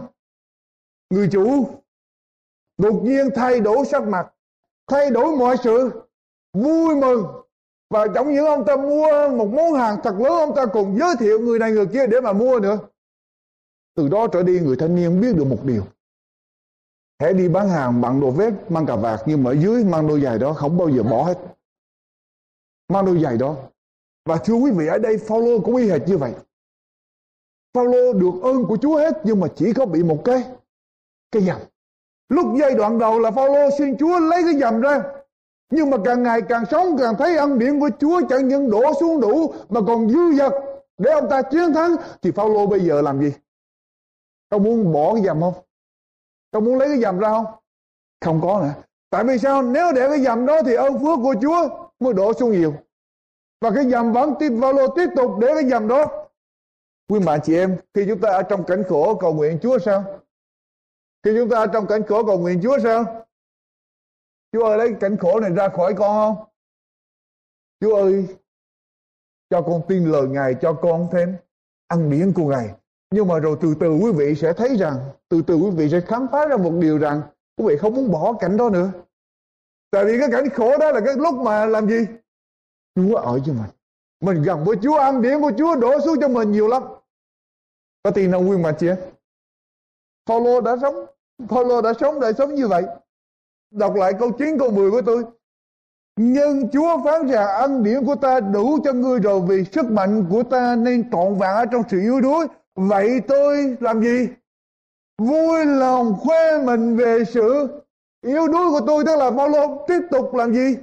người 1.10 1.28
chủ 1.32 1.68
đột 2.78 3.00
nhiên 3.04 3.28
thay 3.34 3.60
đổi 3.60 3.86
sắc 3.86 4.08
mặt 4.08 4.34
thay 4.86 5.10
đổi 5.10 5.36
mọi 5.36 5.56
sự 5.64 5.90
vui 6.52 6.96
mừng. 6.96 7.24
Và 7.90 8.06
trong 8.14 8.34
những 8.34 8.46
ông 8.46 8.64
ta 8.66 8.76
mua 8.76 9.28
một 9.36 9.48
món 9.52 9.72
hàng 9.72 9.96
thật 10.02 10.14
lớn 10.18 10.32
ông 10.32 10.54
ta 10.56 10.66
còn 10.66 10.98
giới 10.98 11.14
thiệu 11.18 11.40
người 11.40 11.58
này 11.58 11.72
người 11.72 11.86
kia 11.86 12.06
để 12.06 12.20
mà 12.20 12.32
mua 12.32 12.60
nữa. 12.60 12.78
Từ 13.96 14.08
đó 14.08 14.26
trở 14.32 14.42
đi 14.42 14.60
người 14.60 14.76
thanh 14.76 14.94
niên 14.94 15.20
biết 15.20 15.36
được 15.36 15.44
một 15.44 15.64
điều 15.64 15.82
hãy 17.20 17.32
đi 17.32 17.48
bán 17.48 17.68
hàng 17.68 18.00
bằng 18.00 18.20
đồ 18.20 18.30
vest 18.30 18.54
mang 18.68 18.86
cà 18.86 18.96
vạt 18.96 19.20
nhưng 19.26 19.42
mà 19.42 19.50
ở 19.50 19.54
dưới, 19.54 19.84
mang 19.84 20.08
đôi 20.08 20.20
giày 20.20 20.38
đó, 20.38 20.52
không 20.52 20.78
bao 20.78 20.88
giờ 20.88 21.02
bỏ 21.02 21.24
hết 21.24 21.38
mang 22.88 23.04
đôi 23.04 23.20
giày 23.22 23.36
đó 23.36 23.56
và 24.24 24.36
thưa 24.36 24.54
quý 24.54 24.70
vị, 24.70 24.86
ở 24.86 24.98
đây 24.98 25.18
Phaolô 25.18 25.60
cũng 25.60 25.76
y 25.76 25.90
hệt 25.90 26.08
như 26.08 26.18
vậy. 26.18 26.32
Phaolô 27.74 28.12
được 28.12 28.32
ơn 28.42 28.64
của 28.66 28.76
Chúa 28.76 28.96
hết, 28.96 29.20
nhưng 29.24 29.40
mà 29.40 29.46
chỉ 29.56 29.72
có 29.72 29.86
bị 29.86 30.02
một 30.02 30.22
cái 30.24 30.44
cái 31.32 31.42
dầm. 31.42 31.60
Lúc 32.28 32.46
giai 32.60 32.74
đoạn 32.74 32.98
đầu 32.98 33.18
là 33.18 33.30
Phaolô 33.30 33.70
xin 33.78 33.96
Chúa 33.96 34.18
lấy 34.18 34.42
cái 34.42 34.60
dầm 34.60 34.80
ra. 34.80 35.02
Nhưng 35.70 35.90
mà 35.90 35.96
càng 36.04 36.22
ngày 36.22 36.42
càng 36.48 36.64
sống, 36.70 36.96
càng 36.98 37.14
thấy 37.18 37.36
ân 37.36 37.58
điển 37.58 37.80
của 37.80 37.90
Chúa 38.00 38.20
chẳng 38.28 38.48
những 38.48 38.70
đổ 38.70 38.82
xuống 39.00 39.20
đủ, 39.20 39.52
mà 39.68 39.80
còn 39.86 40.10
dư 40.10 40.32
dật 40.38 40.52
để 40.98 41.12
ông 41.12 41.28
ta 41.30 41.42
chiến 41.42 41.72
thắng, 41.74 41.96
thì 42.22 42.30
Phaolô 42.30 42.66
bây 42.66 42.80
giờ 42.80 43.02
làm 43.02 43.20
gì? 43.20 43.32
Ông 44.48 44.62
muốn 44.62 44.92
bỏ 44.92 45.14
cái 45.14 45.22
dầm 45.24 45.40
không? 45.40 45.54
Con 46.50 46.64
muốn 46.64 46.78
lấy 46.78 46.88
cái 46.88 46.98
dầm 46.98 47.18
ra 47.18 47.28
không? 47.28 47.46
Không 48.20 48.40
có 48.42 48.60
nữa. 48.62 48.82
Tại 49.10 49.24
vì 49.24 49.38
sao? 49.38 49.62
Nếu 49.62 49.92
để 49.92 50.08
cái 50.08 50.20
dầm 50.20 50.46
đó 50.46 50.62
thì 50.66 50.74
ơn 50.74 50.92
phước 50.92 51.18
của 51.22 51.34
Chúa 51.42 51.88
mới 52.00 52.14
đổ 52.14 52.32
xuống 52.32 52.52
nhiều. 52.52 52.74
Và 53.60 53.70
cái 53.74 53.90
dầm 53.90 54.12
vẫn 54.12 54.34
tiếp 54.38 54.50
lô 54.60 54.94
tiếp 54.96 55.06
tục 55.16 55.30
để 55.40 55.48
cái 55.54 55.64
dầm 55.64 55.88
đó. 55.88 56.26
Quý 57.08 57.20
bạn 57.26 57.40
chị 57.44 57.56
em, 57.56 57.76
khi 57.94 58.04
chúng 58.08 58.20
ta 58.20 58.28
ở 58.28 58.42
trong 58.42 58.64
cảnh 58.64 58.82
khổ 58.88 59.14
cầu 59.14 59.34
nguyện 59.34 59.58
Chúa 59.62 59.78
sao? 59.78 60.20
Khi 61.22 61.30
chúng 61.38 61.50
ta 61.50 61.58
ở 61.58 61.66
trong 61.66 61.86
cảnh 61.86 62.02
khổ 62.08 62.24
cầu 62.26 62.38
nguyện 62.38 62.60
Chúa 62.62 62.78
sao? 62.82 63.26
Chúa 64.52 64.64
ơi 64.64 64.78
lấy 64.78 64.94
cảnh 65.00 65.16
khổ 65.16 65.40
này 65.40 65.50
ra 65.50 65.68
khỏi 65.68 65.94
con 65.98 66.36
không? 66.36 66.46
Chúa 67.80 67.96
ơi 67.96 68.26
cho 69.50 69.62
con 69.62 69.82
tin 69.88 70.04
lời 70.04 70.28
Ngài 70.28 70.54
cho 70.60 70.72
con 70.72 71.08
thêm 71.12 71.36
ăn 71.86 72.10
điển 72.10 72.32
của 72.32 72.50
Ngài. 72.50 72.68
Nhưng 73.10 73.28
mà 73.28 73.38
rồi 73.38 73.56
từ 73.60 73.74
từ 73.80 73.92
quý 73.92 74.12
vị 74.12 74.34
sẽ 74.34 74.52
thấy 74.52 74.76
rằng, 74.76 74.96
từ 75.28 75.42
từ 75.42 75.54
quý 75.54 75.70
vị 75.70 75.88
sẽ 75.90 76.00
khám 76.00 76.26
phá 76.32 76.46
ra 76.46 76.56
một 76.56 76.72
điều 76.80 76.98
rằng 76.98 77.22
quý 77.56 77.64
vị 77.68 77.76
không 77.76 77.94
muốn 77.94 78.12
bỏ 78.12 78.32
cảnh 78.40 78.56
đó 78.56 78.70
nữa. 78.70 78.90
Tại 79.90 80.04
vì 80.04 80.18
cái 80.18 80.28
cảnh 80.32 80.50
khổ 80.50 80.78
đó 80.78 80.92
là 80.92 81.00
cái 81.00 81.14
lúc 81.16 81.34
mà 81.34 81.66
làm 81.66 81.88
gì? 81.88 82.06
Chúa 82.94 83.16
ở 83.16 83.32
với 83.32 83.54
mình 83.54 83.70
mình 84.20 84.42
gần 84.42 84.64
với 84.64 84.76
Chúa 84.82 84.96
ăn 84.96 85.22
điển 85.22 85.40
của 85.40 85.52
Chúa 85.58 85.76
đổ 85.76 86.00
xuống 86.00 86.16
cho 86.20 86.28
mình 86.28 86.52
nhiều 86.52 86.68
lắm 86.68 86.82
có 88.02 88.10
tin 88.10 88.32
không 88.32 88.46
nguyên 88.46 88.62
mà 88.62 88.72
chị 88.72 88.86
Paulo 90.26 90.60
đã 90.60 90.76
sống 90.82 91.06
Paulo 91.48 91.80
đã 91.80 91.92
sống 92.00 92.20
đời 92.20 92.32
sống 92.38 92.54
như 92.54 92.68
vậy 92.68 92.84
đọc 93.70 93.94
lại 93.94 94.12
câu 94.18 94.30
9 94.38 94.58
câu 94.58 94.70
10 94.70 94.90
của 94.90 95.02
tôi 95.02 95.24
nhưng 96.16 96.70
Chúa 96.70 97.04
phán 97.04 97.28
rằng 97.28 97.48
ân 97.48 97.82
điển 97.84 98.06
của 98.06 98.14
ta 98.14 98.40
đủ 98.40 98.78
cho 98.84 98.92
ngươi 98.92 99.18
rồi 99.18 99.40
vì 99.40 99.64
sức 99.64 99.90
mạnh 99.90 100.26
của 100.30 100.42
ta 100.42 100.76
nên 100.76 101.10
trọn 101.10 101.38
vẹn 101.38 101.54
ở 101.54 101.64
trong 101.72 101.82
sự 101.90 102.00
yếu 102.00 102.20
đuối. 102.20 102.46
Vậy 102.88 103.20
tôi 103.28 103.76
làm 103.80 104.02
gì? 104.02 104.28
Vui 105.18 105.66
lòng 105.66 106.16
khoe 106.20 106.58
mình 106.64 106.96
về 106.96 107.24
sự 107.24 107.68
yếu 108.26 108.48
đuối 108.48 108.70
của 108.70 108.86
tôi. 108.86 109.04
Tức 109.06 109.16
là 109.16 109.30
Paulo 109.30 109.76
tiếp 109.88 110.00
tục 110.10 110.34
làm 110.34 110.54
gì? 110.54 110.76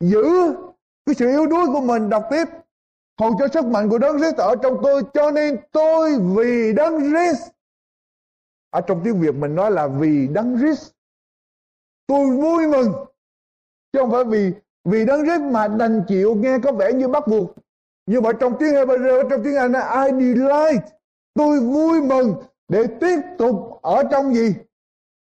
Giữ 0.00 0.54
cái 1.06 1.14
sự 1.14 1.28
yếu 1.28 1.46
đuối 1.46 1.66
của 1.66 1.80
mình 1.80 2.08
đọc 2.08 2.24
tiếp 2.30 2.44
hầu 3.20 3.36
cho 3.38 3.48
sức 3.48 3.64
mạnh 3.64 3.88
của 3.88 3.98
đấng 3.98 4.18
Christ 4.18 4.36
ở 4.36 4.54
trong 4.62 4.80
tôi, 4.82 5.02
cho 5.14 5.30
nên 5.30 5.56
tôi 5.72 6.18
vì 6.36 6.72
đấng 6.72 7.00
Christ 7.00 7.42
ở 8.70 8.80
trong 8.80 9.00
tiếng 9.04 9.20
Việt 9.20 9.34
mình 9.34 9.54
nói 9.54 9.70
là 9.70 9.86
vì 9.86 10.28
đấng 10.28 10.58
Christ 10.58 10.92
tôi 12.06 12.26
vui 12.26 12.66
mừng 12.66 12.92
chứ 13.92 13.98
không 14.00 14.10
phải 14.10 14.24
vì 14.24 14.52
vì 14.84 15.04
đấng 15.04 15.22
rít 15.22 15.40
mà 15.40 15.68
đành 15.68 16.02
chịu 16.08 16.34
nghe 16.34 16.58
có 16.62 16.72
vẻ 16.72 16.92
như 16.92 17.08
bắt 17.08 17.28
buộc 17.28 17.54
nhưng 18.06 18.22
mà 18.22 18.32
trong 18.40 18.56
tiếng 18.58 18.74
Hebrew, 18.74 19.28
trong 19.30 19.44
tiếng 19.44 19.56
Anh 19.56 19.72
là 19.72 20.04
I 20.04 20.12
delight 20.12 20.97
tôi 21.34 21.60
vui 21.60 22.02
mừng 22.02 22.34
để 22.68 22.84
tiếp 23.00 23.20
tục 23.38 23.78
ở 23.82 24.02
trong 24.10 24.34
gì? 24.34 24.54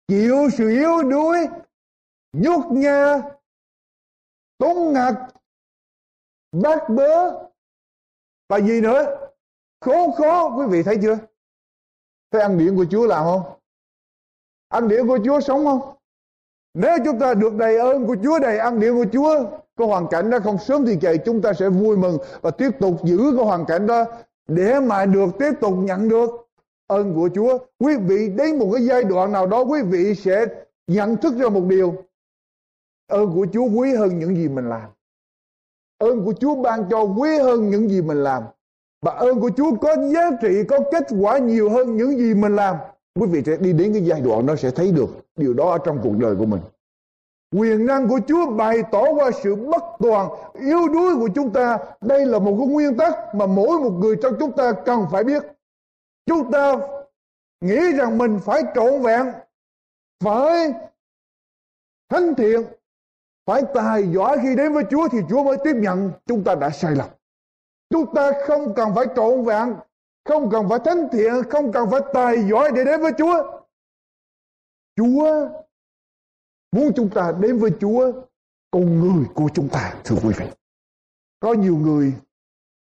Chịu 0.08 0.50
sự 0.58 0.70
yếu 0.70 1.04
đuối, 1.04 1.48
nhút 2.34 2.66
nha 2.72 3.22
tốn 4.58 4.94
ngặt 4.94 5.16
bát 6.52 6.90
bớ. 6.90 7.32
Và 8.50 8.60
gì 8.60 8.82
nữa? 8.82 9.30
Khốn 9.82 10.12
khó 10.18 10.50
quý 10.58 10.66
vị 10.70 10.84
thấy 10.84 10.98
chưa? 11.02 11.18
Thấy 12.32 12.42
ăn 12.42 12.58
điện 12.58 12.76
của 12.76 12.86
Chúa 12.92 13.08
làm 13.08 13.24
không? 13.24 13.44
Ăn 14.68 14.88
điện 14.88 15.08
của 15.08 15.20
Chúa 15.26 15.40
sống 15.40 15.66
không? 15.66 15.96
Nếu 16.74 16.98
chúng 17.06 17.20
ta 17.20 17.34
được 17.34 17.54
đầy 17.56 17.78
ơn 17.78 18.08
của 18.08 18.16
Chúa, 18.24 18.40
đầy 18.40 18.58
ăn 18.58 18.80
điện 18.80 18.94
của 18.96 19.06
Chúa 19.14 19.46
có 19.76 19.86
hoàn 19.86 20.08
cảnh 20.08 20.30
đó 20.30 20.38
không 20.44 20.58
sớm 20.58 20.86
thì 20.86 20.98
chạy, 21.02 21.18
chúng 21.26 21.42
ta 21.42 21.54
sẽ 21.54 21.70
vui 21.70 21.98
mừng 21.98 22.18
và 22.42 22.52
tiếp 22.52 22.70
tục 22.80 22.94
giữ 23.04 23.18
cái 23.38 23.46
hoàn 23.46 23.66
cảnh 23.66 23.88
đó 23.88 24.06
để 24.50 24.80
mà 24.80 25.06
được 25.06 25.30
tiếp 25.40 25.52
tục 25.62 25.74
nhận 25.78 26.10
được 26.10 26.30
ơn 26.88 27.16
của 27.16 27.30
Chúa. 27.36 27.58
Quý 27.80 27.98
vị 27.98 28.30
đến 28.30 28.60
một 28.60 28.72
cái 28.74 28.86
giai 28.86 29.04
đoạn 29.04 29.32
nào 29.32 29.48
đó 29.48 29.62
quý 29.62 29.82
vị 29.82 30.16
sẽ 30.16 30.46
nhận 30.88 31.18
thức 31.18 31.34
ra 31.38 31.50
một 31.50 31.64
điều. 31.68 31.94
Ơn 33.08 33.34
của 33.36 33.48
Chúa 33.54 33.66
quý 33.76 33.94
hơn 33.94 34.20
những 34.20 34.36
gì 34.36 34.48
mình 34.48 34.70
làm. 34.70 34.90
Ơn 35.98 36.26
của 36.26 36.34
Chúa 36.40 36.56
ban 36.56 36.90
cho 36.90 37.02
quý 37.02 37.38
hơn 37.38 37.70
những 37.70 37.90
gì 37.90 38.02
mình 38.02 38.24
làm. 38.24 38.44
Và 39.02 39.12
ơn 39.12 39.40
của 39.40 39.50
Chúa 39.58 39.76
có 39.82 39.96
giá 40.14 40.32
trị, 40.42 40.64
có 40.68 40.80
kết 40.92 41.08
quả 41.22 41.38
nhiều 41.38 41.70
hơn 41.70 41.98
những 41.98 42.18
gì 42.18 42.34
mình 42.34 42.56
làm. 42.56 42.76
Quý 43.20 43.28
vị 43.28 43.44
sẽ 43.46 43.58
đi 43.58 43.74
đến 43.74 43.94
cái 43.94 44.02
giai 44.06 44.22
đoạn 44.22 44.46
đó 44.46 44.56
sẽ 44.56 44.72
thấy 44.72 44.92
được 44.92 45.10
điều 45.36 45.54
đó 45.54 45.72
ở 45.72 45.78
trong 45.86 46.00
cuộc 46.04 46.14
đời 46.20 46.36
của 46.36 46.46
mình. 46.46 46.62
Quyền 47.56 47.86
năng 47.86 48.08
của 48.08 48.20
Chúa 48.28 48.50
bày 48.52 48.78
tỏ 48.92 49.04
qua 49.14 49.32
sự 49.44 49.56
bất 49.56 49.84
toàn, 50.00 50.30
yếu 50.54 50.88
đuối 50.88 51.16
của 51.16 51.30
chúng 51.36 51.54
ta. 51.54 51.78
Đây 52.02 52.26
là 52.26 52.40
một 52.40 52.56
cái 52.60 52.68
nguyên 52.68 52.98
tắc 52.98 53.36
mà 53.36 53.46
mỗi 53.46 53.80
một 53.80 53.90
người 53.90 54.16
trong 54.22 54.34
chúng 54.40 54.52
ta 54.52 54.72
cần 54.86 55.06
phải 55.12 55.24
biết. 55.24 55.44
Chúng 56.26 56.52
ta 56.52 56.76
nghĩ 57.62 57.92
rằng 57.92 58.18
mình 58.18 58.40
phải 58.46 58.64
trọn 58.76 59.02
vẹn, 59.02 59.26
phải 60.24 60.74
thánh 62.10 62.36
thiện, 62.36 62.62
phải 63.46 63.62
tài 63.74 64.08
giỏi 64.08 64.38
khi 64.42 64.56
đến 64.56 64.74
với 64.74 64.84
Chúa 64.90 65.08
thì 65.12 65.18
Chúa 65.30 65.44
mới 65.44 65.58
tiếp 65.64 65.74
nhận. 65.76 66.12
Chúng 66.26 66.44
ta 66.44 66.56
đã 66.56 66.70
sai 66.70 66.96
lầm. 66.96 67.08
Chúng 67.90 68.16
ta 68.16 68.32
không 68.48 68.74
cần 68.76 68.96
phải 68.96 69.06
trọn 69.16 69.44
vẹn, 69.46 69.76
không 70.26 70.50
cần 70.52 70.70
phải 70.70 70.80
thánh 70.86 71.08
thiện, 71.12 71.34
không 71.50 71.72
cần 71.72 71.90
phải 71.92 72.02
tài 72.14 72.44
giỏi 72.50 72.72
để 72.76 72.84
đến 72.86 73.02
với 73.02 73.12
Chúa. 73.18 73.62
Chúa 74.96 75.50
muốn 76.72 76.92
chúng 76.96 77.10
ta 77.10 77.32
đến 77.40 77.60
với 77.60 77.72
Chúa, 77.80 78.12
con 78.72 79.00
người 79.00 79.26
của 79.36 79.50
chúng 79.54 79.70
ta, 79.70 80.02
thưa 80.04 80.16
quý 80.24 80.34
vị. 80.38 80.46
Có 81.40 81.54
nhiều 81.54 81.78
người, 81.78 82.14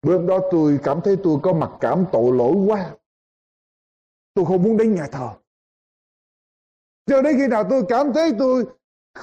bữa 0.02 0.28
đó 0.28 0.40
tôi 0.52 0.80
cảm 0.84 1.02
thấy 1.04 1.18
tôi 1.24 1.38
có 1.44 1.54
mặc 1.54 1.72
cảm 1.80 2.06
tội 2.12 2.34
lỗi 2.34 2.54
quá. 2.54 2.96
Tôi 4.34 4.46
không 4.46 4.64
muốn 4.64 4.78
đến 4.78 4.96
nhà 4.96 5.08
thờ. 5.12 5.30
Cho 7.06 7.22
đến 7.22 7.38
khi 7.38 7.48
nào 7.48 7.64
tôi 7.70 7.84
cảm 7.90 8.14
thấy 8.14 8.32
tôi 8.40 8.66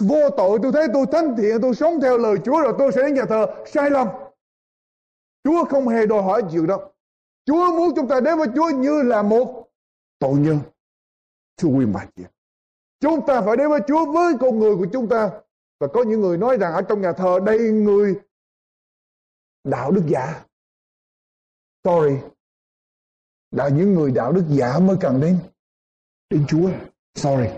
vô 0.01 0.31
tội, 0.37 0.59
tôi 0.63 0.73
thấy 0.73 0.87
tôi 0.95 1.07
thánh 1.13 1.37
thiện, 1.37 1.61
tôi 1.63 1.75
sống 1.75 2.01
theo 2.01 2.19
lời 2.19 2.37
Chúa 2.45 2.61
rồi 2.61 2.75
tôi 2.79 2.93
sẽ 2.93 3.03
đến 3.03 3.15
nhà 3.15 3.25
thờ, 3.29 3.47
sai 3.67 3.91
lầm. 3.91 4.09
Chúa 5.45 5.65
không 5.65 5.89
hề 5.89 6.07
đòi 6.07 6.23
hỏi 6.23 6.43
chuyện 6.53 6.67
đó. 6.67 6.91
Chúa 7.47 7.73
muốn 7.77 7.93
chúng 7.97 8.09
ta 8.09 8.21
đến 8.21 8.39
với 8.39 8.49
Chúa 8.55 8.71
như 8.71 9.03
là 9.03 9.23
một 9.23 9.69
tội 10.19 10.35
nhân. 10.39 10.59
Thưa 11.57 11.69
quý 11.69 11.87
bà 11.87 12.07
chị 12.17 12.23
Chúng 13.03 13.27
ta 13.27 13.41
phải 13.41 13.57
đến 13.57 13.71
với 13.71 13.81
Chúa 13.89 14.13
với 14.13 14.35
con 14.41 14.59
người 14.59 14.77
của 14.77 14.87
chúng 14.93 15.09
ta. 15.09 15.31
Và 15.81 15.87
có 15.95 16.03
những 16.03 16.21
người 16.21 16.37
nói 16.39 16.57
rằng 16.57 16.73
ở 16.73 16.83
trong 16.83 17.01
nhà 17.01 17.13
thờ 17.13 17.39
đây 17.47 17.59
người 17.59 18.21
đạo 19.65 19.91
đức 19.91 20.03
giả. 20.07 20.45
Sorry. 21.85 22.17
Là 23.51 23.69
những 23.69 23.95
người 23.95 24.11
đạo 24.11 24.33
đức 24.33 24.45
giả 24.49 24.79
mới 24.79 24.97
cần 25.01 25.21
đến 25.21 25.39
đến 26.31 26.45
Chúa. 26.49 26.71
Sorry. 27.15 27.49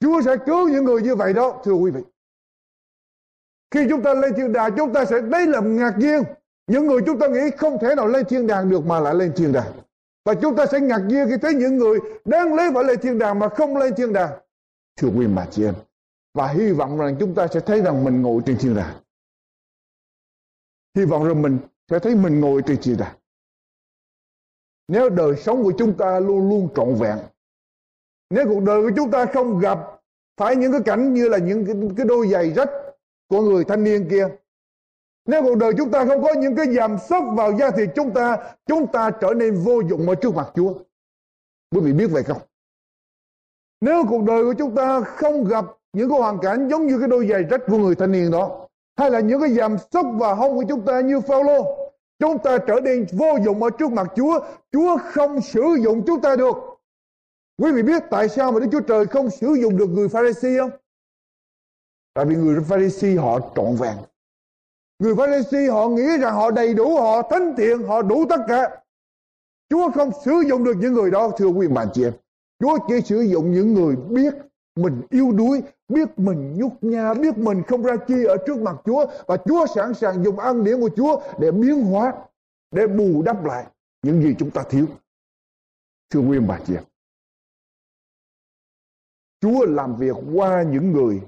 Chúa 0.00 0.22
sẽ 0.22 0.36
cứu 0.46 0.68
những 0.68 0.84
người 0.84 1.02
như 1.02 1.14
vậy 1.14 1.32
đó, 1.32 1.60
thưa 1.64 1.72
quý 1.72 1.90
vị. 1.90 2.00
Khi 3.70 3.86
chúng 3.90 4.02
ta 4.02 4.14
lên 4.14 4.32
thiên 4.36 4.52
đàng, 4.52 4.70
chúng 4.76 4.92
ta 4.92 5.04
sẽ 5.04 5.20
lấy 5.20 5.46
là 5.46 5.60
ngạc 5.60 5.94
nhiên. 5.98 6.22
Những 6.66 6.86
người 6.86 7.00
chúng 7.06 7.18
ta 7.18 7.28
nghĩ 7.28 7.50
không 7.58 7.78
thể 7.80 7.94
nào 7.94 8.06
lên 8.06 8.26
thiên 8.28 8.46
đàng 8.46 8.70
được 8.70 8.86
mà 8.86 9.00
lại 9.00 9.14
lên 9.14 9.32
thiên 9.36 9.52
đàng. 9.52 9.72
Và 10.28 10.34
chúng 10.34 10.56
ta 10.56 10.66
sẽ 10.66 10.80
ngạc 10.80 10.98
nhiên 10.98 11.26
khi 11.28 11.36
thấy 11.42 11.54
những 11.54 11.76
người 11.76 11.98
đang 12.24 12.54
lấy 12.54 12.70
phải 12.74 12.84
lên 12.84 13.00
thiên 13.00 13.18
đàng 13.18 13.38
mà 13.38 13.48
không 13.48 13.76
lên 13.76 13.94
thiên 13.96 14.12
đàng. 14.12 14.38
Thưa 14.96 15.08
quý 15.08 15.26
bà 15.26 15.46
chị 15.50 15.64
em. 15.64 15.74
Và 16.34 16.48
hy 16.48 16.72
vọng 16.72 16.98
rằng 16.98 17.16
chúng 17.20 17.34
ta 17.34 17.46
sẽ 17.46 17.60
thấy 17.60 17.82
rằng 17.82 18.04
mình 18.04 18.22
ngồi 18.22 18.42
trên 18.46 18.58
thiên 18.58 18.74
đàng. 18.74 18.94
Hy 20.96 21.04
vọng 21.04 21.24
rằng 21.24 21.42
mình 21.42 21.58
sẽ 21.90 21.98
thấy 21.98 22.14
mình 22.14 22.40
ngồi 22.40 22.62
trên 22.66 22.78
thiên 22.82 22.96
đàng. 22.96 23.16
Nếu 24.88 25.08
đời 25.08 25.36
sống 25.36 25.62
của 25.62 25.72
chúng 25.78 25.96
ta 25.96 26.20
luôn 26.20 26.48
luôn 26.48 26.68
trọn 26.76 26.94
vẹn. 26.94 27.18
Nếu 28.30 28.44
cuộc 28.48 28.60
đời 28.60 28.82
của 28.82 28.90
chúng 28.96 29.10
ta 29.10 29.26
không 29.26 29.58
gặp 29.58 29.78
phải 30.36 30.56
những 30.56 30.72
cái 30.72 30.80
cảnh 30.84 31.14
như 31.14 31.28
là 31.28 31.38
những 31.38 31.66
cái, 31.66 31.74
cái 31.96 32.06
đôi 32.06 32.28
giày 32.28 32.52
rách 32.52 32.70
của 33.28 33.42
người 33.42 33.64
thanh 33.64 33.84
niên 33.84 34.08
kia 34.10 34.28
nếu 35.28 35.42
cuộc 35.42 35.54
đời 35.54 35.72
chúng 35.78 35.90
ta 35.90 36.04
không 36.04 36.22
có 36.22 36.34
những 36.34 36.56
cái 36.56 36.74
giảm 36.74 36.96
sốc 37.08 37.24
vào 37.36 37.52
da 37.58 37.70
thịt 37.70 37.88
chúng 37.94 38.14
ta, 38.14 38.38
chúng 38.66 38.86
ta 38.92 39.10
trở 39.10 39.34
nên 39.34 39.54
vô 39.54 39.80
dụng 39.80 40.08
ở 40.08 40.14
trước 40.14 40.34
mặt 40.34 40.48
Chúa. 40.54 40.72
Quý 41.74 41.80
vị 41.80 41.92
biết 41.92 42.06
vậy 42.06 42.22
không? 42.22 42.42
Nếu 43.80 44.04
cuộc 44.08 44.22
đời 44.22 44.44
của 44.44 44.54
chúng 44.58 44.74
ta 44.74 45.00
không 45.00 45.44
gặp 45.44 45.64
những 45.92 46.10
cái 46.10 46.18
hoàn 46.18 46.38
cảnh 46.38 46.68
giống 46.68 46.86
như 46.86 46.98
cái 46.98 47.08
đôi 47.08 47.26
giày 47.26 47.42
rách 47.42 47.60
của 47.66 47.78
người 47.78 47.94
thanh 47.94 48.12
niên 48.12 48.30
đó, 48.30 48.68
hay 48.96 49.10
là 49.10 49.20
những 49.20 49.40
cái 49.40 49.50
giảm 49.50 49.76
sốc 49.92 50.06
và 50.18 50.34
hông 50.34 50.56
của 50.56 50.64
chúng 50.68 50.84
ta 50.84 51.00
như 51.00 51.20
Phaolô, 51.20 51.90
chúng 52.18 52.38
ta 52.38 52.58
trở 52.58 52.80
nên 52.80 53.06
vô 53.12 53.36
dụng 53.44 53.62
ở 53.62 53.70
trước 53.70 53.92
mặt 53.92 54.12
Chúa. 54.16 54.40
Chúa 54.72 54.98
không 54.98 55.40
sử 55.40 55.76
dụng 55.80 56.02
chúng 56.06 56.20
ta 56.20 56.36
được. 56.36 56.56
Quý 57.62 57.72
vị 57.72 57.82
biết 57.82 58.02
tại 58.10 58.28
sao 58.28 58.52
mà 58.52 58.60
Đức 58.60 58.66
Chúa 58.72 58.80
Trời 58.80 59.06
không 59.06 59.30
sử 59.30 59.54
dụng 59.54 59.76
được 59.76 59.90
người 59.90 60.08
Pharisee 60.08 60.58
không? 60.58 60.70
Tại 62.14 62.24
vì 62.24 62.36
người 62.36 62.60
Pharisee 62.60 63.16
họ 63.16 63.40
trọn 63.56 63.76
vẹn 63.76 63.96
Người 64.98 65.14
Pharisee 65.16 65.68
họ 65.68 65.88
nghĩ 65.88 66.18
rằng 66.20 66.34
họ 66.34 66.50
đầy 66.50 66.74
đủ, 66.74 66.96
họ 67.00 67.22
thánh 67.30 67.54
thiện, 67.56 67.82
họ 67.82 68.02
đủ 68.02 68.26
tất 68.28 68.40
cả. 68.48 68.82
Chúa 69.70 69.90
không 69.90 70.10
sử 70.24 70.32
dụng 70.48 70.64
được 70.64 70.74
những 70.78 70.92
người 70.92 71.10
đó 71.10 71.30
thưa 71.38 71.46
quý 71.46 71.68
bạn 71.68 71.88
chị 71.92 72.04
em. 72.04 72.12
Chúa 72.60 72.78
chỉ 72.88 73.00
sử 73.00 73.20
dụng 73.20 73.52
những 73.52 73.74
người 73.74 73.96
biết 73.96 74.34
mình 74.76 75.02
yêu 75.10 75.32
đuối, 75.32 75.62
biết 75.88 76.18
mình 76.18 76.54
nhút 76.58 76.72
nha, 76.80 77.14
biết 77.14 77.38
mình 77.38 77.62
không 77.68 77.82
ra 77.82 77.96
chi 78.08 78.24
ở 78.24 78.36
trước 78.46 78.58
mặt 78.58 78.76
Chúa 78.84 79.06
và 79.26 79.36
Chúa 79.36 79.66
sẵn 79.74 79.94
sàng 79.94 80.24
dùng 80.24 80.38
ăn 80.38 80.64
điển 80.64 80.80
của 80.80 80.90
Chúa 80.96 81.20
để 81.38 81.50
biến 81.50 81.84
hóa, 81.84 82.14
để 82.70 82.86
bù 82.86 83.22
đắp 83.22 83.44
lại 83.44 83.66
những 84.02 84.22
gì 84.22 84.34
chúng 84.38 84.50
ta 84.50 84.64
thiếu. 84.70 84.86
Thưa 86.10 86.20
quý 86.20 86.38
bà 86.38 86.60
chị 86.66 86.74
em. 86.74 86.84
Chúa 89.40 89.66
làm 89.66 89.96
việc 89.96 90.16
qua 90.34 90.62
những 90.62 90.92
người 90.92 91.20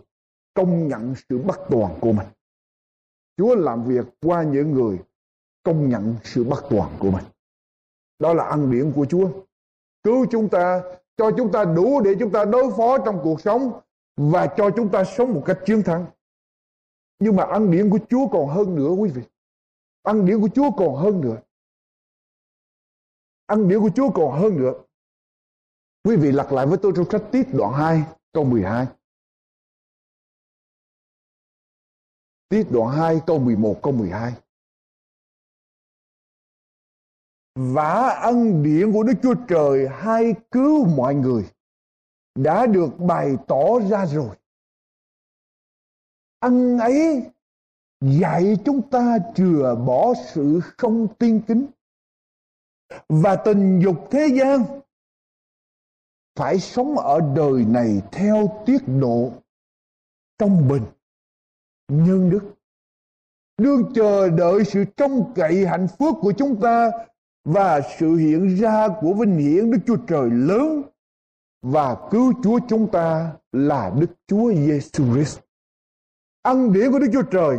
công 0.55 0.89
nhận 0.89 1.14
sự 1.29 1.39
bất 1.39 1.59
toàn 1.71 1.95
của 2.01 2.12
mình. 2.12 2.27
Chúa 3.41 3.55
làm 3.55 3.84
việc 3.84 4.07
qua 4.20 4.43
những 4.43 4.72
người 4.72 4.99
công 5.62 5.88
nhận 5.88 6.16
sự 6.24 6.45
bất 6.45 6.64
toàn 6.70 6.97
của 6.99 7.11
mình. 7.11 7.24
Đó 8.18 8.34
là 8.34 8.45
ăn 8.45 8.70
điển 8.70 8.93
của 8.93 9.05
Chúa. 9.05 9.30
Cứu 10.03 10.26
chúng 10.30 10.49
ta, 10.49 10.82
cho 11.16 11.30
chúng 11.36 11.53
ta 11.53 11.64
đủ 11.64 12.01
để 12.01 12.14
chúng 12.20 12.32
ta 12.32 12.45
đối 12.45 12.70
phó 12.76 12.99
trong 12.99 13.20
cuộc 13.22 13.41
sống 13.41 13.80
và 14.16 14.47
cho 14.57 14.70
chúng 14.76 14.88
ta 14.91 15.05
sống 15.05 15.34
một 15.34 15.43
cách 15.47 15.59
chiến 15.66 15.82
thắng. 15.82 16.07
Nhưng 17.18 17.36
mà 17.36 17.45
ăn 17.45 17.70
điển 17.70 17.91
của 17.91 17.99
Chúa 18.09 18.26
còn 18.28 18.49
hơn 18.49 18.74
nữa 18.74 18.91
quý 18.91 19.11
vị. 19.11 19.22
Ăn 20.03 20.26
điển 20.26 20.41
của 20.41 20.49
Chúa 20.55 20.70
còn 20.70 20.95
hơn 20.95 21.20
nữa. 21.20 21.36
Ăn 23.47 23.68
điển 23.68 23.80
của 23.80 23.91
Chúa 23.95 24.11
còn 24.11 24.41
hơn 24.41 24.59
nữa. 24.59 24.72
Quý 26.05 26.16
vị 26.16 26.32
lật 26.32 26.53
lại 26.53 26.66
với 26.66 26.78
tôi 26.82 26.93
trong 26.97 27.11
sách 27.11 27.22
tiết 27.32 27.47
đoạn 27.53 27.72
2 27.72 28.03
câu 28.32 28.45
12. 28.45 28.86
Tiết 32.51 32.67
đoạn 32.71 32.97
2 32.97 33.21
câu 33.27 33.39
11 33.39 33.81
câu 33.83 33.93
12. 33.93 34.33
Vả 37.55 38.19
ân 38.23 38.63
điển 38.63 38.93
của 38.93 39.03
Đức 39.03 39.15
Chúa 39.23 39.35
Trời 39.49 39.89
hay 39.89 40.35
cứu 40.51 40.87
mọi 40.87 41.15
người 41.15 41.51
đã 42.35 42.67
được 42.67 42.91
bày 42.99 43.37
tỏ 43.49 43.81
ra 43.91 44.07
rồi. 44.07 44.37
Ân 46.39 46.79
ấy 46.79 47.31
dạy 48.01 48.57
chúng 48.65 48.91
ta 48.91 49.19
chừa 49.35 49.75
bỏ 49.87 50.15
sự 50.35 50.61
không 50.79 51.15
tiên 51.19 51.43
kính 51.49 51.67
và 53.09 53.37
tình 53.45 53.81
dục 53.85 54.09
thế 54.11 54.29
gian 54.41 54.81
phải 56.37 56.61
sống 56.61 56.99
ở 56.99 57.21
đời 57.37 57.65
này 57.65 58.03
theo 58.13 58.63
tiết 58.67 58.79
độ 58.87 59.33
trong 60.39 60.69
bình 60.69 60.85
nhân 61.91 62.30
đức. 62.30 62.55
Đương 63.59 63.93
chờ 63.95 64.28
đợi 64.28 64.64
sự 64.64 64.84
trông 64.97 65.32
cậy 65.34 65.66
hạnh 65.66 65.86
phúc 65.99 66.18
của 66.20 66.32
chúng 66.32 66.61
ta 66.61 66.91
và 67.45 67.80
sự 67.99 68.16
hiện 68.16 68.57
ra 68.57 68.88
của 69.01 69.12
vinh 69.12 69.36
hiển 69.36 69.70
Đức 69.70 69.78
Chúa 69.86 69.97
Trời 69.97 70.30
lớn 70.30 70.82
và 71.62 71.97
cứu 72.11 72.32
Chúa 72.43 72.59
chúng 72.68 72.91
ta 72.91 73.32
là 73.53 73.93
Đức 73.99 74.11
Chúa 74.26 74.53
Giêsu 74.55 75.14
Christ. 75.14 75.38
Ăn 76.43 76.72
điển 76.72 76.93
của 76.93 76.99
Đức 76.99 77.09
Chúa 77.12 77.22
Trời. 77.22 77.59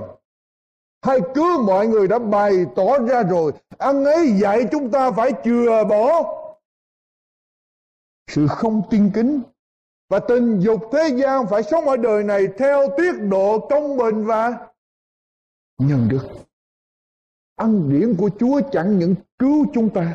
Hay 1.05 1.19
cứ 1.35 1.57
mọi 1.67 1.87
người 1.87 2.07
đã 2.07 2.19
bày 2.19 2.65
tỏ 2.75 2.99
ra 2.99 3.23
rồi. 3.23 3.51
Ăn 3.77 4.05
ấy 4.05 4.31
dạy 4.41 4.67
chúng 4.71 4.91
ta 4.91 5.11
phải 5.11 5.31
chừa 5.43 5.83
bỏ 5.89 6.37
Sự 8.27 8.47
không 8.47 8.81
tin 8.89 9.11
kính. 9.13 9.41
Và 10.11 10.19
tình 10.19 10.59
dục 10.59 10.81
thế 10.91 11.09
gian 11.15 11.47
phải 11.47 11.63
sống 11.63 11.87
ở 11.87 11.97
đời 11.97 12.23
này 12.23 12.47
Theo 12.57 12.87
tiết 12.97 13.11
độ 13.29 13.67
công 13.69 13.97
bình 13.97 14.25
và 14.25 14.67
nhân 15.77 16.07
đức 16.11 16.19
ăn 17.55 17.89
điển 17.89 18.15
của 18.17 18.29
Chúa 18.39 18.61
chẳng 18.71 18.99
những 18.99 19.15
cứu 19.39 19.65
chúng 19.73 19.89
ta 19.89 20.13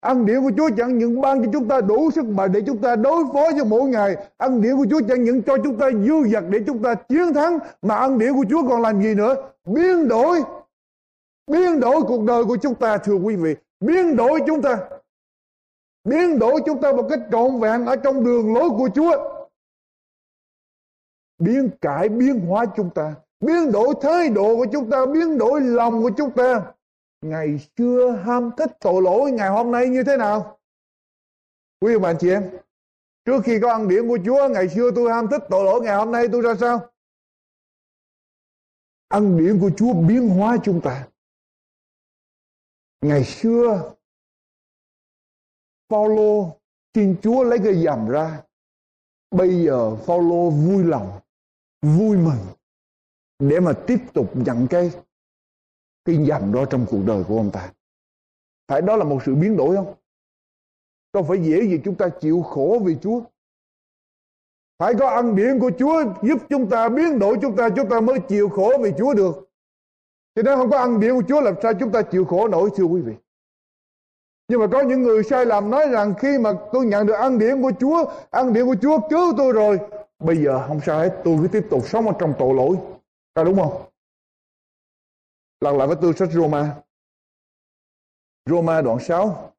ăn 0.00 0.26
điển 0.26 0.40
của 0.42 0.50
Chúa 0.56 0.70
chẳng 0.76 0.98
những 0.98 1.20
ban 1.20 1.44
cho 1.44 1.50
chúng 1.52 1.68
ta 1.68 1.80
đủ 1.80 2.10
sức 2.10 2.24
mạnh 2.24 2.52
để 2.52 2.60
chúng 2.66 2.78
ta 2.78 2.96
đối 2.96 3.24
phó 3.32 3.50
với 3.54 3.64
mỗi 3.64 3.88
ngày. 3.88 4.16
ăn 4.36 4.62
điển 4.62 4.76
của 4.76 4.86
Chúa 4.90 5.00
chẳng 5.08 5.24
những 5.24 5.42
cho 5.42 5.56
chúng 5.64 5.78
ta 5.78 5.90
dư 5.90 6.28
dật 6.32 6.44
để 6.50 6.58
chúng 6.66 6.82
ta 6.82 6.94
chiến 6.94 7.34
thắng. 7.34 7.58
Mà 7.82 7.96
ăn 7.96 8.18
điển 8.18 8.32
của 8.32 8.44
Chúa 8.50 8.68
còn 8.68 8.82
làm 8.82 9.02
gì 9.02 9.14
nữa? 9.14 9.34
Biến 9.64 10.08
đổi. 10.08 10.42
Biến 11.50 11.80
đổi 11.80 12.02
cuộc 12.02 12.24
đời 12.24 12.44
của 12.44 12.56
chúng 12.56 12.74
ta, 12.74 12.98
thưa 12.98 13.14
quý 13.14 13.36
vị. 13.36 13.54
Biến 13.80 14.16
đổi 14.16 14.40
chúng 14.46 14.62
ta. 14.62 14.78
Biến 16.08 16.38
đổi 16.38 16.60
chúng 16.66 16.80
ta 16.80 16.92
một 16.92 17.06
cách 17.10 17.20
trọn 17.32 17.60
vẹn 17.60 17.86
ở 17.86 17.96
trong 17.96 18.24
đường 18.24 18.54
lối 18.54 18.68
của 18.70 18.88
Chúa. 18.94 19.44
Biến 21.38 21.70
cải, 21.80 22.08
biến 22.08 22.40
hóa 22.40 22.64
chúng 22.76 22.90
ta. 22.94 23.14
Biến 23.40 23.72
đổi 23.72 23.94
thái 24.02 24.28
độ 24.28 24.56
của 24.56 24.66
chúng 24.72 24.90
ta, 24.90 25.06
biến 25.06 25.38
đổi 25.38 25.60
lòng 25.60 26.02
của 26.02 26.10
chúng 26.16 26.30
ta 26.30 26.72
ngày 27.20 27.68
xưa 27.78 28.10
ham 28.24 28.50
thích 28.56 28.70
tội 28.80 29.02
lỗi 29.02 29.32
ngày 29.32 29.48
hôm 29.48 29.70
nay 29.70 29.88
như 29.88 30.04
thế 30.04 30.16
nào 30.16 30.58
quý 31.80 31.92
vị 31.92 31.98
bạn 31.98 32.16
chị 32.20 32.30
em 32.30 32.50
trước 33.24 33.40
khi 33.44 33.58
có 33.62 33.70
ăn 33.70 33.88
điển 33.88 34.08
của 34.08 34.18
Chúa 34.24 34.48
ngày 34.48 34.68
xưa 34.68 34.90
tôi 34.94 35.12
ham 35.12 35.26
thích 35.30 35.42
tội 35.50 35.64
lỗi 35.64 35.80
ngày 35.80 35.96
hôm 35.96 36.12
nay 36.12 36.26
tôi 36.32 36.42
ra 36.42 36.54
sao 36.60 36.90
ăn 39.08 39.38
điển 39.38 39.60
của 39.60 39.70
Chúa 39.76 39.94
biến 39.94 40.28
hóa 40.28 40.56
chúng 40.64 40.80
ta 40.80 41.08
ngày 43.00 43.24
xưa 43.24 43.94
Phaolô 45.88 46.56
xin 46.94 47.16
Chúa 47.22 47.42
lấy 47.44 47.58
cái 47.64 47.82
dầm 47.84 48.08
ra. 48.08 48.42
Bây 49.30 49.64
giờ 49.64 49.96
Phaolô 49.96 50.50
vui 50.50 50.84
lòng, 50.84 51.20
vui 51.82 52.16
mừng 52.16 52.46
để 53.38 53.60
mà 53.60 53.72
tiếp 53.86 53.98
tục 54.14 54.30
nhận 54.34 54.66
cái 54.70 54.90
cái 56.04 56.26
dầm 56.26 56.52
đó 56.52 56.64
trong 56.70 56.86
cuộc 56.90 57.02
đời 57.06 57.24
của 57.28 57.36
ông 57.36 57.50
ta. 57.52 57.72
Phải 58.68 58.82
đó 58.82 58.96
là 58.96 59.04
một 59.04 59.18
sự 59.26 59.34
biến 59.34 59.56
đổi 59.56 59.76
không? 59.76 59.94
Đâu 61.12 61.24
phải 61.28 61.38
dễ 61.38 61.60
gì 61.62 61.80
chúng 61.84 61.94
ta 61.94 62.08
chịu 62.20 62.42
khổ 62.42 62.78
vì 62.84 62.96
Chúa. 63.02 63.20
Phải 64.78 64.94
có 64.98 65.08
ăn 65.08 65.36
điển 65.36 65.58
của 65.60 65.70
Chúa 65.78 66.04
giúp 66.22 66.38
chúng 66.48 66.70
ta, 66.70 66.88
biến 66.88 67.18
đổi 67.18 67.38
chúng 67.42 67.56
ta 67.56 67.68
chúng 67.76 67.88
ta 67.90 68.00
mới 68.00 68.20
chịu 68.28 68.48
khổ 68.48 68.72
vì 68.82 68.92
Chúa 68.98 69.14
được. 69.14 69.50
Cho 70.34 70.42
nên 70.42 70.58
không 70.58 70.70
có 70.70 70.78
ăn 70.78 71.00
điển 71.00 71.14
của 71.14 71.22
Chúa 71.28 71.40
làm 71.40 71.54
sao 71.62 71.72
chúng 71.80 71.92
ta 71.92 72.02
chịu 72.02 72.24
khổ 72.24 72.48
nổi, 72.48 72.70
thưa 72.76 72.84
quý 72.84 73.00
vị? 73.00 73.14
Nhưng 74.48 74.60
mà 74.60 74.66
có 74.72 74.80
những 74.80 75.02
người 75.02 75.22
sai 75.22 75.46
lầm 75.46 75.70
nói 75.70 75.88
rằng 75.88 76.14
khi 76.18 76.38
mà 76.38 76.52
tôi 76.72 76.86
nhận 76.86 77.06
được 77.06 77.12
ăn 77.12 77.38
điển 77.38 77.62
của 77.62 77.72
Chúa, 77.80 78.04
ăn 78.30 78.52
điển 78.52 78.66
của 78.66 78.76
Chúa 78.82 79.00
cứu 79.10 79.34
tôi 79.36 79.52
rồi, 79.52 79.78
bây 80.18 80.36
giờ 80.36 80.64
không 80.68 80.80
sao 80.86 80.98
hết, 80.98 81.20
tôi 81.24 81.38
cứ 81.42 81.48
tiếp 81.48 81.66
tục 81.70 81.88
sống 81.88 82.06
ở 82.06 82.14
trong 82.18 82.34
tội 82.38 82.54
lỗi 82.54 82.76
có 83.34 83.44
đúng 83.44 83.56
không 83.56 83.82
Lần 85.60 85.78
lại 85.78 85.86
với 85.86 85.96
tôi 86.00 86.12
sách 86.12 86.28
Roma. 86.32 86.74
Roma 88.46 88.80
đoạn 88.80 88.98
6. 88.98 89.52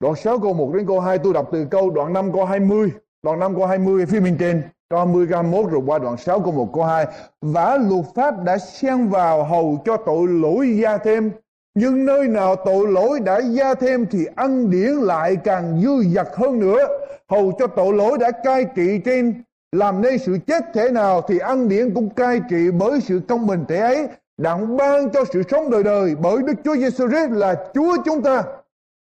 Đoạn 0.00 0.14
6 0.16 0.38
câu 0.38 0.54
1 0.54 0.70
đến 0.74 0.86
câu 0.86 1.00
2 1.00 1.18
tôi 1.18 1.34
đọc 1.34 1.48
từ 1.52 1.66
câu 1.70 1.90
đoạn 1.90 2.12
5 2.12 2.32
câu 2.32 2.44
20. 2.44 2.92
Đoạn 3.22 3.38
5 3.38 3.54
câu 3.54 3.66
20 3.66 4.06
phía 4.06 4.20
bên 4.20 4.36
trên. 4.40 4.62
Câu 4.88 4.98
20 4.98 5.26
câu 5.30 5.42
21 5.42 5.72
rồi 5.72 5.82
qua 5.86 5.98
đoạn 5.98 6.16
6 6.16 6.40
câu 6.40 6.52
1 6.52 6.70
câu 6.74 6.84
2. 6.84 7.06
Vả 7.40 7.76
luật 7.76 8.04
pháp 8.14 8.34
đã 8.44 8.58
xen 8.58 9.08
vào 9.08 9.44
hầu 9.44 9.82
cho 9.84 9.96
tội 9.96 10.28
lỗi 10.28 10.78
gia 10.82 10.98
thêm. 10.98 11.30
Nhưng 11.74 12.04
nơi 12.04 12.28
nào 12.28 12.56
tội 12.56 12.86
lỗi 12.88 13.20
đã 13.20 13.38
gia 13.38 13.74
thêm 13.74 14.06
thì 14.06 14.26
ăn 14.36 14.70
điển 14.70 14.90
lại 14.90 15.36
càng 15.44 15.80
dư 15.82 16.10
dật 16.14 16.28
hơn 16.34 16.58
nữa. 16.58 16.88
Hầu 17.28 17.52
cho 17.58 17.66
tội 17.66 17.92
lỗi 17.92 18.18
đã 18.18 18.30
cai 18.30 18.64
trị 18.76 19.00
trên, 19.04 19.42
làm 19.72 20.02
nên 20.02 20.18
sự 20.18 20.38
chết 20.46 20.64
thế 20.74 20.90
nào 20.90 21.22
thì 21.28 21.38
ăn 21.38 21.68
điển 21.68 21.94
cũng 21.94 22.10
cai 22.10 22.40
trị 22.50 22.70
bởi 22.70 23.00
sự 23.00 23.20
công 23.28 23.46
bình 23.46 23.64
thế 23.68 23.78
ấy, 23.78 24.08
đặng 24.36 24.76
ban 24.76 25.10
cho 25.10 25.24
sự 25.32 25.42
sống 25.50 25.70
đời 25.70 25.82
đời 25.82 26.14
bởi 26.14 26.42
Đức 26.42 26.54
Chúa 26.64 26.76
Giêsu 26.76 27.08
Christ 27.08 27.30
là 27.30 27.54
Chúa 27.74 27.96
chúng 28.04 28.22
ta. 28.22 28.42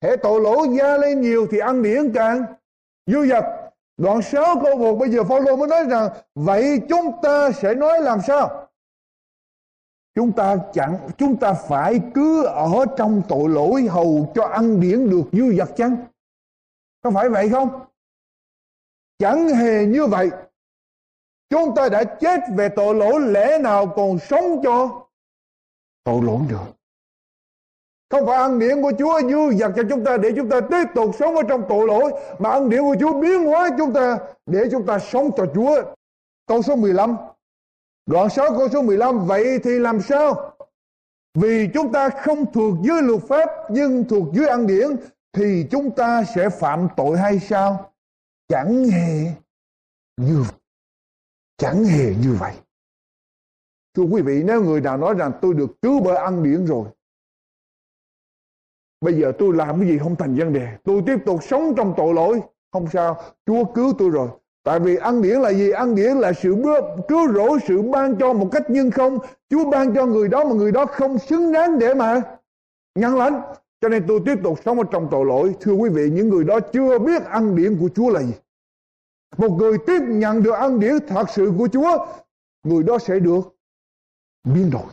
Hệ 0.03 0.17
tội 0.17 0.41
lỗi 0.41 0.69
gia 0.79 0.97
lên 0.97 1.21
nhiều 1.21 1.47
thì 1.51 1.59
ăn 1.59 1.83
điển 1.83 2.13
càng 2.13 2.45
dư 3.07 3.27
dật. 3.27 3.45
Đoạn 3.97 4.23
6 4.23 4.61
câu 4.65 4.77
1 4.77 4.95
bây 4.95 5.11
giờ 5.11 5.25
Phaolô 5.25 5.57
mới 5.57 5.69
nói 5.69 5.85
rằng, 5.85 6.09
vậy 6.35 6.81
chúng 6.89 7.13
ta 7.23 7.51
sẽ 7.51 7.75
nói 7.75 8.01
làm 8.01 8.19
sao? 8.27 8.69
Chúng 10.15 10.33
ta 10.33 10.57
chẳng, 10.73 11.09
chúng 11.19 11.37
ta 11.37 11.53
phải 11.53 12.01
cứ 12.15 12.45
ở 12.45 12.85
trong 12.97 13.23
tội 13.29 13.49
lỗi 13.49 13.83
hầu 13.91 14.33
cho 14.35 14.45
ăn 14.45 14.81
điển 14.81 15.11
được 15.11 15.25
dư 15.33 15.55
dật 15.59 15.69
chăng? 15.77 15.97
Có 17.03 17.11
phải 17.11 17.29
vậy 17.29 17.49
không? 17.49 17.69
Chẳng 19.19 19.49
hề 19.49 19.87
như 19.87 20.07
vậy. 20.07 20.31
Chúng 21.51 21.75
ta 21.75 21.89
đã 21.89 22.05
chết 22.05 22.41
về 22.57 22.69
tội 22.77 22.95
lỗi 22.95 23.21
lẽ 23.21 23.59
nào 23.59 23.87
còn 23.87 24.19
sống 24.19 24.61
cho 24.63 25.07
tội 26.05 26.23
lỗi 26.23 26.41
được 26.49 26.83
không 28.13 28.27
phải 28.27 28.37
ăn 28.37 28.59
điển 28.59 28.83
của 28.83 28.93
Chúa 28.99 29.21
dư 29.21 29.59
dật 29.59 29.73
cho 29.77 29.83
chúng 29.91 30.05
ta 30.05 30.17
để 30.17 30.33
chúng 30.37 30.49
ta 30.49 30.61
tiếp 30.61 30.85
tục 30.95 31.11
sống 31.19 31.37
ở 31.37 31.43
trong 31.49 31.63
tội 31.69 31.87
lỗi, 31.87 32.13
mà 32.39 32.51
ăn 32.51 32.71
điển 32.71 32.81
của 32.81 32.97
Chúa 33.01 33.21
biến 33.21 33.45
hóa 33.45 33.71
chúng 33.79 33.93
ta 33.93 34.19
để 34.47 34.65
chúng 34.71 34.87
ta 34.87 34.99
sống 34.99 35.31
cho 35.37 35.47
Chúa. 35.55 35.83
Câu 36.47 36.63
số 36.63 36.77
15. 36.77 37.17
Đoạn 38.07 38.31
6 38.31 38.51
câu 38.59 38.69
số 38.69 38.83
15 38.83 39.27
vậy 39.27 39.59
thì 39.65 39.79
làm 39.79 40.01
sao? 40.01 40.57
Vì 41.35 41.69
chúng 41.75 41.93
ta 41.93 42.09
không 42.09 42.53
thuộc 42.53 42.75
dưới 42.83 43.03
luật 43.03 43.23
pháp 43.23 43.49
nhưng 43.71 44.05
thuộc 44.09 44.35
dưới 44.35 44.47
ăn 44.47 44.67
điển 44.67 44.97
thì 45.33 45.67
chúng 45.71 45.91
ta 45.97 46.25
sẽ 46.35 46.49
phạm 46.49 46.89
tội 46.97 47.19
hay 47.19 47.39
sao? 47.39 47.93
Chẳng 48.49 48.85
hề 48.85 49.33
như 50.17 50.45
chẳng 51.57 51.85
hề 51.85 52.15
như 52.23 52.37
vậy. 52.41 52.55
Thưa 53.95 54.03
quý 54.03 54.23
vị, 54.23 54.43
nếu 54.47 54.65
người 54.65 54.81
nào 54.81 54.97
nói 54.97 55.15
rằng 55.15 55.33
tôi 55.43 55.55
được 55.55 55.71
cứu 55.83 56.03
bởi 56.05 56.17
ăn 56.17 56.43
điển 56.43 56.67
rồi, 56.67 56.89
bây 59.01 59.21
giờ 59.21 59.33
tôi 59.39 59.57
làm 59.57 59.81
cái 59.81 59.89
gì 59.89 59.99
không 59.99 60.17
thành 60.17 60.35
vấn 60.35 60.53
đề. 60.53 60.77
Tôi 60.85 61.03
tiếp 61.07 61.17
tục 61.27 61.41
sống 61.43 61.75
trong 61.77 61.95
tội 61.97 62.15
lỗi, 62.15 62.41
không 62.73 62.89
sao. 62.93 63.23
Chúa 63.47 63.65
cứu 63.75 63.93
tôi 63.99 64.11
rồi. 64.11 64.29
Tại 64.65 64.81
vì 64.81 64.97
ăn 64.97 65.23
điển 65.23 65.41
là 65.41 65.53
gì? 65.53 65.71
Ăn 65.71 65.95
điển 65.95 66.17
là 66.17 66.33
sự 66.33 66.57
cứu 67.09 67.33
rỗi, 67.33 67.59
sự 67.69 67.83
ban 67.83 68.17
cho 68.19 68.33
một 68.33 68.49
cách 68.53 68.71
nhân 68.71 68.91
không. 68.91 69.19
Chúa 69.51 69.71
ban 69.71 69.95
cho 69.95 70.07
người 70.07 70.29
đó 70.29 70.45
mà 70.45 70.55
người 70.55 70.73
đó 70.73 70.87
không 70.87 71.19
xứng 71.19 71.53
đáng 71.53 71.79
để 71.79 71.95
mà 71.95 72.23
nhận 72.95 73.17
lãnh. 73.17 73.43
Cho 73.81 73.89
nên 73.89 74.05
tôi 74.09 74.21
tiếp 74.27 74.35
tục 74.45 74.59
sống 74.65 74.79
ở 74.79 74.85
trong 74.91 75.09
tội 75.11 75.27
lỗi. 75.27 75.55
Thưa 75.61 75.73
quý 75.73 75.91
vị, 75.91 76.11
những 76.13 76.29
người 76.29 76.45
đó 76.45 76.61
chưa 76.61 76.99
biết 76.99 77.25
ăn 77.25 77.57
điển 77.57 77.79
của 77.81 77.89
Chúa 77.95 78.11
là 78.11 78.23
gì. 78.23 78.35
Một 79.37 79.51
người 79.51 79.79
tiếp 79.87 80.01
nhận 80.09 80.43
được 80.43 80.53
ăn 80.53 80.81
điển 80.81 80.99
thật 81.09 81.25
sự 81.31 81.53
của 81.59 81.69
Chúa, 81.73 82.07
người 82.63 82.83
đó 82.83 82.99
sẽ 82.99 83.19
được 83.19 83.41
biến 84.45 84.71
đổi. 84.71 84.93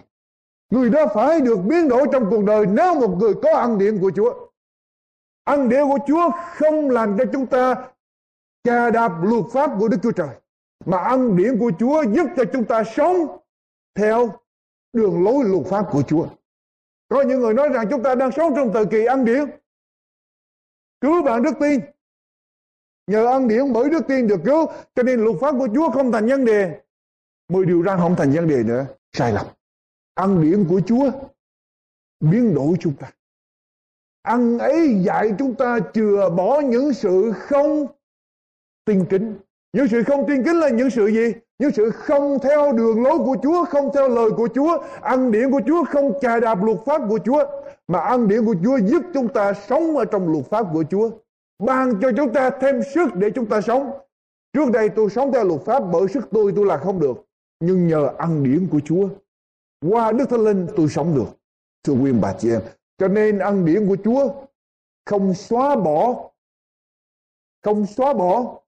Người 0.72 0.89
đó 0.89 1.05
phải 1.13 1.41
được 1.41 1.59
biến 1.65 1.89
đổi 1.89 2.07
trong 2.11 2.30
cuộc 2.30 2.43
đời 2.43 2.65
nếu 2.65 2.95
một 2.95 3.17
người 3.20 3.34
có 3.43 3.57
ăn 3.57 3.78
điển 3.78 3.99
của 4.01 4.11
Chúa. 4.15 4.34
Ăn 5.43 5.70
điển 5.70 5.89
của 5.89 5.97
Chúa 6.07 6.30
không 6.55 6.89
làm 6.89 7.17
cho 7.17 7.24
chúng 7.34 7.45
ta 7.45 7.76
chà 8.64 8.89
đạp 8.89 9.12
luật 9.24 9.45
pháp 9.53 9.72
của 9.80 9.88
Đức 9.88 9.97
Chúa 10.03 10.12
Trời. 10.12 10.30
Mà 10.86 10.97
ăn 10.97 11.36
điển 11.36 11.60
của 11.60 11.72
Chúa 11.80 12.03
giúp 12.03 12.28
cho 12.38 12.43
chúng 12.53 12.66
ta 12.66 12.84
sống 12.84 13.38
theo 13.95 14.39
đường 14.93 15.24
lối 15.24 15.43
luật 15.43 15.66
pháp 15.66 15.86
của 15.91 16.01
Chúa. 16.01 16.28
Có 17.10 17.22
những 17.22 17.39
người 17.39 17.53
nói 17.53 17.70
rằng 17.70 17.88
chúng 17.89 18.03
ta 18.03 18.16
đang 18.16 18.32
sống 18.32 18.53
trong 18.55 18.74
thời 18.74 18.86
kỳ 18.86 19.05
ăn 19.05 19.26
điển. 19.26 19.45
Cứu 21.01 21.24
bạn 21.24 21.43
đức 21.43 21.53
tin. 21.60 21.80
Nhờ 23.07 23.26
ăn 23.26 23.47
điển 23.47 23.74
bởi 23.74 23.89
đức 23.89 24.01
tin 24.07 24.28
được 24.28 24.39
cứu. 24.45 24.68
Cho 24.95 25.03
nên 25.03 25.20
luật 25.20 25.36
pháp 25.41 25.51
của 25.51 25.68
Chúa 25.76 25.89
không 25.89 26.12
thành 26.12 26.28
vấn 26.28 26.45
đề. 26.45 26.82
Mười 27.49 27.66
điều 27.66 27.84
răn 27.86 27.97
không 27.97 28.16
thành 28.16 28.32
vấn 28.32 28.47
đề 28.47 28.64
nữa, 28.64 28.86
sai 29.14 29.32
lầm 29.34 29.45
ăn 30.20 30.41
điển 30.41 30.66
của 30.70 30.82
Chúa 30.88 31.12
biến 32.20 32.55
đổi 32.55 32.76
chúng 32.80 32.93
ta 32.95 33.12
ăn 34.22 34.60
ấy 34.60 35.01
dạy 35.03 35.34
chúng 35.39 35.55
ta 35.55 35.80
chừa 35.93 36.30
bỏ 36.30 36.60
những 36.60 36.93
sự 36.93 37.34
không 37.36 37.88
tin 38.90 39.06
kính. 39.06 39.36
Những 39.74 39.88
sự 39.88 40.04
không 40.04 40.26
tin 40.28 40.44
kính 40.44 40.60
là 40.60 40.70
những 40.70 40.90
sự 40.90 41.08
gì? 41.08 41.34
Những 41.60 41.72
sự 41.72 41.90
không 41.90 42.40
theo 42.40 42.74
đường 42.74 43.04
lối 43.04 43.18
của 43.18 43.38
Chúa, 43.44 43.66
không 43.66 43.90
theo 43.94 44.10
lời 44.10 44.30
của 44.38 44.48
Chúa, 44.56 44.78
ăn 45.02 45.32
điển 45.32 45.52
của 45.52 45.62
Chúa, 45.68 45.84
không 45.84 46.14
chà 46.22 46.40
đạp 46.40 46.64
luật 46.64 46.78
pháp 46.86 47.02
của 47.10 47.20
Chúa, 47.26 47.46
mà 47.88 48.00
ăn 48.00 48.28
điển 48.28 48.46
của 48.46 48.56
Chúa 48.64 48.78
giúp 48.78 49.04
chúng 49.14 49.28
ta 49.28 49.54
sống 49.54 49.98
ở 49.98 50.06
trong 50.06 50.32
luật 50.32 50.46
pháp 50.46 50.66
của 50.74 50.84
Chúa, 50.92 51.10
ban 51.64 51.94
cho 52.02 52.12
chúng 52.18 52.34
ta 52.34 52.50
thêm 52.50 52.82
sức 52.94 53.16
để 53.16 53.30
chúng 53.36 53.46
ta 53.46 53.62
sống. 53.62 53.92
Trước 54.54 54.72
đây 54.72 54.90
tôi 54.90 55.10
sống 55.10 55.32
theo 55.34 55.44
luật 55.44 55.62
pháp, 55.62 55.84
bởi 55.92 56.08
sức 56.08 56.28
tôi 56.32 56.54
tôi 56.56 56.66
là 56.66 56.78
không 56.78 57.00
được, 57.00 57.26
nhưng 57.60 57.88
nhờ 57.88 58.10
ăn 58.18 58.44
điển 58.44 58.68
của 58.72 58.80
Chúa, 58.86 59.10
qua 59.90 60.12
Đức 60.12 60.30
Thánh 60.30 60.44
Linh 60.44 60.68
tôi 60.76 60.88
sống 60.88 61.16
được. 61.16 61.28
Thưa 61.84 61.94
quý 61.94 62.12
bà 62.22 62.34
chị 62.40 62.52
em, 62.52 62.62
cho 62.98 63.08
nên 63.08 63.40
ăn 63.40 63.66
điển 63.66 63.88
của 63.88 63.98
Chúa 64.04 64.30
không 65.06 65.34
xóa 65.34 65.76
bỏ, 65.76 66.30
không 67.64 67.86
xóa 67.86 68.14
bỏ 68.14 68.60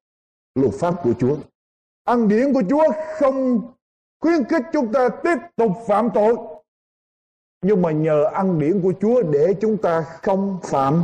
luật 0.55 0.73
pháp 0.79 0.93
của 1.03 1.13
Chúa. 1.19 1.37
ăn 2.03 2.27
điển 2.27 2.53
của 2.53 2.63
Chúa 2.69 2.83
không 3.19 3.61
khuyến 4.19 4.43
khích 4.43 4.63
chúng 4.73 4.93
ta 4.93 5.09
tiếp 5.23 5.37
tục 5.55 5.71
phạm 5.87 6.09
tội. 6.13 6.37
Nhưng 7.61 7.81
mà 7.81 7.91
nhờ 7.91 8.23
ăn 8.33 8.59
điển 8.59 8.81
của 8.81 8.93
Chúa 9.01 9.21
để 9.21 9.55
chúng 9.61 9.77
ta 9.77 10.01
không 10.01 10.59
phạm 10.63 11.03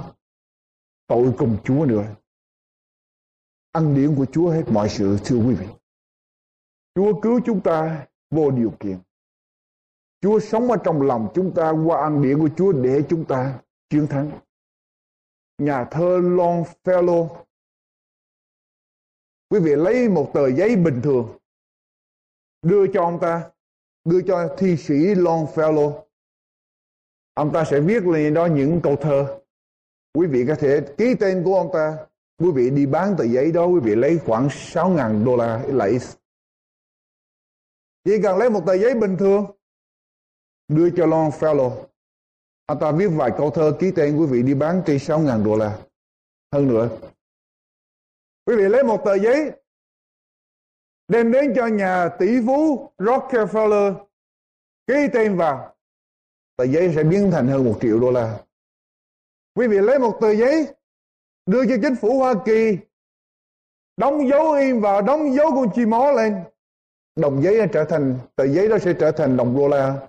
tội 1.08 1.34
cùng 1.38 1.58
Chúa 1.64 1.86
nữa. 1.86 2.04
Ăn 3.72 3.96
điển 3.96 4.16
của 4.16 4.26
Chúa 4.26 4.50
hết 4.50 4.64
mọi 4.72 4.90
sự, 4.90 5.18
thưa 5.26 5.38
quý 5.38 5.54
vị. 5.56 5.68
Chúa 6.96 7.22
cứu 7.22 7.40
chúng 7.46 7.62
ta 7.62 8.08
vô 8.32 8.52
điều 8.52 8.74
kiện. 8.80 9.00
Chúa 10.22 10.40
sống 10.40 10.72
ở 10.72 10.78
trong 10.84 11.02
lòng 11.02 11.28
chúng 11.34 11.54
ta 11.56 11.70
qua 11.70 12.02
ăn 12.02 12.22
điển 12.22 12.40
của 12.40 12.50
Chúa 12.58 12.72
để 12.72 13.04
chúng 13.10 13.26
ta 13.26 13.60
chiến 13.90 14.08
thắng. 14.08 14.32
Nhà 15.58 15.86
thơ 15.92 16.20
Longfellow 16.20 17.28
Quý 19.50 19.60
vị 19.60 19.76
lấy 19.76 20.10
một 20.10 20.32
tờ 20.34 20.48
giấy 20.48 20.76
bình 20.76 21.02
thường 21.04 21.38
đưa 22.62 22.88
cho 22.94 23.04
ông 23.04 23.20
ta, 23.20 23.50
đưa 24.06 24.22
cho 24.22 24.56
thi 24.58 24.78
sĩ 24.78 24.94
Longfellow. 24.94 26.04
Ông 27.34 27.54
ta 27.54 27.64
sẽ 27.66 27.80
viết 27.80 28.04
lên 28.04 28.34
đó 28.34 28.46
những 28.46 28.80
câu 28.84 28.96
thơ. 28.96 29.40
Quý 30.14 30.28
vị 30.28 30.46
có 30.48 30.56
thể 30.56 30.82
ký 30.98 31.16
tên 31.20 31.44
của 31.46 31.56
ông 31.56 31.70
ta. 31.74 31.98
Quý 32.38 32.52
vị 32.52 32.70
đi 32.70 32.86
bán 32.86 33.16
tờ 33.18 33.24
giấy 33.24 33.52
đó, 33.52 33.66
quý 33.66 33.80
vị 33.80 33.96
lấy 33.96 34.20
khoảng 34.26 34.48
6.000 34.48 35.26
đô 35.26 35.36
la 35.36 35.64
lại 35.68 36.00
Chỉ 38.04 38.22
cần 38.24 38.38
lấy 38.38 38.50
một 38.50 38.64
tờ 38.66 38.74
giấy 38.74 38.96
bình 38.96 39.18
thường, 39.20 39.46
đưa 40.68 40.90
cho 40.90 41.06
Longfellow. 41.06 41.72
Ông 42.66 42.80
ta 42.80 42.92
viết 42.92 43.08
vài 43.08 43.32
câu 43.38 43.52
thơ 43.52 43.78
ký 43.80 43.92
tên 43.92 44.18
quý 44.18 44.26
vị 44.26 44.44
đi 44.44 44.54
bán 44.54 44.82
trên 44.86 44.98
6.000 44.98 45.44
đô 45.44 45.56
la. 45.56 45.80
Hơn 46.54 46.68
nữa, 46.68 46.90
Quý 48.48 48.56
vị 48.56 48.64
lấy 48.64 48.84
một 48.84 49.02
tờ 49.06 49.16
giấy, 49.16 49.52
đem 51.08 51.32
đến 51.32 51.54
cho 51.56 51.68
nhà 51.68 52.10
tỷ 52.20 52.28
phú 52.46 52.92
Rockefeller, 52.98 54.06
ký 54.88 55.08
tên 55.14 55.38
vào. 55.38 55.76
Tờ 56.56 56.64
giấy 56.64 56.94
sẽ 56.96 57.04
biến 57.04 57.32
thành 57.32 57.48
hơn 57.48 57.66
một 57.66 57.78
triệu 57.82 58.00
đô 58.00 58.12
la. 58.12 58.40
Quý 59.56 59.68
vị 59.68 59.78
lấy 59.78 60.00
một 60.00 60.18
tờ 60.22 60.36
giấy, 60.36 60.68
đưa 61.46 61.66
cho 61.66 61.76
chính 61.82 61.96
phủ 61.96 62.20
Hoa 62.20 62.34
Kỳ, 62.46 62.78
đóng 63.98 64.30
dấu 64.30 64.52
in 64.52 64.82
vào 64.82 65.02
đóng 65.02 65.34
dấu 65.36 65.52
con 65.52 65.70
chim 65.76 65.90
mó 65.90 66.12
lên 66.12 66.44
đồng 67.16 67.44
giấy 67.44 67.68
trở 67.74 67.86
thành, 67.86 68.20
tờ 68.36 68.48
giấy 68.48 68.70
đó 68.70 68.78
sẽ 68.78 68.94
trở 69.00 69.12
thành 69.12 69.38
đồng 69.38 69.58
đô 69.58 69.68
la 69.68 70.08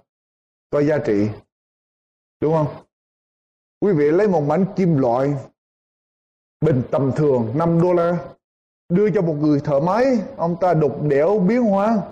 có 0.70 0.82
giá 0.82 0.99
trị 0.99 1.28
đúng 2.41 2.53
không 2.55 2.84
quý 3.80 3.93
vị 3.93 4.11
lấy 4.11 4.28
một 4.28 4.41
mảnh 4.41 4.64
kim 4.76 4.99
loại 4.99 5.34
bình 6.61 6.83
tầm 6.91 7.13
thường 7.17 7.53
5 7.59 7.81
đô 7.83 7.93
la. 7.93 8.35
Đưa 8.89 9.11
cho 9.11 9.23
một 9.23 9.35
người 9.35 9.61
thợ 9.61 9.81
máy, 9.81 10.05
ông 10.37 10.57
ta 10.61 10.75
đục 10.75 11.03
đẽo 11.03 11.39
biến 11.39 11.63
hóa. 11.63 12.03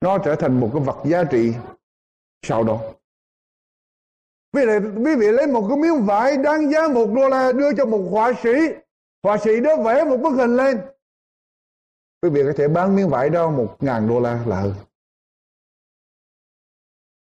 Nó 0.00 0.18
trở 0.18 0.36
thành 0.36 0.60
một 0.60 0.70
cái 0.74 0.82
vật 0.82 1.02
giá 1.04 1.24
trị. 1.24 1.52
Sau 2.42 2.64
đó, 2.64 2.80
quý 4.52 4.66
vậy 4.66 4.80
quý 5.04 5.16
vị 5.16 5.26
lấy 5.32 5.46
một 5.46 5.66
cái 5.68 5.76
miếng 5.76 6.06
vải 6.06 6.36
đáng 6.36 6.70
giá 6.70 6.88
một 6.88 7.06
đô 7.16 7.28
la 7.28 7.52
đưa 7.52 7.74
cho 7.76 7.86
một 7.86 8.08
họa 8.10 8.32
sĩ. 8.42 8.50
Họa 9.22 9.38
sĩ 9.38 9.60
đó 9.60 9.76
vẽ 9.84 10.04
một 10.04 10.16
bức 10.16 10.30
hình 10.30 10.56
lên. 10.56 10.80
Quý 12.22 12.30
vị 12.30 12.42
có 12.46 12.52
thể 12.56 12.68
bán 12.68 12.96
miếng 12.96 13.08
vải 13.08 13.30
đó 13.30 13.50
một 13.50 13.76
ngàn 13.80 14.08
đô 14.08 14.20
la 14.20 14.44
là 14.46 14.60
hơn. 14.60 14.74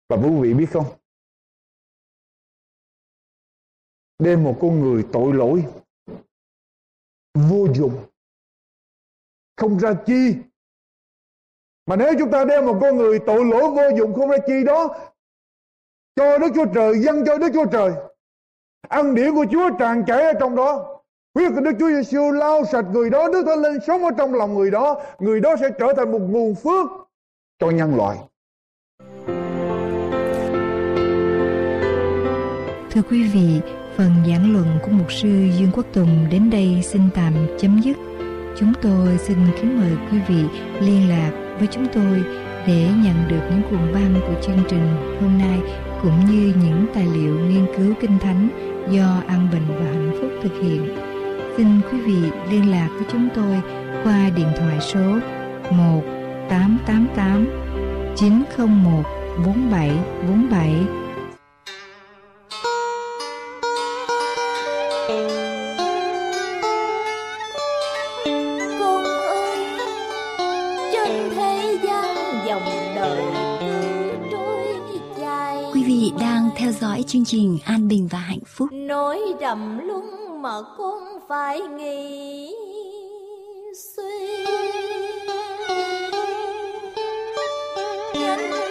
Và 0.09 0.17
quý 0.17 0.29
vị 0.41 0.53
biết 0.53 0.67
không? 0.73 0.85
Đem 4.19 4.43
một 4.43 4.57
con 4.61 4.79
người 4.79 5.05
tội 5.13 5.33
lỗi 5.33 5.65
vô 7.35 7.67
dụng. 7.73 8.05
Không 9.57 9.79
ra 9.79 9.93
chi. 10.05 10.35
Mà 11.85 11.95
nếu 11.95 12.13
chúng 12.19 12.31
ta 12.31 12.45
đem 12.45 12.65
một 12.65 12.77
con 12.81 12.97
người 12.97 13.19
tội 13.19 13.45
lỗi 13.45 13.69
vô 13.69 13.97
dụng 13.97 14.13
không 14.13 14.29
ra 14.29 14.37
chi 14.47 14.63
đó 14.65 14.95
cho 16.15 16.37
Đức 16.37 16.47
Chúa 16.55 16.65
Trời 16.75 16.99
dâng 16.99 17.25
cho 17.25 17.37
Đức 17.37 17.49
Chúa 17.53 17.65
Trời 17.65 17.91
ăn 18.89 19.15
điển 19.15 19.35
của 19.35 19.45
Chúa 19.51 19.69
tràn 19.79 20.03
chảy 20.07 20.23
ở 20.23 20.33
trong 20.39 20.55
đó 20.55 21.01
huyết 21.35 21.51
của 21.55 21.61
Đức 21.61 21.71
Chúa 21.79 21.89
Giêsu 21.89 22.31
lau 22.31 22.65
sạch 22.65 22.85
người 22.93 23.09
đó 23.09 23.27
Đức 23.33 23.43
Thánh 23.45 23.61
Linh 23.61 23.77
sống 23.87 24.05
ở 24.05 24.11
trong 24.17 24.33
lòng 24.33 24.53
người 24.53 24.71
đó 24.71 25.01
người 25.19 25.39
đó 25.39 25.55
sẽ 25.61 25.69
trở 25.79 25.93
thành 25.97 26.11
một 26.11 26.21
nguồn 26.21 26.55
phước 26.55 26.89
cho 27.59 27.69
nhân 27.69 27.95
loại. 27.95 28.17
Thưa 32.91 33.01
quý 33.09 33.29
vị, 33.33 33.61
phần 33.97 34.11
giảng 34.27 34.53
luận 34.53 34.65
của 34.83 34.91
mục 34.91 35.11
sư 35.11 35.29
Dương 35.57 35.69
Quốc 35.73 35.85
Tùng 35.93 36.27
đến 36.31 36.49
đây 36.49 36.81
xin 36.83 37.01
tạm 37.15 37.33
chấm 37.59 37.81
dứt. 37.81 37.97
Chúng 38.59 38.73
tôi 38.81 39.17
xin 39.17 39.37
kính 39.61 39.79
mời 39.79 39.91
quý 40.11 40.17
vị 40.27 40.43
liên 40.79 41.09
lạc 41.09 41.31
với 41.59 41.67
chúng 41.71 41.85
tôi 41.93 42.23
để 42.67 42.87
nhận 43.03 43.27
được 43.27 43.41
những 43.49 43.61
cuộn 43.69 43.93
băng 43.93 44.21
của 44.27 44.41
chương 44.41 44.63
trình 44.69 45.17
hôm 45.21 45.37
nay 45.37 45.59
cũng 46.01 46.25
như 46.25 46.53
những 46.63 46.85
tài 46.93 47.05
liệu 47.05 47.39
nghiên 47.39 47.65
cứu 47.77 47.93
kinh 48.01 48.19
thánh 48.19 48.49
do 48.89 49.21
An 49.27 49.47
Bình 49.51 49.65
và 49.67 49.85
Hạnh 49.85 50.11
Phúc 50.21 50.31
thực 50.43 50.61
hiện. 50.61 50.95
Xin 51.57 51.67
quý 51.91 51.99
vị 52.01 52.29
liên 52.51 52.71
lạc 52.71 52.89
với 52.95 53.05
chúng 53.11 53.29
tôi 53.35 53.61
qua 54.03 54.29
điện 54.35 54.47
thoại 54.57 54.77
số 54.81 55.19
1 55.71 56.01
888 56.49 57.47
901 58.15 59.03
4747 59.45 61.04
chương 77.25 77.41
trình 77.41 77.59
An 77.65 77.87
Bình 77.87 78.07
và 78.11 78.19
Hạnh 78.19 78.39
Phúc. 78.45 78.69
Nói 78.71 79.19
đầm 79.41 79.87
lung 79.87 80.41
mà 80.41 80.61
con 80.77 81.03
phải 81.29 81.59
nghĩ 81.59 82.55
suy. 83.75 84.45
Nhanh 88.13 88.64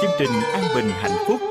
chương 0.00 0.10
trình 0.18 0.30
An 0.52 0.62
Bình 0.74 0.90
Hạnh 0.90 1.16
Phúc. 1.26 1.47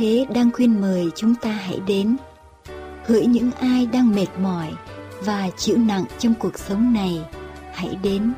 Thế 0.00 0.26
đang 0.34 0.50
khuyên 0.52 0.80
mời 0.80 1.10
chúng 1.16 1.34
ta 1.34 1.50
hãy 1.50 1.80
đến. 1.86 2.16
Hỡi 3.06 3.26
những 3.26 3.50
ai 3.60 3.86
đang 3.86 4.14
mệt 4.14 4.26
mỏi 4.42 4.72
và 5.20 5.50
chịu 5.56 5.76
nặng 5.78 6.04
trong 6.18 6.34
cuộc 6.34 6.58
sống 6.58 6.92
này, 6.92 7.20
hãy 7.74 7.96
đến. 8.02 8.32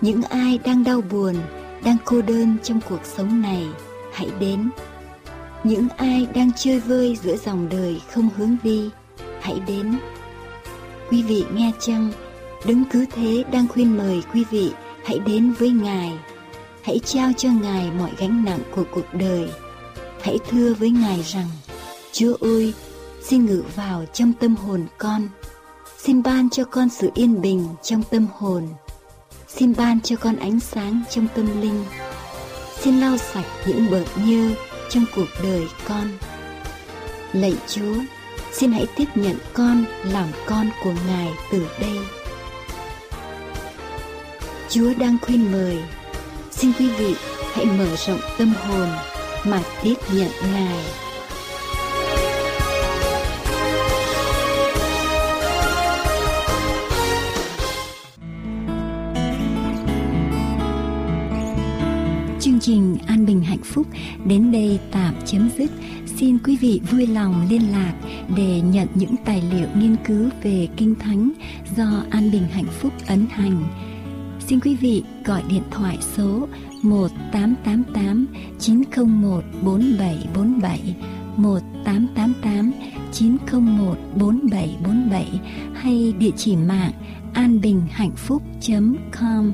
Những 0.00 0.22
ai 0.22 0.58
đang 0.64 0.84
đau 0.84 1.00
buồn, 1.00 1.34
đang 1.84 1.96
cô 2.04 2.22
đơn 2.22 2.56
trong 2.62 2.80
cuộc 2.88 3.00
sống 3.04 3.42
này, 3.42 3.66
hãy 4.12 4.28
đến. 4.40 4.70
Những 5.64 5.88
ai 5.96 6.26
đang 6.34 6.50
chơi 6.56 6.80
vơi 6.80 7.18
giữa 7.22 7.36
dòng 7.36 7.68
đời 7.68 8.00
không 8.12 8.28
hướng 8.36 8.56
đi, 8.62 8.90
hãy 9.40 9.60
đến. 9.66 9.98
Quý 11.10 11.22
vị 11.22 11.44
nghe 11.54 11.72
chăng, 11.80 12.12
đứng 12.66 12.84
cứ 12.92 13.06
Thế 13.12 13.44
đang 13.52 13.68
khuyên 13.68 13.96
mời 13.96 14.22
quý 14.34 14.44
vị 14.50 14.70
hãy 15.04 15.18
đến 15.18 15.52
với 15.58 15.70
Ngài. 15.70 16.18
Hãy 16.82 16.98
trao 16.98 17.30
cho 17.36 17.48
Ngài 17.62 17.90
mọi 17.98 18.10
gánh 18.18 18.44
nặng 18.44 18.60
của 18.74 18.84
cuộc 18.94 19.14
đời. 19.14 19.48
Hãy 20.22 20.38
thưa 20.50 20.74
với 20.74 20.90
Ngài 20.90 21.22
rằng, 21.22 21.48
Chúa 22.12 22.34
ơi, 22.40 22.72
xin 23.22 23.46
ngự 23.46 23.62
vào 23.76 24.04
trong 24.12 24.32
tâm 24.32 24.56
hồn 24.56 24.86
con. 24.98 25.28
Xin 25.98 26.22
ban 26.22 26.50
cho 26.50 26.64
con 26.64 26.88
sự 26.88 27.10
yên 27.14 27.40
bình 27.40 27.68
trong 27.82 28.02
tâm 28.10 28.26
hồn. 28.36 28.68
Xin 29.48 29.74
ban 29.76 30.00
cho 30.00 30.16
con 30.16 30.36
ánh 30.36 30.60
sáng 30.60 31.02
trong 31.10 31.26
tâm 31.34 31.60
linh. 31.60 31.84
Xin 32.80 33.00
lau 33.00 33.16
sạch 33.16 33.46
những 33.66 33.90
bợt 33.90 34.06
nhơ 34.26 34.50
trong 34.90 35.04
cuộc 35.16 35.28
đời 35.42 35.66
con. 35.88 36.08
Lạy 37.32 37.54
Chúa, 37.68 37.94
xin 38.52 38.72
hãy 38.72 38.86
tiếp 38.96 39.08
nhận 39.14 39.36
con 39.52 39.84
làm 40.04 40.28
con 40.46 40.70
của 40.84 40.92
Ngài 41.06 41.32
từ 41.52 41.66
đây. 41.80 41.98
Chúa 44.68 44.94
đang 44.98 45.16
khuyên 45.22 45.52
mời, 45.52 45.78
xin 46.50 46.72
quý 46.78 46.88
vị 46.88 47.14
hãy 47.52 47.66
mở 47.66 47.96
rộng 48.06 48.20
tâm 48.38 48.54
hồn 48.54 48.88
mà 49.46 49.62
tiếp 49.82 49.94
nhận 50.14 50.30
Ngài. 50.52 50.78
Chương 62.40 62.60
trình 62.60 62.96
An 63.06 63.26
Bình 63.26 63.42
Hạnh 63.42 63.62
Phúc 63.64 63.86
đến 64.24 64.52
đây 64.52 64.80
tạm 64.90 65.14
chấm 65.24 65.50
dứt. 65.58 65.70
Xin 66.16 66.38
quý 66.38 66.56
vị 66.60 66.80
vui 66.90 67.06
lòng 67.06 67.46
liên 67.50 67.72
lạc 67.72 67.94
để 68.36 68.60
nhận 68.60 68.88
những 68.94 69.14
tài 69.24 69.42
liệu 69.52 69.68
nghiên 69.76 69.96
cứu 70.06 70.28
về 70.42 70.68
Kinh 70.76 70.94
Thánh 70.94 71.32
do 71.76 72.04
An 72.10 72.30
Bình 72.30 72.44
Hạnh 72.52 72.66
Phúc 72.80 72.92
ấn 73.06 73.26
hành. 73.30 73.64
Xin 74.46 74.60
quý 74.60 74.76
vị 74.80 75.02
gọi 75.24 75.42
điện 75.48 75.62
thoại 75.70 75.98
số 76.16 76.48
1888 76.82 78.26
901 78.58 79.44
4747 79.62 80.96
1888 81.36 82.72
901 83.12 83.98
4747 84.14 85.40
hay 85.74 86.14
địa 86.18 86.30
chỉ 86.36 86.56
mạng 86.56 86.92
anbinhhạnhphúc.com 87.34 89.52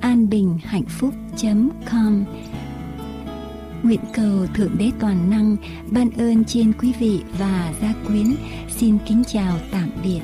anbinhhạnhphúc.com 0.00 2.24
Nguyện 3.82 4.00
cầu 4.14 4.46
Thượng 4.54 4.78
Đế 4.78 4.90
Toàn 5.00 5.30
Năng 5.30 5.56
ban 5.90 6.10
ơn 6.10 6.44
trên 6.44 6.72
quý 6.72 6.92
vị 7.00 7.20
và 7.38 7.72
gia 7.82 7.94
quyến. 8.06 8.26
Xin 8.68 8.98
kính 9.06 9.22
chào 9.26 9.58
tạm 9.72 9.90
biệt. 10.04 10.20